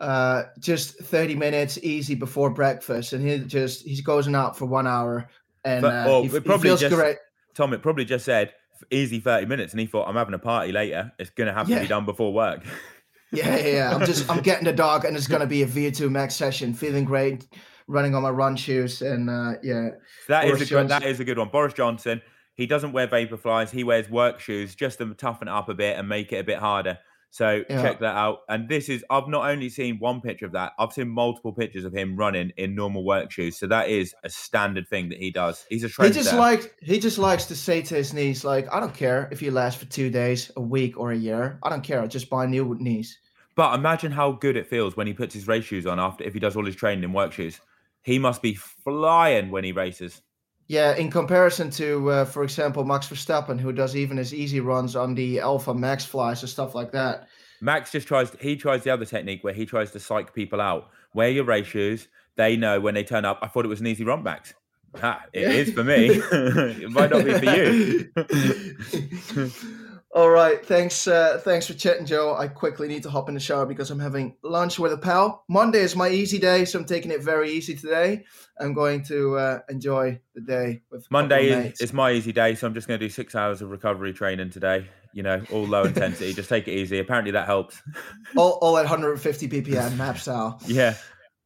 uh, 0.00 0.44
"Just 0.58 0.98
thirty 0.98 1.34
minutes, 1.34 1.78
easy 1.82 2.14
before 2.14 2.50
breakfast," 2.50 3.12
and 3.12 3.26
he 3.26 3.38
just 3.38 3.84
he 3.86 4.00
goes 4.02 4.28
out 4.28 4.56
for 4.58 4.66
one 4.66 4.86
hour, 4.86 5.28
and 5.64 5.82
But- 5.82 5.92
uh, 5.94 6.20
he, 6.22 6.26
it 6.26 6.32
he 6.32 6.40
probably 6.40 6.68
feels 6.68 6.80
just- 6.80 6.94
great. 6.94 7.16
Tom, 7.54 7.72
it 7.72 7.82
probably 7.82 8.04
just 8.04 8.24
said 8.24 8.52
easy 8.90 9.20
30 9.20 9.46
minutes, 9.46 9.72
and 9.72 9.80
he 9.80 9.86
thought, 9.86 10.08
I'm 10.08 10.16
having 10.16 10.34
a 10.34 10.38
party 10.38 10.72
later. 10.72 11.12
It's 11.20 11.30
going 11.30 11.46
to 11.46 11.54
have 11.54 11.68
to 11.68 11.78
be 11.80 11.86
done 11.86 12.04
before 12.04 12.32
work. 12.32 12.64
Yeah, 13.32 13.56
yeah, 13.56 13.66
yeah. 13.66 13.94
I'm 13.94 14.04
just 14.04 14.28
I'm 14.30 14.42
getting 14.42 14.64
the 14.64 14.72
dog, 14.72 15.04
and 15.04 15.16
it's 15.16 15.26
gonna 15.28 15.46
be 15.46 15.62
a 15.62 15.66
VO2 15.66 16.10
max 16.10 16.34
session. 16.34 16.74
Feeling 16.74 17.04
great, 17.04 17.46
running 17.88 18.14
on 18.14 18.22
my 18.22 18.30
run 18.30 18.56
shoes, 18.56 19.02
and 19.02 19.28
uh, 19.30 19.52
yeah, 19.62 19.90
that 20.28 20.46
is 20.46 20.60
a 20.60 20.66
good, 20.66 20.88
that 20.88 21.02
is 21.04 21.20
a 21.20 21.24
good 21.24 21.38
one. 21.38 21.48
Boris 21.48 21.74
Johnson, 21.74 22.22
he 22.54 22.66
doesn't 22.66 22.92
wear 22.92 23.08
Vaporflies. 23.08 23.70
He 23.70 23.82
wears 23.84 24.08
work 24.08 24.40
shoes 24.40 24.74
just 24.74 24.98
to 24.98 25.14
toughen 25.14 25.48
it 25.48 25.50
up 25.52 25.68
a 25.68 25.74
bit 25.74 25.98
and 25.98 26.08
make 26.08 26.32
it 26.32 26.36
a 26.36 26.44
bit 26.44 26.58
harder. 26.58 26.98
So 27.34 27.64
Yeah. 27.68 27.82
check 27.82 27.98
that 27.98 28.14
out. 28.14 28.42
And 28.48 28.68
this 28.68 28.88
is 28.88 29.04
I've 29.10 29.26
not 29.26 29.50
only 29.50 29.68
seen 29.68 29.98
one 29.98 30.20
picture 30.20 30.46
of 30.46 30.52
that, 30.52 30.72
I've 30.78 30.92
seen 30.92 31.08
multiple 31.08 31.52
pictures 31.52 31.84
of 31.84 31.92
him 31.92 32.14
running 32.14 32.52
in 32.56 32.76
normal 32.76 33.04
work 33.04 33.32
shoes. 33.32 33.56
So 33.56 33.66
that 33.66 33.88
is 33.88 34.14
a 34.22 34.30
standard 34.30 34.86
thing 34.86 35.08
that 35.08 35.18
he 35.18 35.32
does. 35.32 35.66
He's 35.68 35.82
a 35.82 35.88
He 35.88 36.10
just 36.12 36.32
likes 36.32 36.68
he 36.80 37.00
just 37.00 37.18
likes 37.18 37.46
to 37.46 37.56
say 37.56 37.82
to 37.82 37.96
his 37.96 38.14
knees, 38.14 38.44
like, 38.44 38.72
I 38.72 38.78
don't 38.78 38.94
care 38.94 39.28
if 39.32 39.42
you 39.42 39.50
last 39.50 39.78
for 39.78 39.86
two 39.86 40.10
days, 40.10 40.52
a 40.54 40.60
week, 40.60 40.96
or 40.96 41.10
a 41.10 41.16
year. 41.16 41.58
I 41.64 41.70
don't 41.70 41.82
care. 41.82 42.00
I'll 42.00 42.06
just 42.06 42.30
buy 42.30 42.46
new 42.46 42.76
knees. 42.78 43.18
But 43.56 43.74
imagine 43.74 44.12
how 44.12 44.30
good 44.30 44.56
it 44.56 44.68
feels 44.68 44.96
when 44.96 45.08
he 45.08 45.12
puts 45.12 45.34
his 45.34 45.48
race 45.48 45.64
shoes 45.64 45.86
on 45.86 45.98
after 45.98 46.22
if 46.22 46.34
he 46.34 46.40
does 46.40 46.54
all 46.54 46.64
his 46.64 46.76
training 46.76 47.02
in 47.02 47.12
work 47.12 47.32
shoes. 47.32 47.60
He 48.02 48.20
must 48.20 48.42
be 48.42 48.54
flying 48.54 49.50
when 49.50 49.64
he 49.64 49.72
races. 49.72 50.22
Yeah, 50.66 50.94
in 50.96 51.10
comparison 51.10 51.70
to, 51.72 52.10
uh, 52.10 52.24
for 52.24 52.42
example, 52.42 52.84
Max 52.84 53.08
Verstappen, 53.08 53.60
who 53.60 53.70
does 53.72 53.94
even 53.94 54.16
his 54.16 54.32
easy 54.32 54.60
runs 54.60 54.96
on 54.96 55.14
the 55.14 55.40
Alpha 55.40 55.74
Max 55.74 56.04
flies 56.04 56.40
and 56.42 56.48
stuff 56.48 56.74
like 56.74 56.90
that. 56.92 57.28
Max 57.60 57.92
just 57.92 58.08
tries 58.08 58.32
he 58.40 58.56
tries 58.56 58.82
the 58.82 58.90
other 58.90 59.04
technique 59.04 59.44
where 59.44 59.52
he 59.54 59.66
tries 59.66 59.90
to 59.92 60.00
psych 60.00 60.34
people 60.34 60.60
out. 60.60 60.88
Wear 61.12 61.28
your 61.28 61.44
race 61.44 61.66
shoes. 61.66 62.08
They 62.36 62.56
know 62.56 62.80
when 62.80 62.94
they 62.94 63.04
turn 63.04 63.24
up. 63.24 63.38
I 63.42 63.46
thought 63.48 63.64
it 63.64 63.68
was 63.68 63.80
an 63.80 63.86
easy 63.86 64.04
run. 64.04 64.24
Ha, 64.96 65.24
it 65.32 65.42
Yeah. 65.42 65.48
is 65.50 65.72
for 65.72 65.84
me. 65.84 66.08
it 66.32 66.90
might 66.90 67.10
not 67.10 67.24
be 67.24 67.32
for 67.34 67.44
you. 69.44 69.50
All 70.14 70.30
right, 70.30 70.64
thanks. 70.64 71.08
Uh, 71.08 71.40
thanks 71.42 71.66
for 71.66 71.74
chatting, 71.74 72.06
Joe. 72.06 72.36
I 72.36 72.46
quickly 72.46 72.86
need 72.86 73.02
to 73.02 73.10
hop 73.10 73.28
in 73.28 73.34
the 73.34 73.40
shower 73.40 73.66
because 73.66 73.90
I'm 73.90 73.98
having 73.98 74.36
lunch 74.44 74.78
with 74.78 74.92
a 74.92 74.96
pal. 74.96 75.42
Monday 75.48 75.80
is 75.80 75.96
my 75.96 76.08
easy 76.08 76.38
day, 76.38 76.64
so 76.66 76.78
I'm 76.78 76.84
taking 76.84 77.10
it 77.10 77.20
very 77.20 77.50
easy 77.50 77.74
today. 77.74 78.22
I'm 78.60 78.74
going 78.74 79.02
to 79.06 79.36
uh, 79.36 79.58
enjoy 79.68 80.20
the 80.36 80.40
day 80.40 80.82
with 80.88 81.10
Monday 81.10 81.48
is, 81.48 81.80
is 81.80 81.92
my 81.92 82.12
easy 82.12 82.30
day, 82.30 82.54
so 82.54 82.64
I'm 82.64 82.74
just 82.74 82.86
going 82.86 83.00
to 83.00 83.04
do 83.04 83.10
six 83.10 83.34
hours 83.34 83.60
of 83.60 83.70
recovery 83.70 84.12
training 84.12 84.50
today. 84.50 84.86
You 85.12 85.24
know, 85.24 85.42
all 85.50 85.66
low 85.66 85.82
intensity. 85.82 86.32
just 86.32 86.48
take 86.48 86.68
it 86.68 86.74
easy. 86.74 87.00
Apparently 87.00 87.32
that 87.32 87.46
helps. 87.46 87.82
all, 88.36 88.58
all 88.62 88.78
at 88.78 88.84
150 88.84 89.48
BPM, 89.48 89.90
MAF 89.96 90.18
style. 90.18 90.60
yeah. 90.66 90.94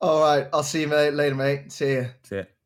All 0.03 0.21
right, 0.21 0.47
I'll 0.53 0.63
see 0.63 0.83
you 0.83 0.89
mate, 0.89 1.15
later, 1.15 1.35
mate. 1.35 1.73
See 1.73 1.93
you. 1.93 2.03
That's 2.03 2.33
it. 2.33 2.58